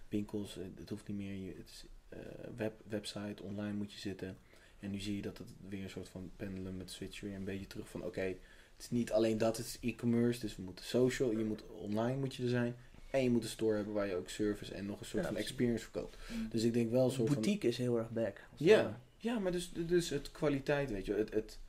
[0.09, 2.19] winkels, eh, het hoeft niet meer, je, het is, eh,
[2.55, 4.37] web, website, online moet je zitten.
[4.79, 7.43] En nu zie je dat het weer een soort van pendelen met switch weer een
[7.43, 8.37] beetje terug van oké, het
[8.77, 12.35] is niet alleen dat, het is e-commerce, dus we moeten social, je moet online moet
[12.35, 12.75] je er zijn.
[13.09, 15.29] En je moet een store hebben waar je ook service en nog een soort Ja,
[15.29, 16.17] van experience verkoopt.
[16.31, 16.49] Mm.
[16.49, 17.41] Dus ik denk wel een soort van...
[17.41, 18.41] Boutique is heel erg back.
[18.55, 19.01] Ja.
[19.17, 21.13] Ja, maar dus, dus het kwaliteit, weet je.
[21.13, 21.59] Het, het,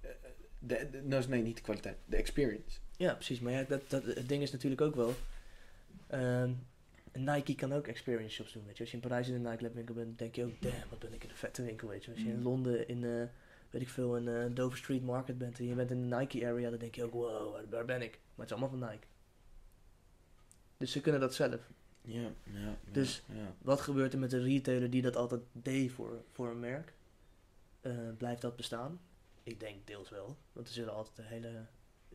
[0.00, 0.10] eh,
[0.58, 1.96] de, de- nou, nee, niet de kwaliteit.
[2.04, 2.78] De experience.
[2.96, 3.40] Ja, precies.
[3.40, 5.14] Maar ja, dat, dat, het ding is natuurlijk ook wel...
[7.18, 8.80] Nike kan ook experience shops doen, weet je.
[8.82, 10.60] Als je in Parijs in een Nike Lab winkel bent, denk je ook...
[10.62, 12.10] Damn, wat ben ik in een vette winkel, weet je.
[12.10, 12.42] Als je in Mm.
[12.42, 13.22] Londen in, eh,
[13.70, 15.58] weet ik veel, in eh, Dover Street Market bent...
[15.58, 17.12] en je bent in de Nike area, dan denk je ook...
[17.12, 18.10] Wow, waar, ben ik?
[18.10, 19.06] Maar het is allemaal van Nike.
[20.76, 21.70] Dus ze kunnen dat zelf.
[22.02, 22.30] Ja, ja.
[22.52, 23.54] ja, Dus- ja.
[23.62, 26.92] Wat gebeurt er met een retailer die dat altijd deed voor, voor een merk?
[27.80, 29.00] Eh, blijft dat bestaan?
[29.42, 30.36] Ik denk deels wel.
[30.52, 31.64] Want er zullen altijd een hele...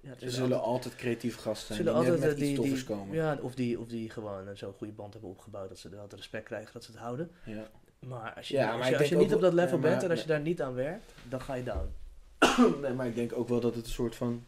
[0.04, 2.60] Ja, er zullen altijd- altijd creatieve gasten zijn zullen die net altijd met eh, iets
[2.60, 3.16] die, toffers die, komen.
[3.16, 6.00] ja, of die, of die gewoon een zo'n goede band hebben opgebouwd dat ze er
[6.00, 7.32] altijd respect krijgen dat ze het houden.
[7.46, 7.70] Ja.
[8.00, 10.04] Maar als je, Ja, als maar je, als je niet op dat level ja, bent
[10.04, 11.90] en als je daar niet aan werkt, dan ga je down.
[12.82, 14.46] nee, maar ik denk ook wel dat het een soort van...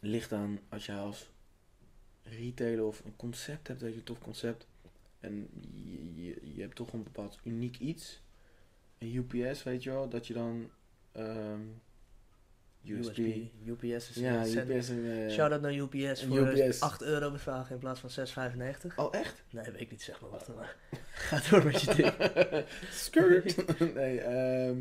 [0.00, 1.30] ligt aan als je als
[2.22, 4.66] retailer of een concept hebt, dat je een tof concept...
[5.20, 8.20] en je, je, je hebt toch een bepaald uniek iets.
[8.98, 10.70] Een UPS, weet je wel, dat je dan...
[11.12, 11.60] ehm
[12.86, 13.18] USB...
[13.66, 14.46] UPS is Ja.
[14.46, 15.26] UPS en...
[15.26, 16.80] eh, Shout-out naar UPS voor eh, UPS.
[16.80, 18.94] 8 euro bevragen in plaats van 6,95.
[18.96, 19.42] Oh, echt?
[19.50, 20.48] Nee, weet ik niet, zeg maar wat.
[20.56, 20.76] Maar
[21.28, 22.12] ga door met je ding.
[23.04, 23.78] Skirt!
[23.94, 24.76] nee, ehm...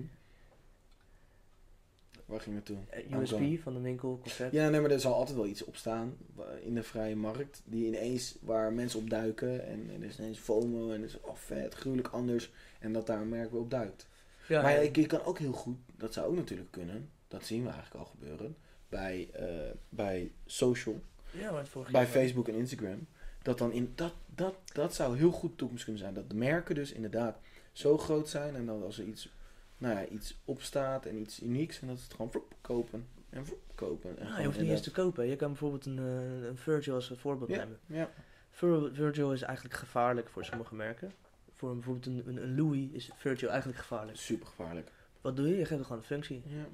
[2.25, 3.03] Waar ging het naartoe?
[3.11, 4.51] Eh, USP van de winkel, concept.
[4.53, 7.61] Ja, nee, maar er zal altijd wel iets op staan wa- in de vrije markt.
[7.65, 9.67] Die ineens, waar mensen op duiken.
[9.67, 12.51] En, en er is ineens FOMO en er is oh vet, gruwelijk anders.
[12.79, 14.07] En dat daar een merk weer op duikt.
[14.47, 14.79] Ja, maar ja.
[14.79, 17.09] je, je kan ook heel goed, dat zou ook natuurlijk kunnen.
[17.31, 18.55] Dat zien we eigenlijk al gebeuren.
[18.89, 21.01] Bij, eh, bij social,
[21.31, 23.07] ja, maar het vorige bij Facebook en Instagram.
[23.41, 26.13] Dat dan in, dat, dat, dat zou heel goed toekomst kunnen zijn.
[26.13, 27.37] Dat de merken dus inderdaad
[27.71, 28.55] zo groot zijn.
[28.55, 29.29] En dan als er iets,
[29.77, 31.81] nou ja, iets opstaat en iets unieks.
[31.81, 33.07] En dat ze het gewoon vroep, kopen.
[33.29, 34.09] En vroep, kopen.
[34.09, 35.25] En gewoon je hoeft niet eens te kopen.
[35.27, 37.79] Je kan bijvoorbeeld een, eh, een Virgil als een voorbeeld Ja, nemen.
[37.85, 38.09] ja.
[38.49, 41.11] Vir- Virgil is eigenlijk gevaarlijk voor sommige merken.
[41.55, 44.17] Voor bijvoorbeeld een, een, een Louis is Virgil eigenlijk gevaarlijk.
[44.17, 44.91] Super gevaarlijk.
[45.21, 45.57] Wat doe je?
[45.57, 46.41] Je geeft er gewoon een functie.
[46.45, 46.65] Ja.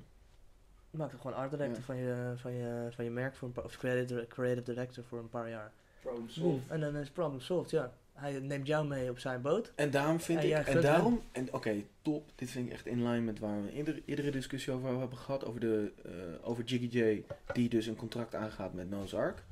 [0.98, 1.84] Je maakt er gewoon art director Ja.
[1.84, 5.20] van, je, van, je, van je merk voor een paar, of creative, creative director voor
[5.20, 5.72] een paar jaar.
[6.02, 6.62] Problem solved.
[6.68, 7.92] En dan is problem solved, ja.
[8.14, 9.72] Hij neemt jou mee op zijn boot.
[9.76, 12.30] En daarom vind En ik, en daarom, en oké, top.
[12.36, 15.46] Dit vind ik echt in lijn met waar we iedere, iedere discussie over hebben gehad.
[15.46, 16.12] Over, de, eh,
[16.50, 17.24] over Jiggy J,
[17.54, 19.44] die dus een contract aangaat met Noah's Ark.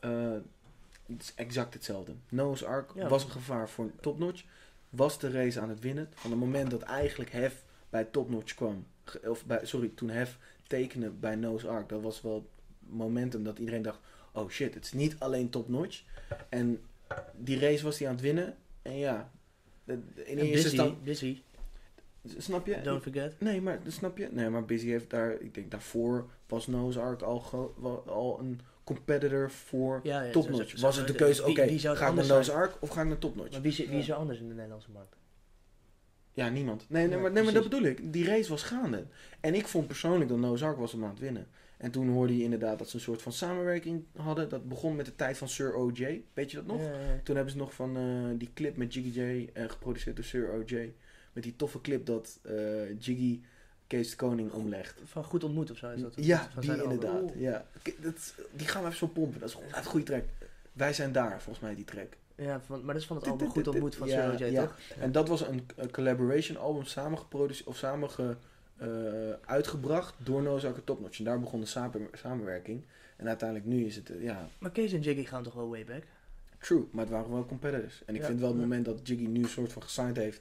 [0.00, 0.32] Eh,
[1.06, 2.12] het is exact hetzelfde.
[2.28, 3.08] Noah's Ark Ja.
[3.08, 4.44] was een gevaar voor Topnotch.
[4.90, 6.08] Was de race aan het winnen.
[6.14, 8.86] Van het moment dat eigenlijk Hef bij Topnotch kwam.
[9.24, 10.38] Of bij, sorry, toen Hef
[10.76, 11.88] tekende bij Noah's Ark.
[11.88, 12.48] Dat was wel
[12.78, 13.98] momentum dat iedereen dacht...
[14.32, 16.02] Oh shit, het is niet alleen Topnotch.
[16.48, 16.80] En
[17.36, 18.56] die race was hij aan het winnen.
[18.82, 19.30] En ja,
[19.84, 21.42] de- de- in En eerste busy, busy,
[22.38, 22.80] Snap je?
[22.82, 23.40] don't forget.
[23.40, 24.28] Nee, maar snap je?
[24.30, 25.40] Nee, maar Busy heeft daar...
[25.40, 27.42] Ik denk daarvoor was Noah's Ark al,
[28.06, 30.30] al een competitor voor Ja,
[30.80, 32.58] Was het de keuze, oké, het ga ik naar Noah's zijn?
[32.58, 33.50] Ark of ga ik naar Topnotch?
[33.52, 35.16] Maar wie, wie is er anders in de Nederlandse markt?
[36.32, 36.84] Ja, niemand.
[36.88, 38.12] Nee, nee, Ja, maar, nee maar dat bedoel ik.
[38.12, 39.04] Die race was gaande.
[39.40, 41.46] En ik vond persoonlijk dat Noah's Ark was hem aan het winnen.
[41.76, 44.48] En toen hoorde je inderdaad dat ze een soort van samenwerking hadden.
[44.48, 46.22] Dat begon met de tijd van Sir OJ.
[46.32, 46.80] Weet je dat nog?
[46.80, 47.20] Ja, ja, ja.
[47.22, 50.52] Toen hebben ze nog van eh, die clip met Jiggy J, eh, geproduceerd door Sir
[50.52, 50.92] OJ.
[51.32, 52.54] Met die toffe clip dat eh,
[52.98, 53.40] Jiggy
[53.86, 55.00] Kees de Koning omlegt.
[55.04, 56.14] Van goed ontmoet of zo is dat?
[56.16, 57.32] Ja, van die inderdaad.
[57.36, 57.66] Ja.
[57.98, 59.40] Dat, die gaan we even zo pompen.
[59.40, 60.24] Dat is gewoon een goede track.
[60.72, 62.16] Wij zijn daar, volgens mij, die track.
[62.36, 64.78] Ja, van, maar dat is van het album Goed Ontmoet van Sir J, toch?
[64.98, 68.10] En dat was een, collaboration album samengeproduceerd of samen
[68.76, 68.88] eh,
[69.44, 70.76] uitgebracht door Noah's Ark
[71.18, 72.84] en daar begon de samen- samenwerking.
[73.16, 75.84] En uiteindelijk nu is het, eh, ja, Maar Kees en Jiggy gaan toch wel way
[75.84, 76.02] back?
[76.58, 76.84] true.
[76.92, 78.02] Maar het waren wel competitors.
[78.06, 78.26] En ik Ja.
[78.26, 80.40] vind wel het moment dat Jiggy nu een soort van gesigned heeft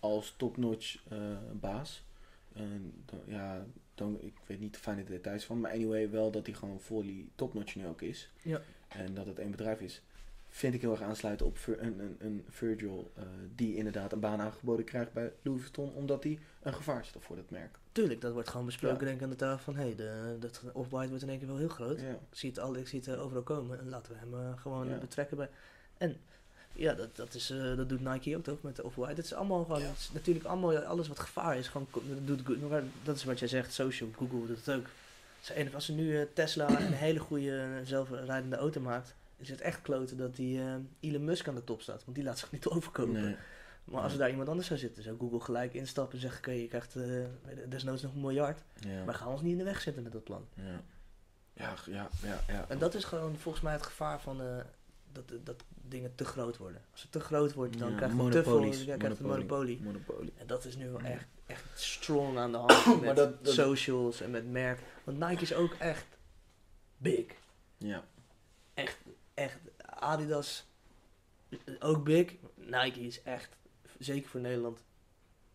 [0.00, 1.18] als Top Notch eh,
[1.52, 2.04] baas.
[2.52, 3.64] En dan- ja,
[3.94, 5.60] dan, ik weet niet de fijne details van.
[5.60, 8.30] Maar anyway, wel dat hij gewoon fully Top Notch nu ook is.
[8.42, 8.60] Ja.
[8.88, 10.02] En dat het één bedrijf is.
[10.54, 13.22] Vind ik heel erg aansluiten op een, een, een Virgil eh,
[13.54, 17.36] die inderdaad een baan aangeboden krijgt bij Louis Vuitton, omdat hij een gevaar is voor
[17.36, 17.78] dat merk.
[17.92, 19.04] Tuurlijk, dat wordt gewoon besproken Ja.
[19.04, 19.74] denk ik aan de tafel van...
[19.76, 22.00] Hé, hey, de- dat Off-White wordt in één keer wel heel groot.
[22.00, 22.08] Ja.
[22.10, 24.60] Ik zie het, al, ik zie het eh, overal komen en laten we hem eh,
[24.60, 24.98] gewoon Ja.
[24.98, 25.48] betrekken bij...
[25.98, 26.16] En
[26.72, 27.46] ja, dat, dat, is,
[27.76, 29.14] dat doet Nike ook toch met de Off-White.
[29.14, 29.82] Het is allemaal gewoon...
[29.82, 31.86] Het is natuurlijk allemaal, alles wat gevaar is, gewoon,
[32.24, 32.58] dat, doet,
[33.02, 34.86] dat is wat jij zegt, social, Google doet het ook.
[35.74, 39.14] Als ze nu Tesla een hele goede zelfrijdende auto maakt...
[39.42, 42.04] is het echt kloten dat die eh, Elon Musk aan de top staat.
[42.04, 43.12] Want die laat zich niet overkopen.
[43.22, 43.36] Nee.
[43.84, 46.38] Maar als er daar iemand anders zou zitten, zou Google gelijk instappen en zeggen...
[46.38, 47.24] Oké, je krijgt eh,
[47.68, 48.62] desnoods nog een miljard.
[48.74, 49.04] Ja.
[49.04, 50.46] Maar ga ons niet in de weg zitten met dat plan.
[50.54, 50.82] Ja.
[51.54, 52.64] Ja, ja, ja, ja.
[52.68, 54.56] En dat is gewoon volgens mij het gevaar van eh,
[55.12, 56.82] dat, dat dingen te groot worden.
[56.92, 59.30] Als het te groot wordt, dan Ja, krijg je te veel ja, krijg je een
[59.30, 59.80] monopolie.
[59.82, 60.32] Monopolie.
[60.36, 64.20] En dat is nu wel echt, echt strong aan de hand met dat- dat- socials
[64.20, 64.80] en met merk.
[65.04, 66.06] Want Nike is ook echt
[66.96, 67.24] big.
[67.78, 68.04] Ja.
[68.74, 68.98] Echt,
[69.84, 70.64] Adidas
[71.48, 72.32] eh, ook big.
[72.54, 73.56] Nike is echt,
[73.98, 74.78] zeker voor Nederland,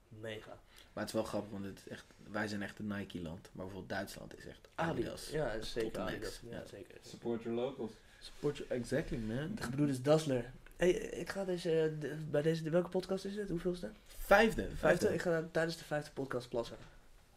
[0.10, 0.60] mega.
[0.94, 3.42] Maar het is wel grappig, want het is echt, wij zijn echt een Nike-land.
[3.42, 5.30] Maar bijvoorbeeld Duitsland is echt Adidas.
[5.30, 6.40] Ja, is zeker Adidas.
[6.50, 6.98] Ja, zeker.
[7.02, 7.92] Support your locals.
[8.20, 9.56] Support you, exactly man.
[9.56, 10.52] De gebroeders Dassler.
[10.78, 13.50] Hey, ik ga deze, eh, de- bij deze, welke podcast is het?
[13.50, 13.92] Hoeveelste?
[14.18, 14.68] Vijfde.
[14.76, 15.14] Vijfde?
[15.14, 16.78] Ik ga tijdens de vijfde podcast plassen.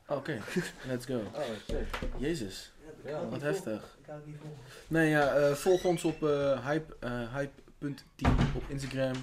[0.09, 0.39] Oké,
[0.87, 1.19] let's go.
[1.35, 1.87] Oh, shit.
[2.19, 2.73] Jezus,
[3.05, 3.97] Ja, wat heftig.
[4.01, 4.57] Ik hou het niet vol.
[4.89, 9.15] Nee, ja, eh, volg ons op eh, hype, eh, hype.team op Instagram.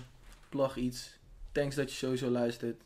[0.49, 1.19] Plug iets.
[1.51, 2.81] Thanks dat je sowieso luistert.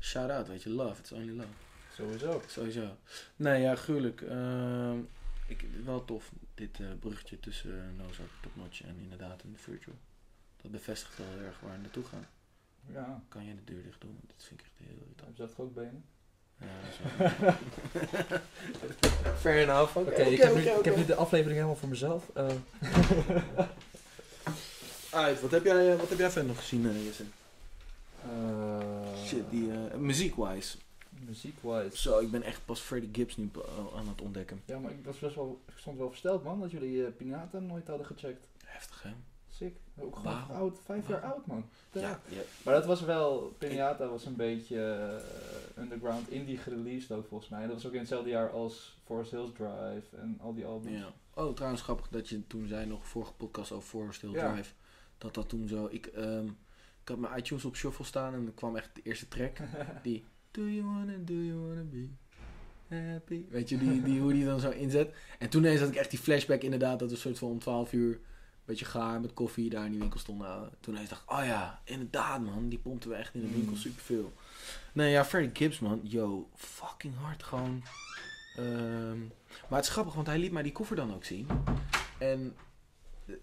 [0.00, 1.48] Shout out, weet je, love, it's only love.
[1.94, 2.42] Sowieso.
[2.46, 2.96] Sowieso.
[3.36, 4.20] Nee, ja, gruwelijk.
[4.20, 4.98] Ehm,
[5.46, 9.96] ik, wel tof, dit eh bruggetje tussen uh, Nozak, Topnotch en inderdaad een Virtual.
[10.62, 12.26] Dat bevestigt wel heel erg waar we naartoe gaan.
[12.92, 13.22] Ja.
[13.28, 14.18] Kan je de deur dicht doen?
[14.26, 15.28] Dat vind ik echt heel irritant.
[15.28, 16.04] Heb je dat ook benen?
[19.40, 19.96] Fair enough.
[19.96, 22.30] Oké, ik, heb nu- ik heb nu de aflevering helemaal voor mezelf.
[22.34, 22.46] Eh,
[25.10, 27.24] Uit, wat heb jij, eh, wat heb jij verder nog gezien, eh, Jesse?
[28.22, 30.76] Eh, Shit, die uh, muziek-wise.
[31.10, 31.96] Muziek-wise.
[31.96, 33.50] Zo, ik ben echt pas Freddie Gibbs nu
[33.96, 34.62] aan het ontdekken.
[34.64, 37.58] Ja, maar ik, was best wel, ik stond wel versteld, man, dat jullie eh Pinata
[37.58, 38.46] nooit hadden gecheckt.
[38.64, 39.10] Heftig, hè?
[39.54, 39.76] Sick.
[39.98, 41.64] Ook gewoon oud, vijf jaar oud, man.
[41.92, 42.40] Ja, ja.
[42.64, 44.80] Maar dat was wel, Pinata was een beetje
[45.76, 47.66] eh, underground indie gereleased ook volgens mij.
[47.66, 50.98] Dat was ook in hetzelfde jaar als Forest Hills Drive en al die albums.
[50.98, 51.12] ja.
[51.34, 54.52] Oh, trouwens grappig dat je toen zei, nog vorige podcast over Forest Hill Ja.
[54.52, 54.72] Drive,
[55.18, 55.88] dat dat toen zo...
[55.90, 56.46] Ik, ehm,
[57.02, 59.56] ik had mijn iTunes op shuffle staan en er kwam echt de eerste track.
[60.02, 62.08] Die Do you wanna, do you wanna be
[62.88, 63.44] happy?
[63.48, 65.14] Weet je, die, die, hoe die dan zo inzet.
[65.38, 67.58] En toen ineens had ik echt die flashback inderdaad, dat we een soort van om
[67.58, 68.20] 12 uur
[68.64, 70.70] beetje gaar met koffie daar in die winkel stonden.
[70.80, 73.72] Toen ineens dacht ik, oh ja, inderdaad man, die pompten we echt in de winkel
[73.72, 73.78] Mm.
[73.78, 74.32] superveel.
[74.92, 77.82] Nee ja, Freddie Gibbs man, yo, fucking hard gewoon.
[78.56, 79.18] Ehm,
[79.68, 81.46] maar het is grappig, want hij liet mij die koffer dan ook zien.
[82.18, 82.54] En
[83.26, 83.34] eh,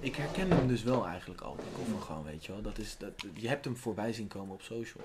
[0.00, 2.62] ik herkende hem dus wel eigenlijk al, die koffer gewoon, weet je wel.
[2.62, 5.04] Dat is, dat, je hebt hem voorbij zien komen op social.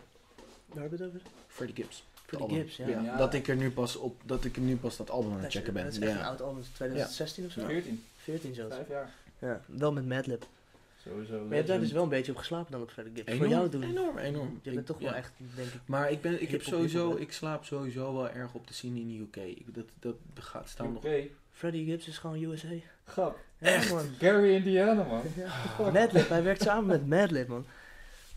[0.65, 1.27] Waar hebben we het over?
[1.47, 2.03] Freddie Gibbs.
[2.25, 2.57] Freddie.
[2.57, 2.87] Gibbs, ja.
[2.87, 3.17] Ja, Ja.
[3.17, 5.51] Dat ik er nu pas op, dat ik er nu pas dat album aan het
[5.51, 5.83] checken ben.
[5.83, 6.25] dat is echt een ja.
[6.27, 7.65] oud album, 2016 of zo?
[7.65, 8.75] 14, 14 zelfs.
[8.75, 9.13] vijf jaar.
[9.39, 10.47] Ja, wel met Madlib.
[11.03, 11.33] Sowieso.
[11.39, 13.31] Maar je hebt daar dus wel een beetje op geslapen dan op Freddie Gibbs.
[13.35, 13.83] Voor Enorm, jou doen.
[13.83, 14.59] enorm, enorm.
[14.61, 15.15] Je bent Ik- toch wel ja.
[15.15, 15.79] echt, denk ik...
[15.85, 19.07] Maar ik, ben, ik heb sowieso, ik slaap sowieso wel erg op de scene in
[19.07, 19.35] de UK.
[19.57, 21.03] Ik, dat, dat gaat staan nog.
[21.03, 21.23] Oké.
[21.51, 22.67] Freddie Gibbs is gewoon USA.
[23.03, 23.39] Grap.
[23.57, 23.91] Ja, Echt?
[23.91, 24.05] man.
[24.19, 25.21] Gary Indiana, man.
[25.93, 27.65] Madlib, hij werkt samen met Madlib, man.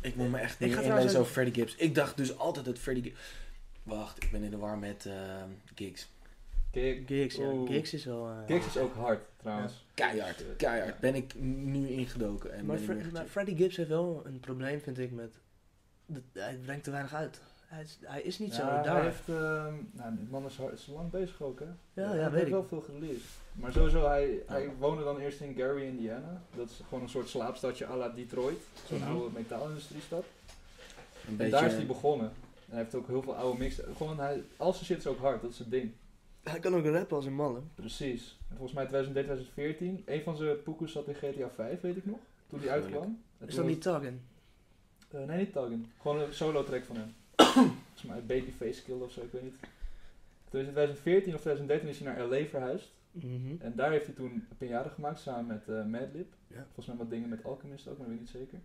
[0.00, 1.74] Ik moet me echt Ik niet ga inlezen over Freddie Gibbs.
[1.76, 3.20] Ik dacht dus altijd dat Freddie Gibbs...
[3.82, 6.08] Wacht, ik ben in de war met ehm gigs.
[6.72, 7.52] Gig- Gigs, ja.
[7.66, 8.30] Gigs is wel...
[8.46, 9.86] Gigs is ook hard, trouwens.
[9.94, 10.98] Keihard, keihard.
[11.00, 13.30] Ben ik nu ingedoken en Maar, ben ik Fre- weer maar gecheckt.
[13.30, 15.34] Freddie Gibbs heeft wel een probleem, vind ik, met...
[16.32, 17.40] hij brengt te weinig uit.
[17.66, 18.94] Hij is, hij is niet zo Ja, daar.
[18.94, 22.02] Hij heeft, ehm, nou, die man is, hard, is lang bezig ook, hè?
[22.02, 22.50] ja, hij weet heeft ik.
[22.52, 23.22] wel veel gereleased.
[23.52, 24.70] Maar sowieso, hij, hij Ja.
[24.78, 26.42] woonde dan eerst in Gary, Indiana.
[26.56, 28.58] Dat is gewoon een soort slaapstadje à la Detroit.
[28.88, 29.10] Zo'n Mhm.
[29.10, 30.24] oude metaalindustriestad.
[30.24, 31.50] Een En beetje...
[31.52, 32.26] daar is hij begonnen.
[32.26, 33.80] En hij heeft ook heel veel oude mix.
[33.96, 35.92] Gewoon, hij, al zijn shit is ook hard, dat is het ding.
[36.50, 37.60] Hij kan ook rappen als een man, hè.
[37.74, 38.38] Precies.
[38.48, 40.14] En volgens mij 2013, 2014.
[40.14, 42.18] Een van zijn poekers zat in GTA 5, weet ik nog.
[42.46, 43.22] Toen die uitkwam.
[43.46, 44.20] Is dat niet Tuggen?
[45.10, 45.86] was- eh, nee, niet Tuggen.
[46.00, 47.14] Gewoon een solo track van hem.
[47.54, 49.54] volgens mij Babyface Kill of zo, ik weet niet.
[50.50, 52.88] Toen in 2014 of 2013 is hij naar LA verhuisd.
[53.10, 53.54] Mhm.
[53.58, 56.32] En daar heeft hij toen een pinjade gemaakt samen met eh, Madlib.
[56.46, 56.64] Ja.
[56.64, 58.58] Volgens mij wat dingen met Alchemist ook, maar dat weet ik niet zeker.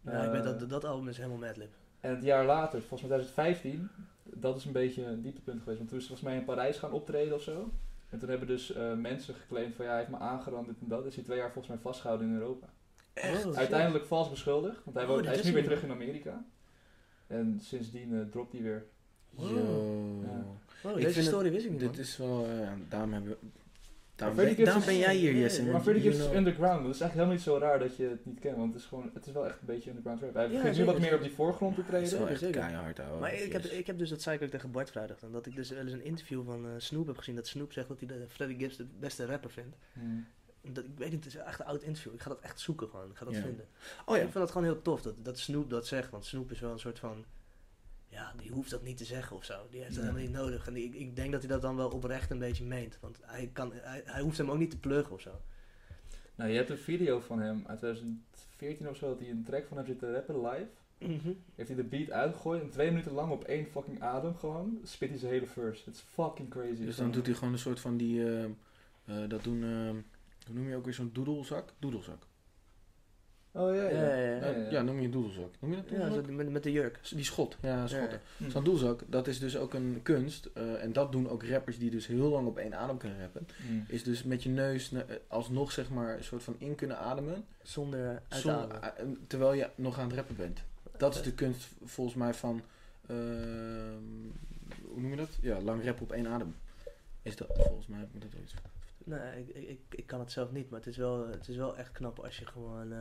[0.00, 1.70] Ja, ik weet Eh, dat, dat album is helemaal Madlib.
[2.00, 3.88] En het jaar later, volgens mij 2015,
[4.22, 5.78] dat is een beetje een dieptepunt geweest.
[5.78, 7.70] Want toen is hij volgens mij in Parijs gaan optreden of zo.
[8.10, 10.88] En toen hebben dus eh, mensen geclaimd van ja, hij heeft me aangerand dit en
[10.88, 11.06] dat.
[11.06, 12.66] Is hij twee jaar volgens mij vastgehouden in Europa.
[13.12, 13.46] Echt?
[13.46, 16.44] Oh, Uiteindelijk vals beschuldigd, want hij, Oh, hij is is nu weer terug in Amerika.
[17.26, 18.84] En sindsdien eh, dropt hij weer.
[19.30, 19.46] Yo.
[20.22, 20.44] Ja.
[20.90, 21.98] Oh, Ik deze vind story wist ik niet, Dit man.
[22.00, 22.46] is wel...
[22.46, 23.36] eh, daarom hebben we...
[24.16, 25.62] Daarom, Freddie ben, Gibbs daarom ben jij hier, Ja, Jesse.
[25.64, 26.84] Maar Freddie Gibbs is underground.
[26.84, 28.56] Dat is eigenlijk helemaal niet zo raar dat je het niet kent.
[28.56, 30.34] Want het is, gewoon, het is wel echt een beetje underground rap.
[30.34, 32.18] Hij Ja, begint nu wat meer op die voorgrond te Dat is treden.
[32.24, 32.60] wel echt zeker.
[32.60, 33.20] keihard, ouwe.
[33.20, 35.46] Maar ik heb, ik heb dus, dat zei ik ook tegen Bart vrijdag, dan, dat
[35.46, 37.34] ik dus wel eens een interview van eh, Snoop heb gezien.
[37.34, 39.76] Dat Snoop zegt dat hij de Freddie Gibbs de beste rapper vindt.
[39.92, 40.26] Hmm.
[40.72, 42.14] Dat, ik weet niet, het is echt een oud interview.
[42.14, 43.10] Ik ga dat echt zoeken gewoon.
[43.10, 43.64] Ik ga dat vinden.
[44.06, 44.22] Oh ja.
[44.22, 46.10] Ik vind dat gewoon heel tof dat, dat Snoop dat zegt.
[46.10, 47.24] Want Snoop is wel een soort van...
[48.16, 49.66] Ja, die hoeft dat niet te zeggen of zo.
[49.70, 50.12] Die heeft dat Nee.
[50.12, 50.66] helemaal niet nodig.
[50.66, 52.98] En die- ik, ik denk dat hij dat dan wel oprecht een beetje meent.
[53.00, 55.30] Want hij, kan, hij, hij hoeft hem ook niet te pluggen of zo.
[56.34, 59.08] Nou, je hebt een video van hem uit 2014 of zo.
[59.08, 60.66] Dat hij een track van hem zit te rappen live.
[61.54, 65.08] Heeft hij de beat uitgegooid en twee minuten lang op één fucking adem gewoon spit
[65.08, 65.82] hij zijn hele verse.
[65.84, 66.84] Het is fucking crazy.
[66.84, 69.90] Dus dan doet hij gewoon een soort van die, eh, eh, dat doen, eh,
[70.46, 71.72] hoe noem je ook weer zo'n doedelzak?
[71.78, 72.22] Doedelzak.
[73.56, 73.88] Oh ja, ja.
[73.90, 74.70] Ja, ja, ja.
[74.70, 75.50] Ja, noem je een doedelzak.
[75.60, 76.24] Noem je dat Ja, doedelzak?
[76.26, 76.98] zo met, met de jurk.
[77.14, 78.20] Die schot, ja, schotten.
[78.48, 80.48] Zo'n doelzak, dat is dus ook een kunst.
[80.54, 83.46] eh, en dat doen ook rappers die dus heel lang op één adem kunnen rappen.
[83.66, 83.92] Hm.
[83.92, 84.92] Is dus met je neus
[85.28, 87.44] alsnog zeg maar een soort van in kunnen ademen.
[87.62, 88.82] Zonder zonder- uitademen.
[89.22, 90.62] eh, terwijl je nog aan het rappen bent.
[90.96, 92.62] Dat is de kunst volgens mij van,
[93.08, 94.02] ehm,
[94.84, 95.38] hoe noem je dat?
[95.40, 96.54] Ja, lang rappen op één adem.
[97.22, 98.54] Is dat volgens mij, heb ik dat ooit.
[99.04, 101.56] Nee, ik, ik, ik, ik kan het zelf niet, maar het is wel, het is
[101.56, 102.98] wel echt knap als je gewoon, eh,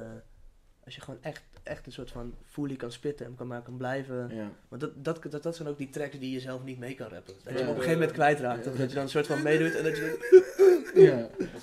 [0.86, 3.78] als je gewoon echt, echt een soort van fully kan spitten en kan maar kan
[3.78, 4.36] blijven.
[4.36, 4.52] Ja.
[4.68, 7.08] Want dat, dat, dat, dat zijn ook die tracks die je zelf niet mee kan
[7.08, 7.34] rappen.
[7.44, 8.66] Dat je hem op een gegeven moment kwijtraakt.
[8.66, 8.72] Ja.
[8.72, 10.92] Of dat je dan een soort van meedoet en dat je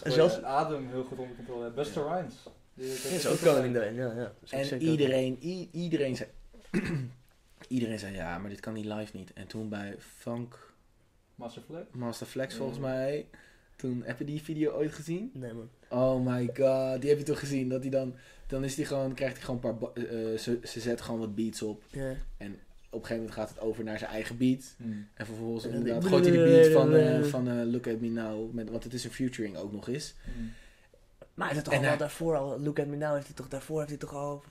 [0.03, 0.11] ja.
[0.11, 1.63] Zelfs- je adem heel goed onder controle.
[1.63, 1.75] hebt.
[1.75, 2.35] Buster Rhymes.
[2.75, 4.13] Die- dat Ja, is ook koning daarin, ja.
[4.17, 4.33] ja.
[4.41, 5.39] Dus ik En iedereen,
[5.73, 6.29] iedereen zei,
[7.69, 9.33] iedereen zei ja, maar dit kan niet live niet.
[9.33, 10.73] En toen bij Funk
[11.35, 11.85] Master Flex.
[11.93, 12.59] Master Flex Ja.
[12.59, 13.27] volgens mij,
[13.77, 15.31] toen heb je die video ooit gezien?
[15.35, 15.69] Nee man.
[15.89, 17.69] Oh my god, die heb je toch gezien?
[17.69, 18.15] Dat hij dan,
[18.53, 21.21] dan is hij gewoon, krijgt hij gewoon een paar, ba- eh, ze, ze zet gewoon
[21.21, 21.83] wat beats op.
[21.91, 22.11] Ja.
[22.11, 24.75] Op een gegeven moment gaat het over naar zijn eigen beat.
[24.77, 24.85] Hm.
[25.15, 28.09] En vervolgens En inderdaad gooit hij de beat van, eh, van eh, Look At Me
[28.09, 30.15] Now, met, want het is een featuring ook nog eens.
[30.25, 30.31] Hm.
[31.35, 33.49] Maar hij heeft toch En al daarvoor al, Look At Me Now heeft hij toch,
[33.49, 34.43] daarvoor heeft hij toch al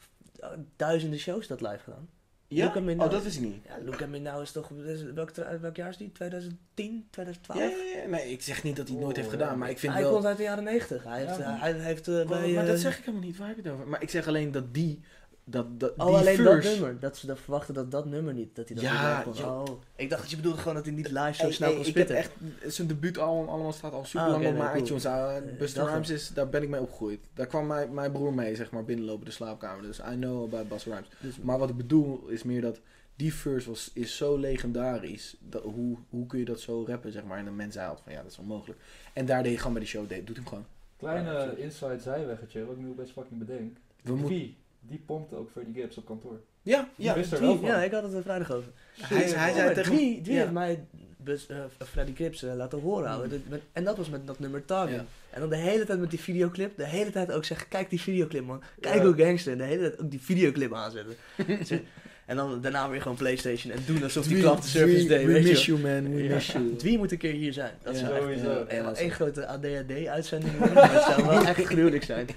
[0.76, 2.10] duizenden shows dat live gedaan.
[2.56, 2.80] Ja?
[2.80, 3.02] Now.
[3.02, 3.64] Oh, dat wist ik niet.
[4.00, 6.12] Ja, Now is toch, is- welk, welk jaar is die?
[6.12, 7.60] 2010, 2012?
[7.60, 9.94] Ja, nee, ik zeg niet dat hij het nooit heeft Oh, gedaan, maar ik vind
[9.94, 10.12] hij wel...
[10.12, 11.04] komt uit de jaren 90.
[11.04, 12.52] Hij heeft, eh, hij heeft eh, Oh, bij...
[12.52, 13.88] maar dat eh, zeg ik helemaal niet, waar heb je het over?
[13.88, 15.00] Maar ik zeg alleen dat die,
[15.44, 16.70] dat, dat, Oh, die alleen verse...
[16.70, 17.00] dat nummer.
[17.00, 19.60] Dat ze dat verwachten dat dat nummer niet, dat hij dat Ja, niet joh.
[19.62, 21.88] Oh, ik dacht dat je bedoelde gewoon dat hij niet live zo snel hey, kon
[21.88, 22.16] ik heb spitten.
[22.16, 24.84] echt zijn debuut al allemaal staat al super Ah, lang op nee, mijn cool.
[24.84, 25.06] iTunes.
[25.06, 27.20] Uh, Eh, Buster Rhymes is, daar ben ik mee opgegroeid.
[27.34, 29.82] Daar kwam mijn, mijn broer mee, zeg maar, binnenlopen de slaapkamer.
[29.84, 31.08] Dus I know about Buster Rhymes.
[31.20, 32.80] Dus- Maar wat ik bedoel is meer dat
[33.16, 35.36] die verse was, is zo legendarisch.
[35.40, 37.38] Dat, hoe, hoe kun je dat zo rappen, zeg maar?
[37.38, 38.80] En de mensen haalt van ja, dat is onmogelijk.
[39.14, 40.66] En daar deed je gewoon bij de show, deed, doet hem gewoon.
[40.98, 43.78] Kleine Ja, inside zijweggetje, wat ik nu best fucking bedenk.
[44.04, 44.56] We moeten...
[44.82, 46.40] Die pompte ook Freddie Gibbs op kantoor.
[46.62, 47.14] Ja, ja.
[47.14, 47.68] wist er Dwie, wel van.
[47.68, 48.72] ja, ik had het er vrijdag over.
[49.02, 50.40] Hij, hij Oh, zei tegen Dwie ja.
[50.40, 50.84] heeft mij
[51.18, 53.42] bus, eh, Freddy Gibbs eh, laten horen houden.
[53.44, 53.50] Mm.
[53.50, 54.96] Met- en dat was met dat nummer Target.
[54.96, 55.06] Ja.
[55.30, 58.02] En dan de hele tijd met die videoclip, de hele tijd ook zeggen, kijk die
[58.02, 58.62] videoclip man.
[58.80, 59.06] Kijk Ja.
[59.06, 59.52] hoe gangster.
[59.52, 61.16] En de hele tijd ook die videoclip aanzetten.
[61.66, 61.82] Ze-
[62.26, 65.26] en dan daarna weer gewoon Playstation en doen alsof die klap de service deed.
[65.26, 66.34] We weet je miss you man, we Ja.
[66.36, 66.76] miss you.
[66.76, 67.72] Dwie moet een keer hier zijn.
[67.84, 68.00] Dat Ja.
[68.00, 68.64] zou echt Sowieso.
[68.66, 72.28] eh, één grote ADHD-uitzending het zou wel echt gruwelijk zijn.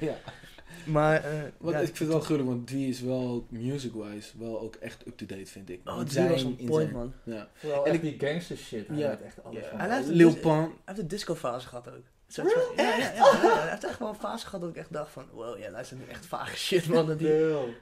[0.85, 0.93] Ja.
[0.93, 4.61] Maar, eh, Wat, ja, ik vind het wel gruwelijk, want Dwie is wel, music-wise, wel
[4.61, 5.81] ook echt up-to-date, vind ik.
[5.85, 7.13] Oh, In Dwie was zijn- een in point man.
[7.25, 7.49] Ja.
[7.55, 8.89] Vooral En ik- die gangster shit.
[8.89, 9.09] Hij Ja.
[9.09, 9.69] weet echt alles Ja.
[9.69, 9.79] van.
[9.79, 10.03] Hij
[10.41, 10.45] Pump.
[10.45, 12.03] Hij heeft een disco-fase gehad ook.
[12.29, 12.45] Van-
[12.77, 15.11] ja, ja, ja, ja, hij heeft echt wel een fase gehad dat ik echt dacht
[15.11, 17.07] van, wow, jij luistert nu echt vage shit man.
[17.07, 17.29] Dat die...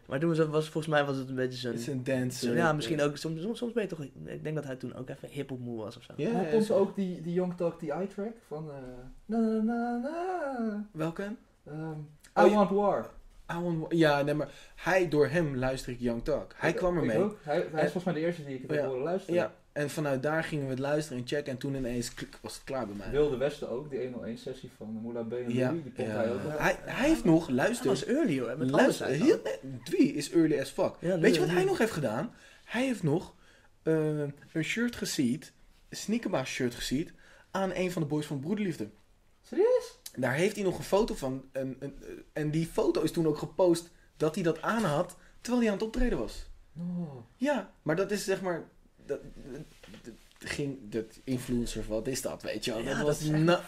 [0.07, 1.70] Maar toen was, het- was volgens mij was het een beetje zo'n...
[1.70, 2.47] Het is een dance.
[2.47, 4.95] zo- ja, misschien ook, soms, soms, soms ben je toch, ik denk dat hij toen
[4.95, 6.12] ook even hip-hop moe was of zo.
[6.16, 6.74] Ja, Hij ja, komt zo.
[6.79, 8.70] ook die, die Young Talk, die i-track van...
[8.70, 8.77] eh
[9.27, 10.89] na na na na.
[10.93, 11.35] Welke?
[11.66, 11.99] Ehm,
[12.39, 12.49] I ja.
[12.55, 13.11] Want War.
[13.53, 16.53] I want- Ja, nee, maar hij, door hem luister ik Young Talk.
[16.57, 17.19] Hij Ik- kwam ik ermee.
[17.19, 17.39] ook.
[17.43, 18.87] Hij, hij is En- volgens mij de eerste die ik het heb Ja.
[18.87, 19.35] horen luisteren.
[19.35, 21.53] Ja, en vanuit daar gingen we het luisteren en checken.
[21.53, 23.11] En toen ineens klik, was het klaar bij mij.
[23.11, 26.11] Wilde Westen ook, die 101 sessie van Moula B en Ja, Louis, die ja.
[26.11, 26.41] hij ook.
[26.59, 29.39] Hij, hij heeft nog, Hij luister, was early hoor, met alles luister, heel,
[29.85, 30.95] Dwie is early as fuck.
[30.99, 32.35] Ja, Weet je wat hij nog heeft gedaan?
[32.65, 33.35] Hij heeft nog
[33.83, 34.19] eh,
[34.53, 35.53] een shirt gesiet,
[35.89, 37.13] een sneakerbaas shirt gesiet,
[37.51, 38.89] aan een van de boys van Broederliefde.
[39.43, 39.99] Serieus?
[40.16, 41.44] Daar heeft hij nog een foto van.
[41.52, 41.94] En, en,
[42.32, 45.78] en die foto is toen ook gepost dat hij dat aan had, terwijl hij aan
[45.78, 46.47] het optreden was.
[46.78, 47.16] Oh.
[47.36, 48.64] Ja, maar dat is zeg maar.
[49.06, 49.20] Dat,
[50.02, 50.78] dat ging.
[50.90, 52.80] Dat influencer, wat is dat, weet je wel?
[52.82, 53.62] Ja, dat was na-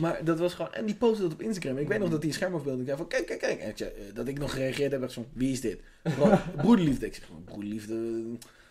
[0.00, 0.72] maar dat was gewoon.
[0.72, 1.78] En die postte dat op Instagram.
[1.78, 3.06] Ik weet nog dat hij een schermafbeelding kreeg van.
[3.08, 3.60] Kijk, kijk, kijk.
[3.60, 5.02] En zei, eh, dat ik nog gereageerd heb.
[5.02, 5.80] Echt van, wie is dit?
[6.02, 7.06] Bro, broederliefde.
[7.06, 8.22] Ik zeg, broederliefde.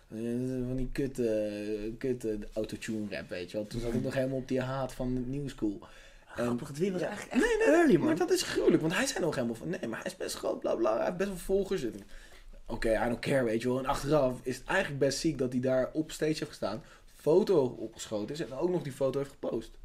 [0.09, 0.17] eh,
[0.67, 3.67] Van die kut, eh, kut eh, autotune rap, weet je wel.
[3.67, 5.79] Toen zat ik nog helemaal op die haat van new school.
[6.33, 7.07] Grappig, was ja.
[7.07, 8.05] eigenlijk echt early man.
[8.05, 10.35] Maar dat is gruwelijk, want hij zei nog helemaal van, nee, maar hij is best
[10.35, 11.85] groot, bla bla, hij heeft best wel volgers.
[12.65, 13.79] Oké, I don't care, weet je wel.
[13.79, 17.65] En achteraf is het eigenlijk best ziek dat hij daar op stage heeft gestaan, foto
[17.65, 19.77] opgeschoten is en ook nog die foto heeft gepost.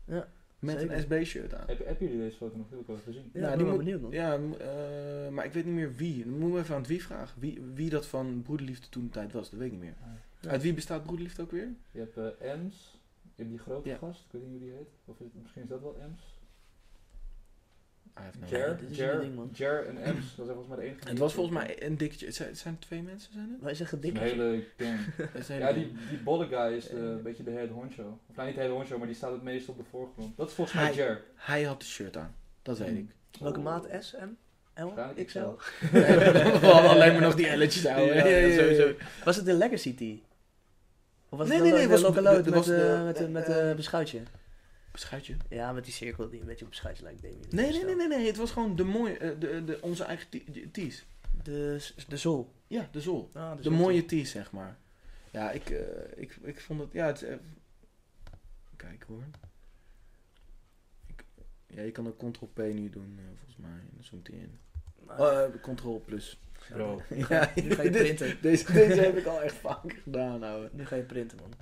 [0.58, 0.94] Met Zeker.
[0.96, 1.64] een SB-shirt aan.
[1.66, 3.30] Heb, hebben jullie deze foto nog heel kort gezien?
[3.32, 4.10] Ja, Nou, ik die ben benieuwd man.
[4.10, 6.22] Ja, eh, maar ik weet niet meer wie.
[6.24, 7.40] Dan moeten we even aan het wie vragen.
[7.40, 9.94] Wie, wie dat van Broederliefde toen de tijd was, dat weet ik niet meer.
[10.40, 10.50] Ja.
[10.50, 11.68] Uit wie bestaat Broederliefde ook weer?
[11.90, 13.96] Je hebt eh, Ems, je hebt die grote Ja.
[13.96, 14.88] gast, ik weet niet hoe die heet.
[15.04, 16.33] Of is het, misschien is dat wel Ems.
[18.18, 19.50] I have no Jer, dit is Jer, een ding, man.
[19.52, 21.08] Jer en Ems, dat zijn volgens mij de enige.
[21.08, 22.26] Het was volgens mij een dikketje.
[22.26, 23.60] Het zijn, het zijn twee mensen, zijn het?
[23.62, 24.22] Wij zeggen Het is dik.
[24.22, 24.98] een hele gang.
[25.32, 28.18] Het een Ja, die, die bolle guy is de, een beetje de head honcho.
[28.30, 30.36] Of nou, niet de head honcho, maar die staat het meest op de voorgrond.
[30.36, 31.22] Dat is volgens mij Hij- Jer.
[31.34, 32.34] Hij had de shirt aan.
[32.62, 33.08] Dat weet ik.
[33.40, 33.86] Welke maat?
[34.00, 34.92] S, M, L,
[35.24, 35.38] XL?
[35.92, 38.16] We hadden alleen maar nog die elletjes houden.
[38.16, 38.92] Ja, Ja, ja, ja, sowieso.
[39.24, 40.14] Was het de Legacy Tea?
[41.28, 43.28] Of was Nee, het nee, nee, de was- de- met, was de- eh, met, eh,
[43.28, 43.86] met
[44.94, 45.36] eh, eh, beschuitje?
[45.48, 47.40] Ja, met die cirkel die een beetje op beschuitje lijkt, Damien.
[47.50, 48.26] Nee, nee, nee, nee, nee.
[48.26, 50.28] Het was gewoon de mooie, eh, de, de, onze eigen
[50.72, 51.04] tees.
[51.42, 52.52] De, de zol.
[52.66, 53.30] Ja, de zol.
[53.32, 54.76] Ah, De mooie tees, zeg maar.
[55.30, 57.36] Ja, ik, eh, ik, ik vond het, ja, het is, eh,
[58.76, 59.22] kijk hoor.
[61.06, 61.24] Ik,
[61.66, 63.70] ja, je kan ook Ctrl-P nu doen, eh, volgens mij.
[63.70, 64.58] En dan zoomt hij in.
[65.06, 66.38] Maar- Oh, eh, Ctrl-plus.
[66.68, 67.02] Bro.
[67.10, 68.38] Nu ga, nu ga je printen.
[68.42, 70.68] Deze, deze heb ik al echt vaak gedaan, ouwe.
[70.72, 71.52] Nu ga je printen, man.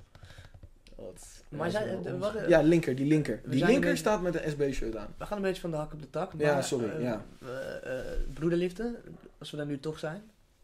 [1.05, 3.41] Wat- Maar ja, zij- zo- de- wat- ja, linker, die linker.
[3.45, 5.13] Die linker staat met een SB-shirt aan.
[5.17, 6.33] We gaan een beetje van de hak op de tak.
[6.37, 7.25] Ja, maar, sorry, eh, ja.
[7.41, 8.99] eh, eh, broederliefde,
[9.37, 10.21] als we daar nu toch zijn.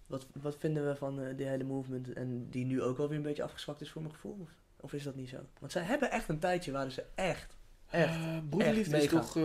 [0.07, 3.18] Wat, wat vinden we van eh, die hele movement en die nu ook wel weer
[3.18, 4.38] een beetje afgezwakt is voor mijn gevoel?
[4.41, 4.49] Of,
[4.80, 5.38] of is dat niet zo?
[5.60, 7.56] Want zij hebben echt een tijdje waren ze echt,
[7.90, 8.16] echt.
[8.16, 9.44] Eh, Broederliefde echt is toch eh,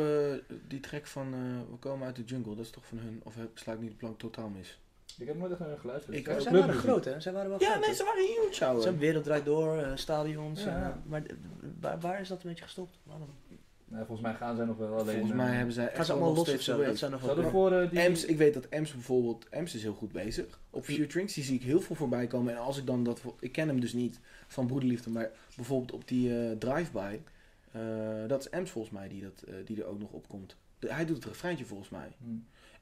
[0.68, 1.40] die track van eh,
[1.70, 2.54] We komen uit de jungle.
[2.54, 3.20] Dat is toch van hun?
[3.24, 4.78] Of heb- sla ik niet de plank totaal mis?
[5.18, 6.16] Ik heb nooit echt naar hen geluisterd.
[6.16, 7.80] Ik wel waren groot hè, zij waren wel Ja, groot.
[7.80, 7.94] nee, hè.
[7.94, 8.80] ze waren huge, ouwe.
[8.80, 10.62] Ze hebben wereld draait door, eh, stadions.
[10.64, 10.82] Ja.
[10.82, 11.22] eh, maar
[11.80, 12.98] waar, waar is dat een beetje gestopt?
[13.02, 13.28] Waarom?
[13.86, 15.04] Nee, volgens mij gaan zij nog wel alleen.
[15.04, 16.84] Volgens eh, mij hebben zij echt Gaan ze allemaal nog los of zo?
[16.84, 17.98] Dat zou nog Ze wel voor eh, die...
[18.00, 20.60] Ems, ik weet dat Ems bijvoorbeeld, Ems is heel goed bezig.
[20.70, 22.52] Op Futurings, die zie ik heel veel voorbij komen.
[22.52, 26.08] En als ik dan dat, ik ken hem dus niet van Broederliefde, maar bijvoorbeeld op
[26.08, 27.18] die eh, drive-by,
[27.72, 27.80] eh,
[28.26, 30.56] dat is Ems volgens mij die, dat, eh, die er ook nog op komt.
[30.78, 32.08] De- hij doet het refreintje volgens mij.
[32.18, 32.30] Hm.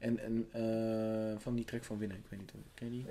[0.03, 3.07] En, en eh, van die track van Winnen, ik weet niet, ken je die?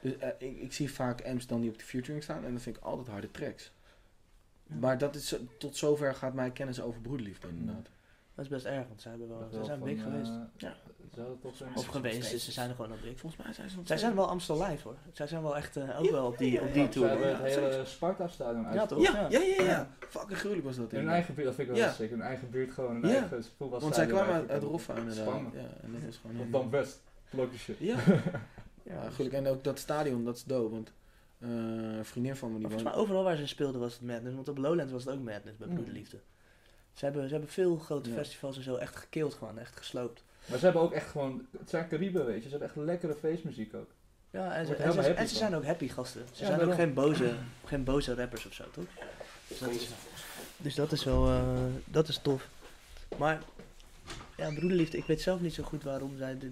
[0.00, 2.62] Dus eh, ik, ik zie vaak Ems dan die op de Futuring staan en dat
[2.62, 3.72] vind ik altijd harde tracks.
[4.66, 4.74] Ja.
[4.76, 7.88] Maar dat is, zo- tot zover gaat mijn kennis over broederliefde inderdaad.
[8.36, 10.30] Dat is best erg, want zij, hebben wel, ze wel zijn van, big eh, geweest.
[10.56, 10.74] Ja.
[11.14, 11.68] Ze hadden toch zo'n...
[11.76, 13.18] Of geweest, dus ze zijn er gewoon al big.
[13.20, 14.96] Volgens mij zijn ze Zij zijn wel Amstel Live hoor.
[15.12, 16.72] Zij zijn wel echt eh, ook Ja, wel op die, ja, op ja.
[16.72, 17.08] die Ze tour.
[17.08, 17.44] hebben hoor.
[17.46, 19.06] het Ja, hele Sparta-stadion Ja, uitverkocht.
[19.10, 19.16] toch?
[19.30, 19.88] Ja, ja, ja, ja.
[20.08, 20.92] Fucking gruwelijk was dat.
[20.92, 21.92] In hun eigen buurt, dat vind ik wel Ja.
[21.92, 22.10] sick.
[22.10, 23.14] In hun eigen buurt gewoon een Ja.
[23.16, 23.80] eigen voetbalstadion.
[23.80, 24.62] Want zij kwamen uit, uit.
[24.62, 25.26] Roffa inderdaad.
[25.26, 25.54] Spannend.
[25.54, 27.02] Ja, en dat was gewoon dan West.
[27.30, 27.78] Logische shit.
[27.88, 27.96] Ja,
[28.82, 29.38] Ja, dus- gelukkig.
[29.40, 30.70] En ook dat stadion, dat is dope.
[30.70, 30.92] Want
[31.38, 32.94] eh, een vriendin van me die volgens woont...
[32.94, 34.34] mij overal waar ze speelden was het Madness.
[34.34, 35.74] Want op Lowlands was het ook Madness bij Mm.
[35.74, 36.20] Broederliefde.
[36.96, 38.14] Ze hebben, ze hebben veel grote Ja.
[38.16, 40.22] festivals en zo echt gekild gewoon, echt gesloopt.
[40.46, 41.46] Maar ze hebben ook echt gewoon...
[41.58, 42.42] Het zijn Cariben, weet je.
[42.42, 43.90] Ze hebben echt lekkere feestmuziek ook.
[44.30, 46.22] Ja, en ze, en ze, en zijn ook happy gasten.
[46.32, 48.84] Ze Ja, zijn ook geen boze, geen boze rappers of zo, toch?
[49.48, 49.88] Dus dat is,
[50.56, 52.48] dus dat is wel, eh, dat is tof.
[53.18, 53.42] Maar,
[54.36, 56.50] ja, Broederliefde, ik weet zelf niet zo goed waarom zij de,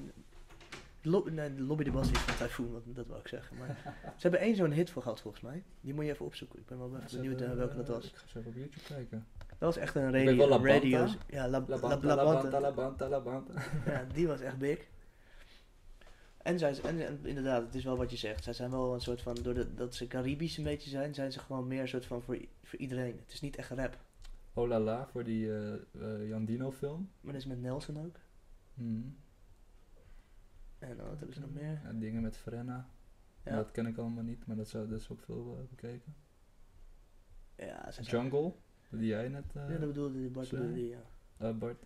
[1.31, 3.57] nee, de lobby de Bas niet van Typhoon, wat, dat wou ik zeggen.
[3.57, 3.77] Maar
[4.17, 5.63] ze hebben één zo'n hit voor gehad volgens mij.
[5.81, 6.59] Die moet je even opzoeken.
[6.59, 8.05] Ik ben wel even benieuwd naar welke dat eh, was.
[8.05, 9.27] Ik ga eens even op YouTube kijken.
[9.59, 10.49] Dat was echt een wel radio.
[10.49, 10.73] La Banta.
[10.73, 12.41] radio ja, La, La La, Banta, La La Banta.
[12.41, 13.63] Banta, La Banta, La Banta.
[13.93, 14.89] Ja, die was echt big.
[16.37, 18.45] En, zij, en, en inderdaad, het is wel wat je zegt.
[18.45, 21.39] Zij zijn wel een soort van, doordat dat ze Caribisch een beetje zijn, zijn ze
[21.39, 23.19] gewoon meer een soort van voor, voor iedereen.
[23.25, 23.99] Het is niet echt rap.
[24.53, 27.11] Oh la la, voor die eh eh, Jan Dino film.
[27.21, 28.17] Maar dat is met Nelson ook.
[28.75, 29.17] Hmm.
[30.79, 31.81] En oh, wat hebben ze nog meer?
[31.85, 32.89] Ja, dingen met Frenna.
[33.45, 36.15] Ja, Dat ken ik allemaal niet, maar dat, zou, dat is ook veel eh, bekeken.
[37.57, 38.03] ja ze.
[38.03, 38.55] Jungle,
[38.99, 41.03] die jij net, eh Ja, dat bedoelde die Bart, bedoelde die, ja.
[41.37, 41.83] eh, Bart.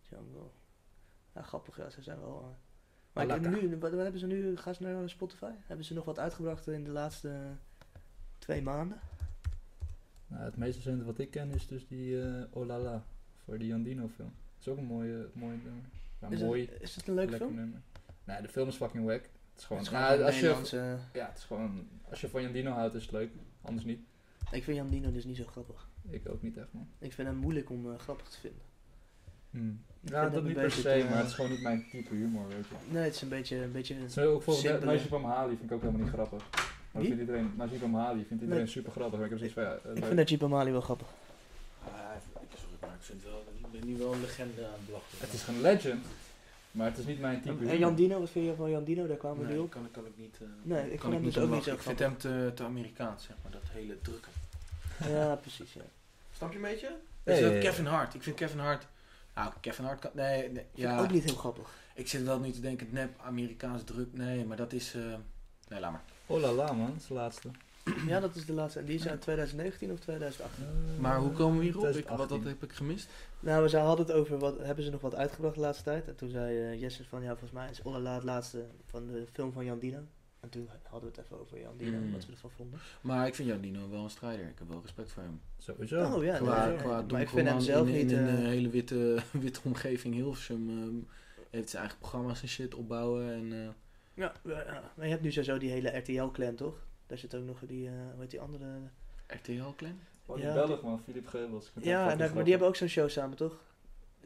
[0.00, 0.50] Jungle.
[1.34, 2.40] Ja, grappig, ja, ze zijn wel...
[2.42, 2.56] eh.
[3.12, 4.56] Maar ik, nu, wat, wat hebben ze nu?
[4.56, 5.52] Gaan ze naar Spotify?
[5.66, 7.56] Hebben ze nog wat uitgebracht in de laatste
[8.38, 9.00] twee maanden?
[10.26, 12.96] Nou, het meest recente wat ik ken is dus die eh Oh
[13.44, 14.32] voor die Jan Dino film.
[14.54, 15.84] Dat is ook een mooie, mooie nummer.
[16.20, 17.60] Ja, is, mooi, het, is het een leuke lekker film?
[17.60, 17.80] nummer.
[18.24, 19.22] Nee, de film is fucking wack.
[19.22, 22.28] Het is gewoon, Het is gewoon nou, als je, ja, het is gewoon, als je
[22.28, 23.30] van Jan Dino houdt is het leuk,
[23.60, 24.00] anders niet.
[24.52, 25.88] Ik vind Jan Dino dus niet zo grappig.
[26.10, 26.88] Ik ook niet echt man.
[26.98, 28.60] Ik vind hem moeilijk om eh, grappig te vinden.
[29.50, 29.82] Hmm.
[30.00, 32.48] Ja, vind dat niet per se, te- maar het is gewoon niet mijn type humor,
[32.48, 32.74] weet je.
[32.92, 33.56] Nee, het is een beetje...
[33.56, 34.66] Een beetje Het is ook bijvoorbeeld
[35.48, 36.44] vind ik ook helemaal niet grappig.
[36.90, 37.52] Maar vindt iedereen,
[37.90, 38.72] Mahali vindt iedereen Nee.
[38.72, 39.18] super grappig.
[39.18, 41.06] Maar ik heb zoiets van, ja, eh, ik vind dat Jeep Amali wel grappig.
[41.84, 41.92] Ah,
[42.54, 45.22] sorry, maar ik vind wel, ik ben nu wel een legende aan het belachelijk.
[45.22, 46.04] het is geen legend,
[46.70, 47.72] maar het is niet mijn type En, humor.
[47.72, 49.06] en Jan Dino, wat vind je van Jan Dino?
[49.06, 49.70] Daar kwamen we Nee, nu op.
[49.70, 50.36] kan, kan ik niet.
[50.40, 52.62] eh, Nee, ik kan vind hem dus ook niet zo Ik vind hem te, te
[52.64, 54.28] Amerikaans, zeg maar, dat hele drukke.
[55.08, 55.80] Ja, precies, ja.
[56.36, 56.96] Snap je een beetje?
[57.24, 57.60] Ja, Is ja, dat ja.
[57.60, 58.14] Kevin Hart?
[58.14, 58.86] Ik vind Kevin Hart.
[59.34, 60.10] Nou, Kevin Hart kan.
[60.14, 61.00] Nee, nee Vind ja.
[61.00, 61.68] ook niet heel grappig.
[61.94, 64.08] Ik zit wel nu te denken, nep, Amerikaans druk.
[64.12, 64.94] Nee, maar dat is.
[64.94, 65.02] eh,
[65.68, 66.02] nee, laat maar.
[66.26, 67.48] Oh la la man, dat is de laatste.
[68.06, 68.78] Ja, dat is de laatste.
[68.78, 70.64] En die is uit 2019 of 2018.
[71.00, 71.82] Maar hoe komen we hierop?
[71.82, 72.42] Ik, wat, 2018.
[72.42, 73.08] dat heb ik gemist.
[73.40, 76.08] Nou, we hadden het over, wat, hebben ze nog wat uitgebracht de laatste tijd?
[76.08, 79.26] En toen zei eh, Jesse van, ja, volgens mij is Ollala het laatste van de
[79.32, 79.98] film van Jan Dino.
[80.42, 82.12] En toen hadden we het even over Jan Dino, Mm.
[82.12, 82.78] wat we ervan vonden.
[83.00, 84.46] Maar ik vind Jandino wel een strijder.
[84.48, 85.40] Ik heb wel respect voor hem.
[85.58, 86.04] Sowieso.
[86.14, 88.12] Oh ja, qua nee, qua maar ik vind hem zelf in, in niet...
[88.16, 90.14] een eh, eh, hele witte, witte omgeving.
[90.14, 90.94] Hilversum ehm,
[91.50, 93.32] heeft zijn eigen programma's en shit opbouwen.
[93.32, 93.68] En, eh,
[94.14, 94.92] ja, ja, ja.
[94.96, 96.86] maar je hebt nu sowieso die hele RTL-clan, toch?
[97.06, 98.66] Daar zit ook nog die, eh hoe heet die andere...
[99.26, 99.98] RTL-clan?
[100.26, 101.72] Oh, die Ja, Belg man, Philip Geubels.
[101.80, 103.60] Ja, en daar- maar die hebben ook zo'n show samen, toch?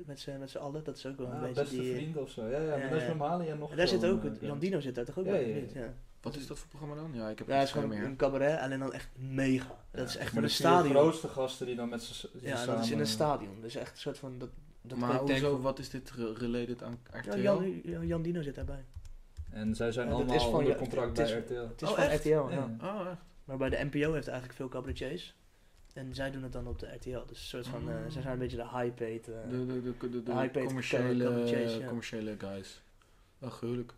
[0.07, 1.33] Met z'n met z'n allen, dat is ook wel een.
[1.33, 1.95] Ah, beetje beste die...
[1.95, 2.47] vrienden of zo.
[2.47, 3.15] Ja, ja, Ja, maar dat is ja.
[3.15, 5.69] Mali en nog En daar zit ook, Jan Dino zit daar toch ook Ja, bij,
[5.75, 5.95] ja,
[6.27, 7.11] Wat is dat voor programma dan?
[7.15, 8.05] Ja, ik heb Ja, het is gewoon meer.
[8.05, 9.79] een cabaret, alleen dan echt mega.
[9.91, 10.91] Dat is echt Maar in de een stadion.
[10.95, 13.61] grootste gasten die dan met z'n Ja, dat is in een stadion.
[13.61, 14.39] Dus echt een soort van...
[14.39, 14.49] Dat,
[14.83, 17.29] dat maar hoezo, wat is dit re- related aan RTL?
[17.31, 18.85] Ja, Jan, Jan- Jan Dino zit daarbij.
[19.51, 21.69] En zij zijn Ja, dat allemaal is van onder contract het bij is- RTL.
[21.69, 22.19] Het is Oh, van echt?
[22.21, 22.49] RTL, ja.
[22.51, 22.77] Ja.
[22.83, 23.21] Oh, echt?
[23.45, 25.35] Maar bij de NPO heeft eigenlijk veel cabaretiers.
[25.95, 27.11] En zij doen het dan op de RTL.
[27.27, 27.89] Dus een soort van...
[27.91, 28.01] eh, Oh.
[28.09, 29.29] zij zijn een beetje de high-paid...
[29.29, 32.83] eh, De, de, de, de, de, de high-paid commerciële, commerciële guys.
[33.41, 33.95] Oh, gruwelijk.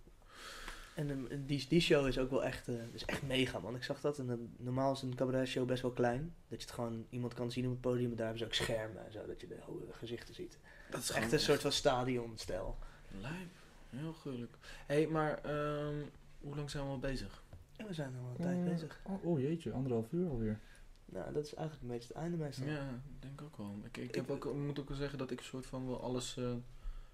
[0.98, 3.74] En ehm, die, die show is ook wel echt, eh, is echt mega, man.
[3.74, 4.18] Ik zag dat.
[4.18, 6.34] En eh, normaal is een cabaret-show best wel klein.
[6.48, 8.08] Dat je het gewoon iemand kan zien op het podium.
[8.08, 9.26] Maar daar hebben ze ook schermen en zo.
[9.26, 10.58] Dat je de hele gezichten ziet.
[10.90, 12.78] Dat is echt een soort van stadionstijl.
[13.20, 13.48] Lijp.
[13.90, 14.56] Heel gruwelijk.
[14.86, 15.94] Hé, hey, maar ehm,
[16.40, 17.42] hoe lang zijn we al bezig?
[17.76, 19.00] En we zijn al een tijd Eh, bezig.
[19.04, 20.60] Oh, oh jeetje, anderhalf uur alweer.
[21.04, 22.66] Nou, dat is eigenlijk een beetje het einde meestal.
[22.66, 23.76] Ja, ik denk ook wel.
[23.84, 25.86] Ik, ik, Ik- heb ook, ik moet ook wel zeggen dat ik een soort van
[25.86, 26.36] wel alles...
[26.36, 26.52] eh,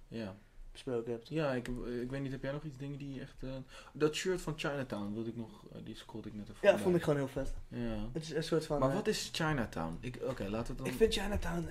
[0.08, 0.36] ja,
[0.74, 1.28] Besproken hebt.
[1.28, 1.68] ja ik,
[2.02, 3.42] ik weet niet, heb jij nog iets dingen die echt...
[3.42, 3.50] eh,
[3.92, 5.64] dat shirt van Chinatown wilde ik nog...
[5.72, 7.52] eh, die scrollde ik net even Ja, vond ik gewoon heel vet.
[7.68, 8.08] Ja.
[8.12, 8.78] Het is een soort van...
[8.78, 9.96] Maar eh, wat is Chinatown?
[10.00, 10.90] Ik- Oké, laten we dan...
[10.92, 11.68] Ik vind Chinatown...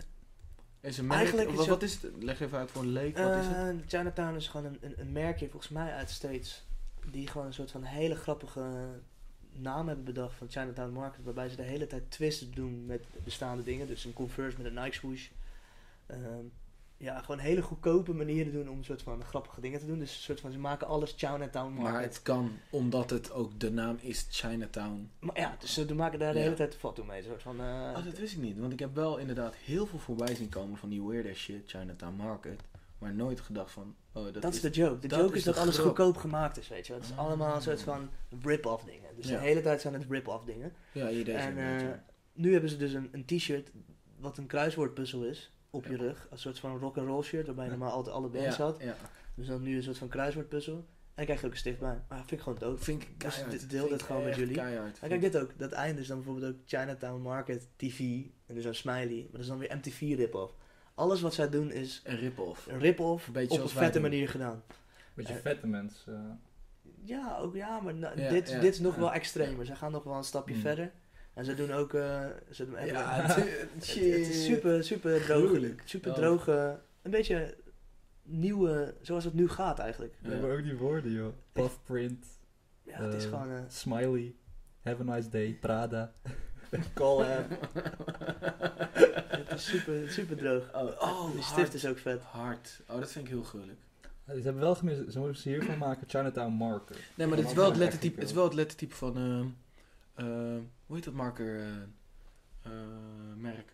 [0.81, 2.11] is een merk, eigenlijk is wat, is het?
[2.23, 3.55] Leg even uit voor een leek, wat is het?
[3.55, 6.65] eh, Chinatown is gewoon een, een, een merkje, volgens mij uit States.
[7.11, 8.85] Die gewoon een soort van hele grappige
[9.51, 11.23] naam hebben bedacht van Chinatown Market.
[11.23, 13.87] Waarbij ze de hele tijd twists doen met bestaande dingen.
[13.87, 15.27] Dus een Converse met een Nike swoosh.
[16.05, 16.45] Ehm,
[16.97, 19.99] ja, gewoon hele goedkope manieren doen om een soort van grappige dingen te doen.
[19.99, 21.91] Dus een soort van, ze maken alles Chinatown Market.
[21.93, 25.09] Maar het kan, omdat het ook de naam is Chinatown.
[25.19, 26.43] Maar ja, dus ze maken daar de Ja.
[26.43, 27.17] hele tijd foto mee.
[27.17, 27.59] Een soort van...
[27.59, 28.59] eh, Oh, dat wist ik niet.
[28.59, 31.69] Want ik heb wel inderdaad heel veel voorbij zien komen van die weird ass shit,
[31.69, 32.61] Chinatown Market.
[32.97, 34.61] Maar nooit gedacht van, oh, dat, Dat, is...
[34.61, 34.99] de joke.
[34.99, 35.85] De dat joke is dat alles grap.
[35.87, 36.93] goedkoop gemaakt is, weet je.
[36.93, 37.17] Het is Ah.
[37.17, 38.09] allemaal een soort van
[38.41, 39.09] rip-off dingen.
[39.15, 39.39] Dus Ja.
[39.39, 40.73] de hele tijd zijn het rip-off dingen.
[40.91, 41.87] Ja, idee is en eh,
[42.33, 43.71] nu hebben ze dus een, een t-shirt
[44.19, 45.97] wat een kruiswoordpuzzel is op je Ja.
[45.97, 46.27] rug.
[46.31, 48.77] Een soort van rock and roll shirt waarbij je normaal altijd alle bands ja, had.
[48.81, 48.95] ja.
[49.35, 50.75] Dus dan nu een soort van kruiswoordpuzzel.
[50.75, 50.85] En
[51.15, 52.01] dan krijg je ook een stift bij.
[52.07, 52.83] Maar dat vind ik gewoon dood.
[52.83, 53.35] Vind ik Dus
[53.67, 54.55] deel Vind dit gewoon met jullie.
[54.55, 54.99] Keihard.
[54.99, 55.51] Kijk dit ook.
[55.59, 57.99] Dat einde is dan bijvoorbeeld ook Chinatown Market TV.
[58.45, 59.21] En dus een smiley.
[59.21, 60.53] Maar dat is dan weer MTV rip-off.
[60.95, 62.67] Alles wat zij doen is Een rip-off.
[62.67, 64.01] een rip-off Een beetje op een vette doen.
[64.01, 64.63] manier gedaan.
[65.13, 66.15] Beetje Eh, vette mensen.
[66.15, 66.91] eh.
[67.05, 68.99] Ja, ook, ja maar na- Ja, dit, ja, dit is nog ja.
[68.99, 69.65] wel extremer.
[69.65, 70.61] Ze gaan nog wel een stapje Hmm.
[70.63, 70.91] verder.
[71.33, 71.93] En ze doen ook...
[71.93, 75.23] eh, ze doen echt Ja, het, het is super, super droog.
[75.43, 75.81] Gruwelijk.
[75.85, 76.17] Super Oh.
[76.17, 76.79] droge...
[77.01, 77.55] Een beetje
[78.23, 78.93] nieuwe...
[79.01, 80.15] Zoals het nu gaat eigenlijk.
[80.19, 81.33] We hebben ook die woorden, joh.
[81.51, 82.25] Puffprint,
[82.83, 83.51] Ja, het is Eh, gewoon...
[83.51, 84.35] eh, smiley,
[84.83, 86.13] have a nice day, Prada,
[86.93, 87.45] call hem.
[89.27, 90.63] het is super, super droog.
[90.75, 91.73] Oh, oh, Die stift hard.
[91.73, 92.21] is ook vet.
[92.21, 92.81] Hard.
[92.87, 93.79] Oh, dat vind ik heel gruwelijk.
[94.25, 96.95] Ja, Ze hebben wel gemist, ze moeten ze hiervan maken Chinatown Marker.
[97.15, 99.47] Nee, maar dit is wel het lettertype, het is wel het lettertype van, ehm,
[100.27, 101.81] eh, hoe heet dat marker eh,
[102.61, 102.71] eh,
[103.37, 103.73] merk?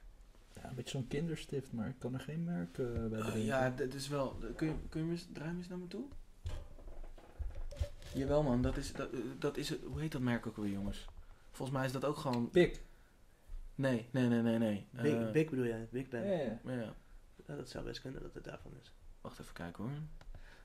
[0.55, 3.43] Ja, een beetje zo'n kinderstift, maar ik kan er geen merk eh, bij Oh, bedenken.
[3.43, 6.05] ja, dat is wel, kun je, kun je eens, draai hem eens naar me toe?
[8.13, 9.09] Jawel man, dat is, dat,
[9.39, 11.05] dat is, het- hoe heet dat merk ook weer jongens?
[11.51, 12.81] Volgens mij is dat ook gewoon, Pik.
[13.75, 14.87] nee, nee, nee, nee, nee.
[15.01, 15.87] Big, Big bedoel jij?
[15.91, 16.25] Big Ben.
[16.27, 16.95] Ja, ja.
[17.45, 18.91] Dat zou best kunnen dat het daarvan is.
[19.21, 19.91] wacht even kijken hoor.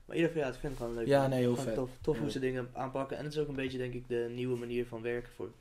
[0.05, 1.07] Maar in ieder geval, ja, ik vind het gewoon leuk.
[1.07, 1.73] Ja, nee, heel vet.
[1.75, 3.17] Tof, tof hoe ze dingen aanpakken.
[3.17, 5.51] En het is ook een beetje, denk ik, de nieuwe manier van werken voor...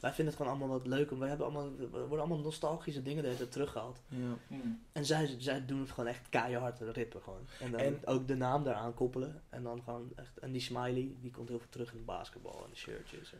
[0.00, 1.08] Wij vinden het gewoon allemaal wat leuk.
[1.08, 4.00] Want wij hebben allemaal, er worden allemaal nostalgische dingen de hele tijd teruggehaald.
[4.08, 4.16] Ja.
[4.48, 4.82] Hmm.
[4.92, 7.46] En zij, zij doen het gewoon echt keihard rippen gewoon.
[7.60, 9.42] En dan En- ook de naam daaraan koppelen.
[9.48, 10.38] En dan gewoon echt...
[10.38, 13.32] En die smiley, die komt heel veel terug in het basketbal en de shirtjes.
[13.32, 13.38] En,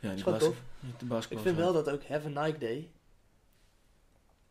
[0.00, 0.62] Ja, die is gewoon tof.
[0.98, 2.90] De basketbal ik vind wel dat ook Have a Nike Day...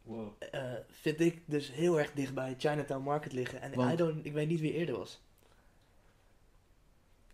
[0.03, 0.27] Wow.
[0.51, 3.61] eh, vind ik dus heel erg dicht bij Chinatown Market liggen.
[3.61, 5.21] En I don't, ik weet niet wie eerder was.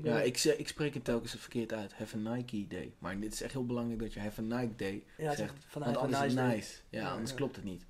[0.03, 1.93] Ja, ik, zeg, ik spreek het telkens verkeerd uit.
[1.93, 2.93] Have a Nike day.
[2.99, 5.37] Maar dit is echt heel belangrijk dat je have a Nike day ja, het is
[5.37, 5.53] zegt.
[5.67, 6.55] van Want anders is nice het day.
[6.55, 6.73] nice.
[6.89, 7.35] Ja, Ja, anders ja.
[7.35, 7.85] klopt het niet.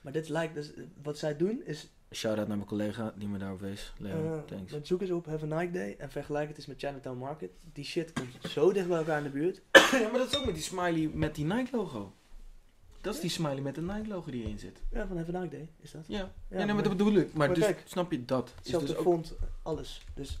[0.00, 0.70] Maar dit lijkt dus,
[1.02, 3.92] wat zij doen is, Shout-out naar mijn collega die me daarop wees.
[3.98, 4.72] Leo, eh, thanks.
[4.72, 7.50] met zoek eens op Have a Nike Day en vergelijk het eens met Chinatown Market.
[7.72, 9.60] Die shit komt zo dicht bij elkaar in de buurt.
[9.92, 12.12] ja, maar dat is ook met die smiley met die Nike logo.
[13.00, 14.82] Dat is die smiley met de Nike logo die erin zit.
[14.90, 16.04] Ja, van Have a Nike Day is dat.
[16.06, 17.32] Ja, ja, Ja, nee, maar maar- dat bedoel ik.
[17.32, 18.54] Maar, maar dus, kijk, snap je dat?
[18.62, 20.02] Is dus ook, font, alles.
[20.14, 20.40] Dus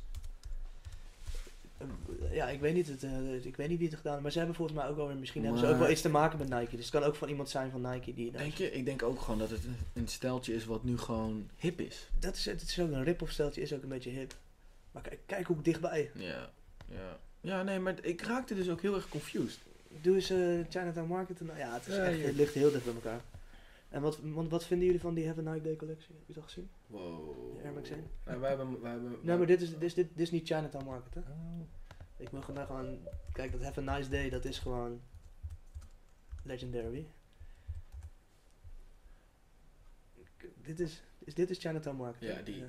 [2.32, 4.38] Ja, ik weet niet, het, eh, ik weet niet wie het gedaan heeft, maar ze
[4.38, 6.48] hebben volgens mij ook wel weer, misschien hebben ze ook wel iets te maken met
[6.48, 6.76] Nike.
[6.76, 8.30] Dus het kan ook van iemand zijn van Nike die...
[8.30, 8.72] Denk je?
[8.72, 9.60] Ik denk ook gewoon dat het
[9.92, 12.08] een- steltje is wat nu gewoon hip is.
[12.18, 14.34] Dat is, het is ook een rip-off steltje, is ook een beetje hip.
[14.92, 16.10] Maar kijk, kijk hoe dichtbij.
[16.14, 16.50] Ja,
[16.88, 17.18] ja.
[17.40, 19.58] Ja, nee, maar ik raakte dus ook heel erg confused.
[20.00, 20.38] Doe eens eh,
[20.68, 21.40] Chinatown Market.
[21.40, 23.20] En, nou ja, het, is Ja, echt, het ligt heel dicht bij elkaar.
[23.92, 26.14] En wat, want wat vinden jullie van die Have a Nike Day collectie?
[26.14, 26.70] Heb je dat gezien?
[26.86, 27.56] Wow.
[27.56, 28.10] De Air Max 1?
[28.26, 30.46] Ja, wij hebben, wij hebben, Nee, maar dit is, dit, is, dit, dit is niet
[30.46, 31.20] Chinatown Market, hè?
[31.20, 31.60] Oh.
[32.16, 32.98] Ik wil gewoon, gewoon...
[33.32, 35.00] Kijk, dat Have a Nice Day, dat is gewoon...
[36.42, 37.06] Legendary.
[40.62, 42.28] Dit is, is, dit is Chinatown Market.
[42.28, 42.64] Ja, die.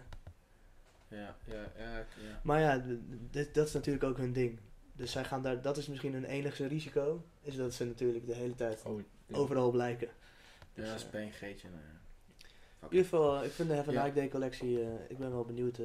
[1.07, 2.05] Ja, ja, ja, ja.
[2.43, 2.83] Maar ja,
[3.31, 4.59] dit, dat is natuurlijk ook hun ding.
[4.93, 8.35] Dus zij gaan daar, dat is misschien hun enigste risico, is dat ze natuurlijk de
[8.35, 9.35] hele tijd Oh, ja.
[9.35, 10.09] overal blijken.
[10.73, 11.67] Dus, Ja, dat is PNG'tje.
[11.69, 11.91] Nou ja.
[12.79, 14.03] In ieder geval, eh, ik vind de Have a Ja.
[14.03, 15.77] Nike Day collectie, eh, ik ben wel benieuwd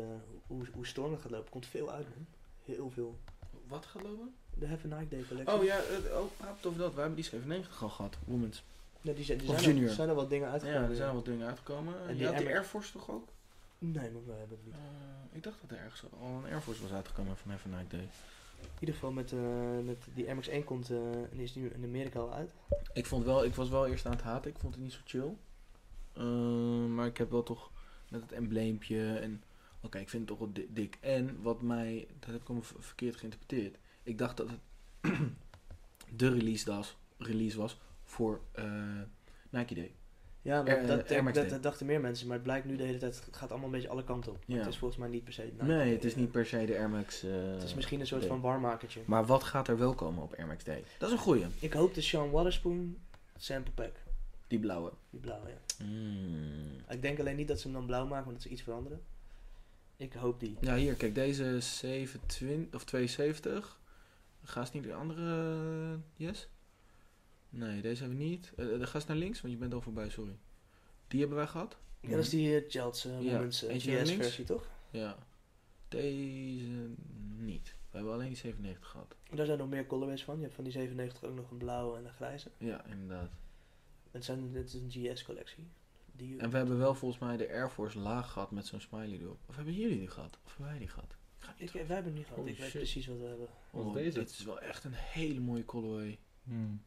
[0.47, 1.45] hoe, hoe storm gaat lopen.
[1.47, 2.27] Er komt veel uit, man.
[2.65, 3.19] Heel veel.
[3.67, 4.35] Wat gaat lopen?
[4.55, 5.55] De Have a Nike Day collectie.
[5.59, 6.91] Oh ja, het- oh, praat over dat.
[6.93, 8.63] Wij hebben die 97 al gehad, Women's.
[9.01, 9.89] Ja, die zijn, die Of zijn, junior.
[9.89, 10.91] Er, zijn er wat dingen Ja, uitgekomen.
[10.91, 11.95] er zijn al wat dingen uitgekomen.
[12.09, 13.29] En die had die Air Force toch ook?
[13.79, 14.75] Nee, maar wij hebben het niet.
[14.75, 17.71] Eh, ik dacht dat er ergens al een Air Force was uitgekomen van Have a
[17.71, 18.09] Night Day.
[18.63, 21.69] In ieder geval met, eh, met die Air Max 1 komt eh, en is nu
[21.69, 22.55] in Amerika al uit.
[22.93, 25.01] Ik, vond wel, ik was wel eerst aan het haten, ik vond het niet zo
[25.05, 25.37] chill.
[26.13, 27.71] Eh, maar ik heb wel toch
[28.11, 29.43] met het embleempje en...
[29.81, 30.99] Oké, ik vind het toch wel di- dik.
[31.01, 32.07] En wat mij...
[32.19, 33.79] Dat heb ik allemaal verkeerd geïnterpreteerd.
[34.03, 34.61] Ik dacht dat het
[36.21, 38.41] de release was, release was voor
[39.51, 39.95] Nike Day.
[40.49, 43.51] Ja, maar dat, dachten meer mensen, maar het blijkt nu de hele tijd, het gaat
[43.51, 44.43] allemaal een beetje alle kanten op.
[44.47, 44.57] Ja.
[44.59, 46.77] Het is volgens mij niet per se nee, het is Eh, niet per se de
[46.79, 47.23] Air Max...
[47.23, 48.31] eh, Het is misschien een soort Day.
[48.31, 49.01] van warmakertje.
[49.05, 50.85] Maar wat gaat er wel komen op Air Max Day?
[50.99, 51.45] Dat is een goeie.
[51.61, 52.97] Ik hoop de Sean Waterspoon
[53.37, 53.93] sample pack.
[54.47, 54.93] Die blauwe.
[55.11, 55.85] Die blauwe, ja.
[55.85, 56.73] Mm.
[56.89, 59.01] Ik denk alleen niet dat ze hem dan blauw maken, want dat ze iets veranderen.
[59.97, 60.57] Ik hoop die.
[60.61, 63.81] Ja, hier, kijk, deze is 27 of 72.
[64.45, 65.43] Ga eens niet de andere.
[65.93, 66.49] eh, Yes?
[67.51, 68.53] Nee, deze hebben we niet.
[68.57, 70.37] Eh eh, ga eens naar links, want je bent al voorbij, sorry.
[71.09, 71.77] Die hebben wij gehad?
[72.01, 74.11] Ja, dat is die uh, uh, Ja, Women's uh, eentje naar links.
[74.11, 74.69] GS-versie, toch?
[74.91, 75.19] Ja.
[75.89, 76.89] Deze
[77.37, 77.75] niet.
[77.91, 79.15] We hebben alleen die 97 gehad.
[79.35, 80.37] Daar zijn nog meer colorways van.
[80.37, 82.51] Je hebt van die 97 ook nog een blauwe en een grijze.
[82.59, 83.31] Ja, inderdaad.
[84.11, 85.69] Het, zijn, het is een GS-collectie.
[86.13, 89.19] Die, En we hebben wel volgens mij de Air Force laag gehad met zo'n smiley
[89.19, 89.39] erop.
[89.47, 90.39] Of hebben jullie die gehad?
[90.45, 91.17] Of hebben wij die gehad?
[91.39, 92.39] Ik ga ik, niet wij hebben hem niet gehad.
[92.39, 93.49] Holy ik weet precies wat we hebben.
[93.71, 94.19] Wat is Oh, deze?
[94.19, 96.19] Dit is wel echt een hele mooie colorway.
[96.43, 96.83] Hmm.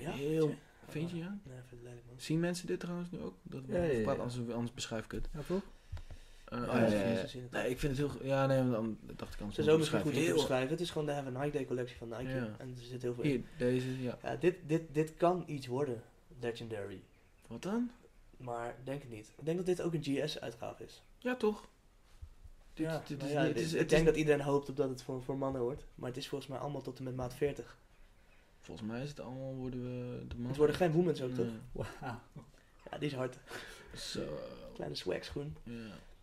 [0.00, 0.10] Ja?
[0.10, 0.54] Heel-
[0.88, 1.16] Vind je?
[1.16, 1.38] Ja?
[1.44, 2.14] Nee, ik vind het lelijk, man.
[2.20, 3.34] Zien mensen dit trouwens nu ook?
[3.42, 4.28] Dat we Ja, ja, ja, praten, ja.
[4.38, 5.28] Anders, anders beschrijf ik het.
[5.34, 5.62] Ja, toch?
[6.44, 7.14] Eh, Ja, oh, ja, ja, ja.
[7.14, 8.26] het Nee, ik vind het heel...
[8.26, 9.54] Ja, nee, want dan dacht ik anders...
[9.56, 10.70] Ze moet is ook misschien goed te beschrijven.
[10.70, 12.22] Het is gewoon de Have a Nike Day collectie van Nike.
[12.30, 12.54] Ja.
[12.58, 13.30] En er zit heel veel in.
[13.30, 14.18] Hier, deze, ja.
[14.22, 16.02] Ja, dit, dit, dit kan iets worden.
[16.40, 17.00] Legendary.
[17.46, 17.90] Wat dan?
[18.36, 19.32] Maar denk het niet.
[19.38, 21.02] Ik denk dat dit ook een GS-uitgave is.
[21.18, 21.68] Ja, toch?
[22.74, 23.20] Dit, ja, dit dit
[23.54, 25.62] dit- is, ik het denk is- dat iedereen hoopt op dat het voor, voor mannen
[25.62, 25.84] wordt.
[25.94, 27.76] Maar het is volgens mij allemaal tot en met maat 40.
[28.68, 29.54] Volgens mij is het allemaal...
[29.54, 30.46] Worden we de man...
[30.48, 31.46] Het worden geen women's ook, toch?
[31.72, 32.20] Wauw.
[32.90, 33.38] Ja, die is hard.
[33.96, 34.38] Zo.
[34.74, 35.56] Kleine swag schoen.
[35.62, 35.72] Ja.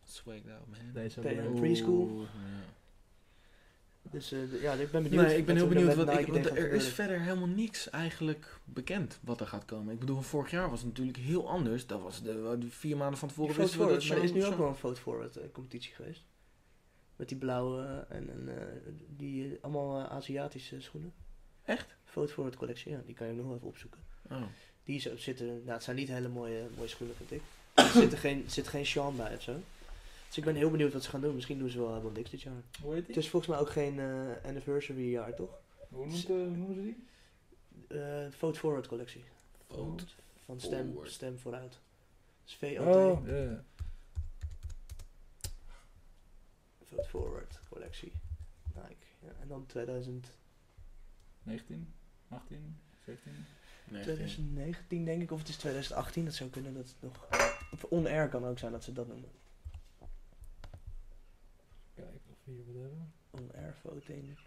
[0.04, 0.78] Swagged out, man.
[0.94, 2.26] Deze Pe- hebben we- preschool.
[4.02, 5.26] Dus eh, ja, ik ben benieuwd.
[5.26, 6.06] Nee, ik ben wat heel er benieuwd.
[6.08, 9.94] Wat ik, want er is verder helemaal niks eigenlijk bekend wat er gaat komen.
[9.94, 11.88] Ik bedoel, vorig jaar was het natuurlijk heel anders.
[11.88, 14.36] Dat was de, de vier maanden van tevoren Vote wisten we dat forward, maar er
[14.38, 16.24] is nu ook wel een vote forward eh, competitie geweest.
[17.16, 18.66] Met die blauwe en, en eh,
[19.18, 21.14] die allemaal Aziatische schoenen.
[21.66, 21.96] Echt?
[22.06, 24.00] Vote forward collectie, ja, die kan je nog wel even opzoeken.
[24.32, 24.42] Oh.
[24.84, 27.42] Die zo- zitten, nou het zijn niet hele mooie, mooie schoenen vind ik.
[27.74, 29.56] Er zit er geen, zit geen Sean bij of zo.
[30.28, 31.36] Dus ik ben heel benieuwd wat ze gaan doen.
[31.36, 32.54] Misschien doen ze wel helemaal niks dit jaar.
[32.82, 33.24] Hoe heet Het die?
[33.24, 35.50] is volgens mij ook geen eh, anniversary jaar, toch?
[35.90, 37.04] Hoe, noemt, eh, hoe noemen ze die?
[38.00, 39.24] Eh Vote Forward collectie.
[39.68, 40.04] Vote
[40.46, 41.12] Van stem, Forward.
[41.12, 41.78] stem vooruit.
[42.44, 42.80] Dus VOT.
[42.80, 43.64] Oh, ja.
[46.90, 48.12] Vote Forward collectie.
[48.76, 49.06] Nike.
[49.20, 50.28] Ja, en dan 2000,
[51.46, 51.94] 19,
[52.30, 53.46] 18, 17.
[53.88, 56.26] Nee, 2019 denk ik, of het is 2018.
[56.26, 57.28] Dat zou kunnen dat het nog...
[57.72, 59.30] Of on-air kan ook zijn dat ze dat noemen.
[61.94, 63.14] Kijken of we hier wat hebben.
[63.32, 64.38] On-air voting.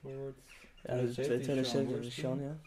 [0.00, 0.38] Forward.
[0.82, 2.12] Ja, dat is 2017 Sean 2017 Worston.
[2.12, 2.58] Sean, ja.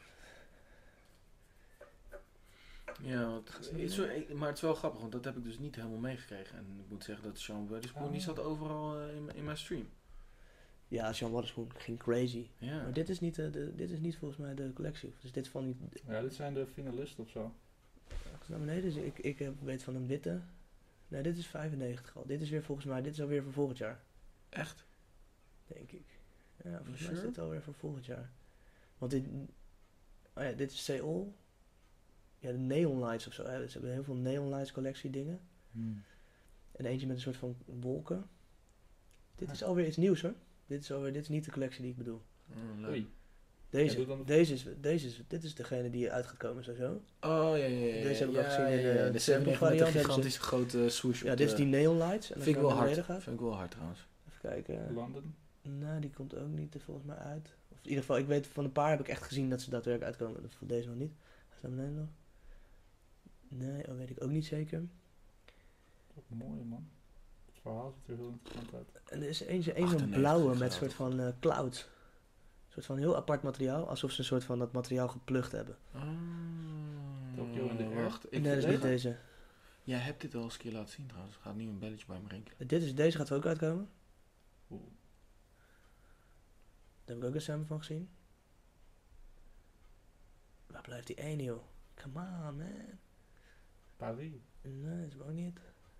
[3.01, 5.75] Ja, het is zo, maar het is wel grappig, want dat heb ik dus niet
[5.75, 6.57] helemaal meegekregen.
[6.57, 8.11] En ik moet zeggen dat Sean Witherspoon, Oh.
[8.11, 9.89] die zat overal eh, in, in mijn stream.
[10.89, 12.47] Ja, Sean Waterspoon ging crazy.
[12.57, 12.81] Ja.
[12.83, 15.13] Maar dit is, niet, eh, de, dit is niet volgens mij de collectie.
[15.21, 15.77] Dus dit van die...
[16.07, 17.53] Ja, dit zijn de finalisten of zo.
[18.47, 20.41] Naar beneden, dus ik, ik heb- weet van een witte.
[21.07, 22.25] Nee, dit is 95 al.
[22.25, 24.03] Dit is weer volgens mij, dit is alweer voor volgend jaar.
[24.49, 24.85] Echt?
[25.67, 26.05] Denk ik.
[26.63, 28.31] Ja, volgens mij is dit alweer voor volgend jaar.
[28.97, 29.25] Want dit...
[30.33, 31.35] Oh ja, dit is Seoul.
[32.39, 33.45] Ja, de Neon Lights of zo.
[33.45, 33.65] Hè.
[33.67, 35.39] Ze hebben heel veel Neon Lights collectie dingen.
[35.71, 36.03] Hmm.
[36.71, 38.29] En eentje met een soort van wolken.
[39.35, 40.33] Dit is alweer iets nieuws hoor.
[40.69, 42.21] Dit is, alweer, dit is niet de collectie die ik bedoel.
[42.81, 42.87] Oh.
[42.89, 42.99] Oei.
[42.99, 46.91] Ja, Deze, deze, is, deze is, dit is degene die uit gaat komen sowieso.
[46.93, 48.01] Oh, ja, ja, ja.
[48.03, 49.57] Deze heb ik ja, al gezien in ja, de- ja, de de sample 7 met
[49.57, 52.31] variant gigantische grote swoosh Ja, dit is die neon lights.
[52.31, 52.99] En Vind ik wel naar hard.
[52.99, 54.07] gaat, Vind ik wel hard trouwens.
[54.27, 54.93] even kijken.
[54.93, 55.35] London.
[55.61, 57.55] Nou, die komt ook niet er volgens mij uit.
[57.71, 59.69] Of in ieder geval, ik weet van een paar heb ik echt gezien dat ze
[59.69, 60.51] daadwerkelijk uitkomen.
[60.51, 61.11] Voor deze nog niet.
[61.49, 62.07] Hij staat beneden nog.
[63.47, 64.83] Nee, dat weet ik ook niet zeker.
[66.13, 66.89] Wat mooi man.
[67.59, 68.89] Het verhaal ziet er heel interessant uit.
[69.05, 71.81] En er is eentje, een zo'n 98 blauwe met soort van eh, clouds.
[71.83, 73.89] Een soort van heel apart materiaal.
[73.89, 75.77] Alsof ze een soort van dat materiaal geplucht hebben.
[75.93, 76.01] Oh,
[77.35, 78.03] Tokyo in Air?
[78.03, 79.17] Wacht, ik nee, dat is niet deze.
[79.83, 81.35] Jij hebt dit al eens een keer laten zien trouwens.
[81.35, 82.67] Er gaat nu een belletje bij me rinkelen.
[82.67, 83.89] Dit is, deze gaat er ook uitkomen.
[84.69, 84.81] Oeh.
[87.05, 88.09] Daar heb ik ook een sample van gezien.
[90.67, 91.63] Waar blijft die ene, joh?
[91.93, 92.99] Come on, man.
[93.97, 94.31] Paris.
[94.61, 95.59] Nee, dat is ook niet.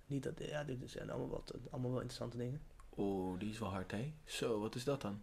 [0.10, 2.62] Niet dat, ja, dit zijn allemaal, wat, allemaal wel interessante dingen.
[2.90, 4.14] Oh, die is wel hard, hè?
[4.26, 5.22] Zo, wat is dat dan?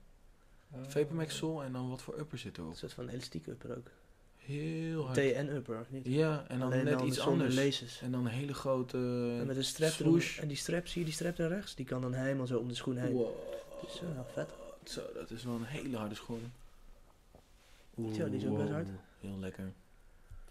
[0.70, 2.70] Eh, Vapormax Sol en dan wat voor upper zit erop?
[2.70, 3.90] Een soort van elastiek upper ook.
[4.36, 5.14] Heel hard.
[5.14, 6.06] TN upper, of niet?
[6.06, 7.54] Ja, en dan Alleen net iets anders.
[7.54, 8.00] laces.
[8.00, 8.96] En dan een hele grote
[9.40, 10.20] En met een strap erom.
[10.40, 11.74] En die strap, zie je die strap daar rechts?
[11.74, 13.12] Die kan dan helemaal zo om de schoen heen.
[13.12, 13.34] Wow.
[13.82, 14.50] Dus, eh, vet.
[14.84, 16.52] Zo, dat is wel een hele harde schoen.
[17.96, 18.88] Zo, die is ook best hard.
[19.20, 19.72] Heel lekker.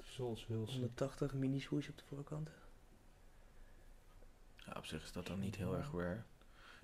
[0.09, 0.47] Is heel sick.
[0.47, 2.49] 180 mini swoosh op de voorkant.
[4.65, 6.21] Ja, op zich is dat dan niet heel erg rare.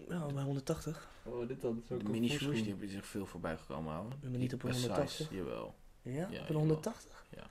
[0.07, 1.07] Nou, bij 180.
[1.23, 1.83] Oh, dit dan.
[1.91, 4.19] ook De mini swoosh, die hebben zich veel voorbij gekomen houden.
[4.21, 5.15] Maar niet op een Best 180.
[5.27, 5.75] size, jawel.
[6.01, 6.57] Ja, Ja, op een jawel.
[6.57, 7.25] 180?
[7.29, 7.47] Ja.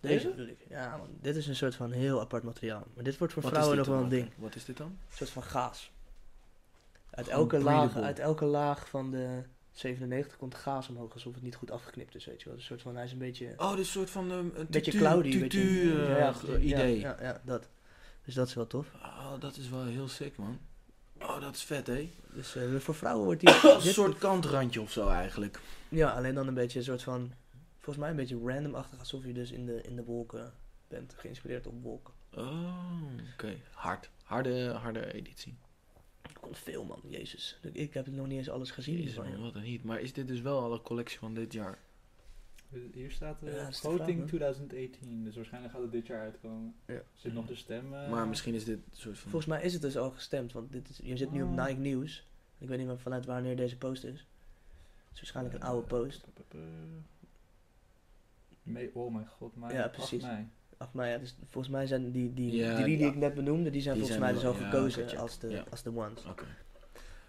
[0.00, 0.28] Deze Deze?
[0.28, 0.64] bedoel ik.
[0.68, 2.86] Ja, man, dit is een soort van heel apart materiaal.
[2.94, 4.30] Maar dit wordt voor Wat vrouwen nog wel een ding.
[4.36, 4.86] Wat is dit dan?
[4.86, 5.90] Een soort van gaas.
[7.10, 11.42] Uit Gewoon elke, laag, uit elke laag van de 97 komt gaas omhoog, alsof het
[11.42, 12.54] niet goed afgeknipt is, weet je wel.
[12.58, 14.66] Een soort van, hij is een beetje, Oh, dit is een soort van um, een
[14.70, 16.04] beetje tutu- cloudy, weet tutu, je.
[16.04, 16.98] eh, ja, idee.
[17.00, 17.68] Ja, ja, dat.
[18.24, 18.86] Dus dat is wel tof.
[18.94, 20.58] Oh, dat is wel heel sick, man.
[21.20, 22.12] Oh, dat is vet, hè?
[22.32, 23.54] Dus eh, voor vrouwen wordt die...
[23.74, 25.60] Een soort kantrandje of zo eigenlijk.
[25.88, 27.32] Ja, alleen dan een beetje een soort van,
[27.74, 30.52] volgens mij een beetje randomachtig, alsof je dus in de, in de wolken
[30.88, 32.14] bent, geïnspireerd op wolken.
[32.34, 33.56] Oh, oké.
[33.72, 34.10] Hard.
[34.22, 35.56] Harde, harde editie.
[36.22, 37.58] Er komt veel, man, jezus.
[37.72, 39.82] Ik heb nog niet eens alles gezien Jezus, man, wat een heat.
[39.82, 41.78] Maar is dit dus wel alle collectie van dit jaar?
[42.92, 44.26] Hier staat eh Ja, de Voting vraag, man.
[44.26, 45.24] 2018.
[45.24, 46.74] Dus waarschijnlijk gaat het dit jaar uitkomen.
[46.86, 47.02] Ja.
[47.14, 47.94] Zit nog de stem.
[47.94, 49.30] eh, Maar misschien is dit een soort van...
[49.30, 51.66] Volgens mij is het dus al gestemd, want dit is, je zit nu op Oh.
[51.66, 52.26] Nike News.
[52.58, 54.18] Ik weet niet meer vanuit wanneer deze post is.
[54.18, 56.26] Het is waarschijnlijk een eh, oude post.
[58.62, 59.72] Me- oh mijn god, mei.
[59.74, 60.22] Ja, 8 precies.
[60.22, 60.48] mei.
[60.76, 63.06] Ach, maar ja, dus volgens mij zijn die, die, Ja, die, die ja.
[63.06, 65.64] ik net benoemde, die zijn Die volgens zijn mij dus al ja, gekozen als, de,
[65.70, 66.24] als de ones.
[66.24, 66.44] Oké.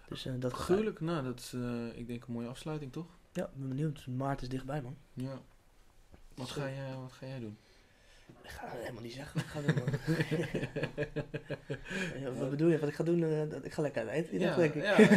[0.08, 1.00] Dus eh, dat gaat- Gruwelijk.
[1.00, 3.06] Nou, dat is eh, ik denk een mooie afsluiting, toch?
[3.34, 4.06] Ja, ben benieuwd.
[4.06, 4.96] Maart is dichtbij, man.
[5.12, 5.40] Ja.
[6.34, 7.56] Wat ga, jij, wat ga jij doen?
[8.42, 9.94] Ik ga helemaal niet zeggen wat ik ga doen, man.
[12.22, 12.78] Ja, wat bedoel je?
[12.78, 13.22] Wat ik ga doen?
[13.24, 14.82] eh, dat- ik ga lekker uit eten, Ja, denk ik.
[14.82, 14.96] ja.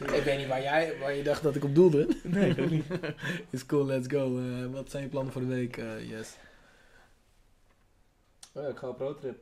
[0.00, 2.16] Ik er- weet niet waar, jij, waar je dacht dat ik op doelde.
[2.22, 2.84] Nee, ik niet.
[3.50, 4.38] Is cool, let's go.
[4.38, 5.76] Eh, wat zijn je plannen voor de week?
[5.76, 6.36] eh, yes.
[8.52, 9.38] Oh ja, ik ga op roadtrip.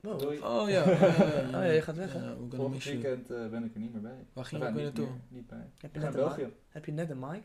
[0.00, 0.18] Wow.
[0.20, 0.38] Doei.
[0.40, 0.82] Oh ja.
[0.82, 2.16] Oh ja, je gaat weg?
[2.16, 4.26] Uh, Volgend weekend eh, ben ik er niet meer bij.
[4.32, 5.14] Waar ging je ook weer niet naartoe?
[5.14, 5.70] meer, Niet bij.
[5.78, 6.26] Heb je net een mic?
[6.36, 6.52] België.
[6.68, 7.42] Heb je net een mic?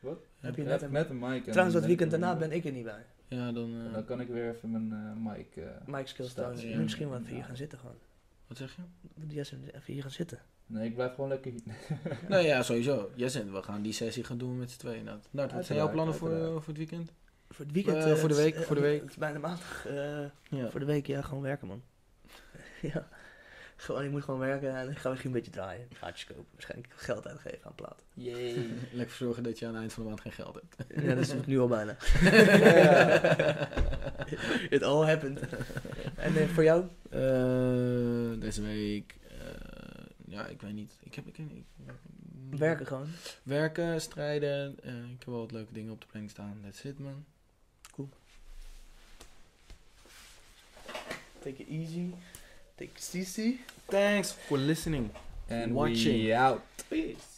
[0.00, 0.18] Wat?
[0.40, 1.44] Heb je net een net een mic.
[1.46, 3.04] en Trouwens, dat weekend daarna ben ik er niet bij.
[3.28, 3.86] Ja, dan...
[3.86, 5.56] eh, dan kan ik weer even mijn eh mic...
[5.56, 6.82] eh, Mike skills tonen.
[6.82, 7.34] misschien wel even Ja.
[7.34, 7.96] hier gaan zitten gewoon.
[8.46, 8.82] wat zeg je?
[9.14, 10.38] Moet Jesse even hier gaan zitten.
[10.66, 11.62] Nee, ik blijf gewoon lekker hier.
[12.28, 13.10] nou ja, sowieso.
[13.16, 15.04] En we gaan die sessie gaan doen met z'n tweeën.
[15.04, 17.12] Nou, wat zijn jouw plannen voor, voor het weekend?
[17.50, 17.96] Voor het weekend.
[17.96, 19.00] Eh, eh, voor de het is, week, eh, voor de week.
[19.00, 19.86] Het is bijna maandag.
[19.86, 20.24] eh,
[20.58, 20.70] Ja.
[20.70, 21.82] Voor de week, ja, gewoon werken, man.
[22.92, 23.08] ja.
[23.76, 25.88] Gewoon, ik moet gewoon werken en ik ga misschien een beetje draaien.
[25.92, 26.44] Gaatjes kopen.
[26.52, 28.04] Waarschijnlijk geld uitgeven aan platen.
[28.14, 28.66] Yay.
[28.92, 31.02] Lekker zorgen dat je aan het eind van de maand geen geld hebt.
[31.04, 31.96] Ja, dat is het nu al bijna.
[34.70, 35.40] It all happened.
[36.16, 36.84] en eh, voor jou?
[37.10, 39.14] Eh, deze week...
[39.28, 39.36] eh,
[40.26, 40.92] ja, ik weet niet.
[41.02, 41.26] Ik heb...
[41.26, 41.64] Ik, ik, ik-
[42.58, 43.08] Werken gewoon.
[43.42, 44.76] Werken, strijden.
[44.82, 46.58] eh, ik heb wel wat leuke dingen op de planning staan.
[46.62, 47.24] That's it, man.
[51.44, 52.14] Take it easy.
[52.78, 53.60] Take it easy.
[53.88, 55.10] Thanks for listening.
[55.50, 56.32] And Watching.
[56.32, 56.62] out.
[56.88, 57.33] Peace.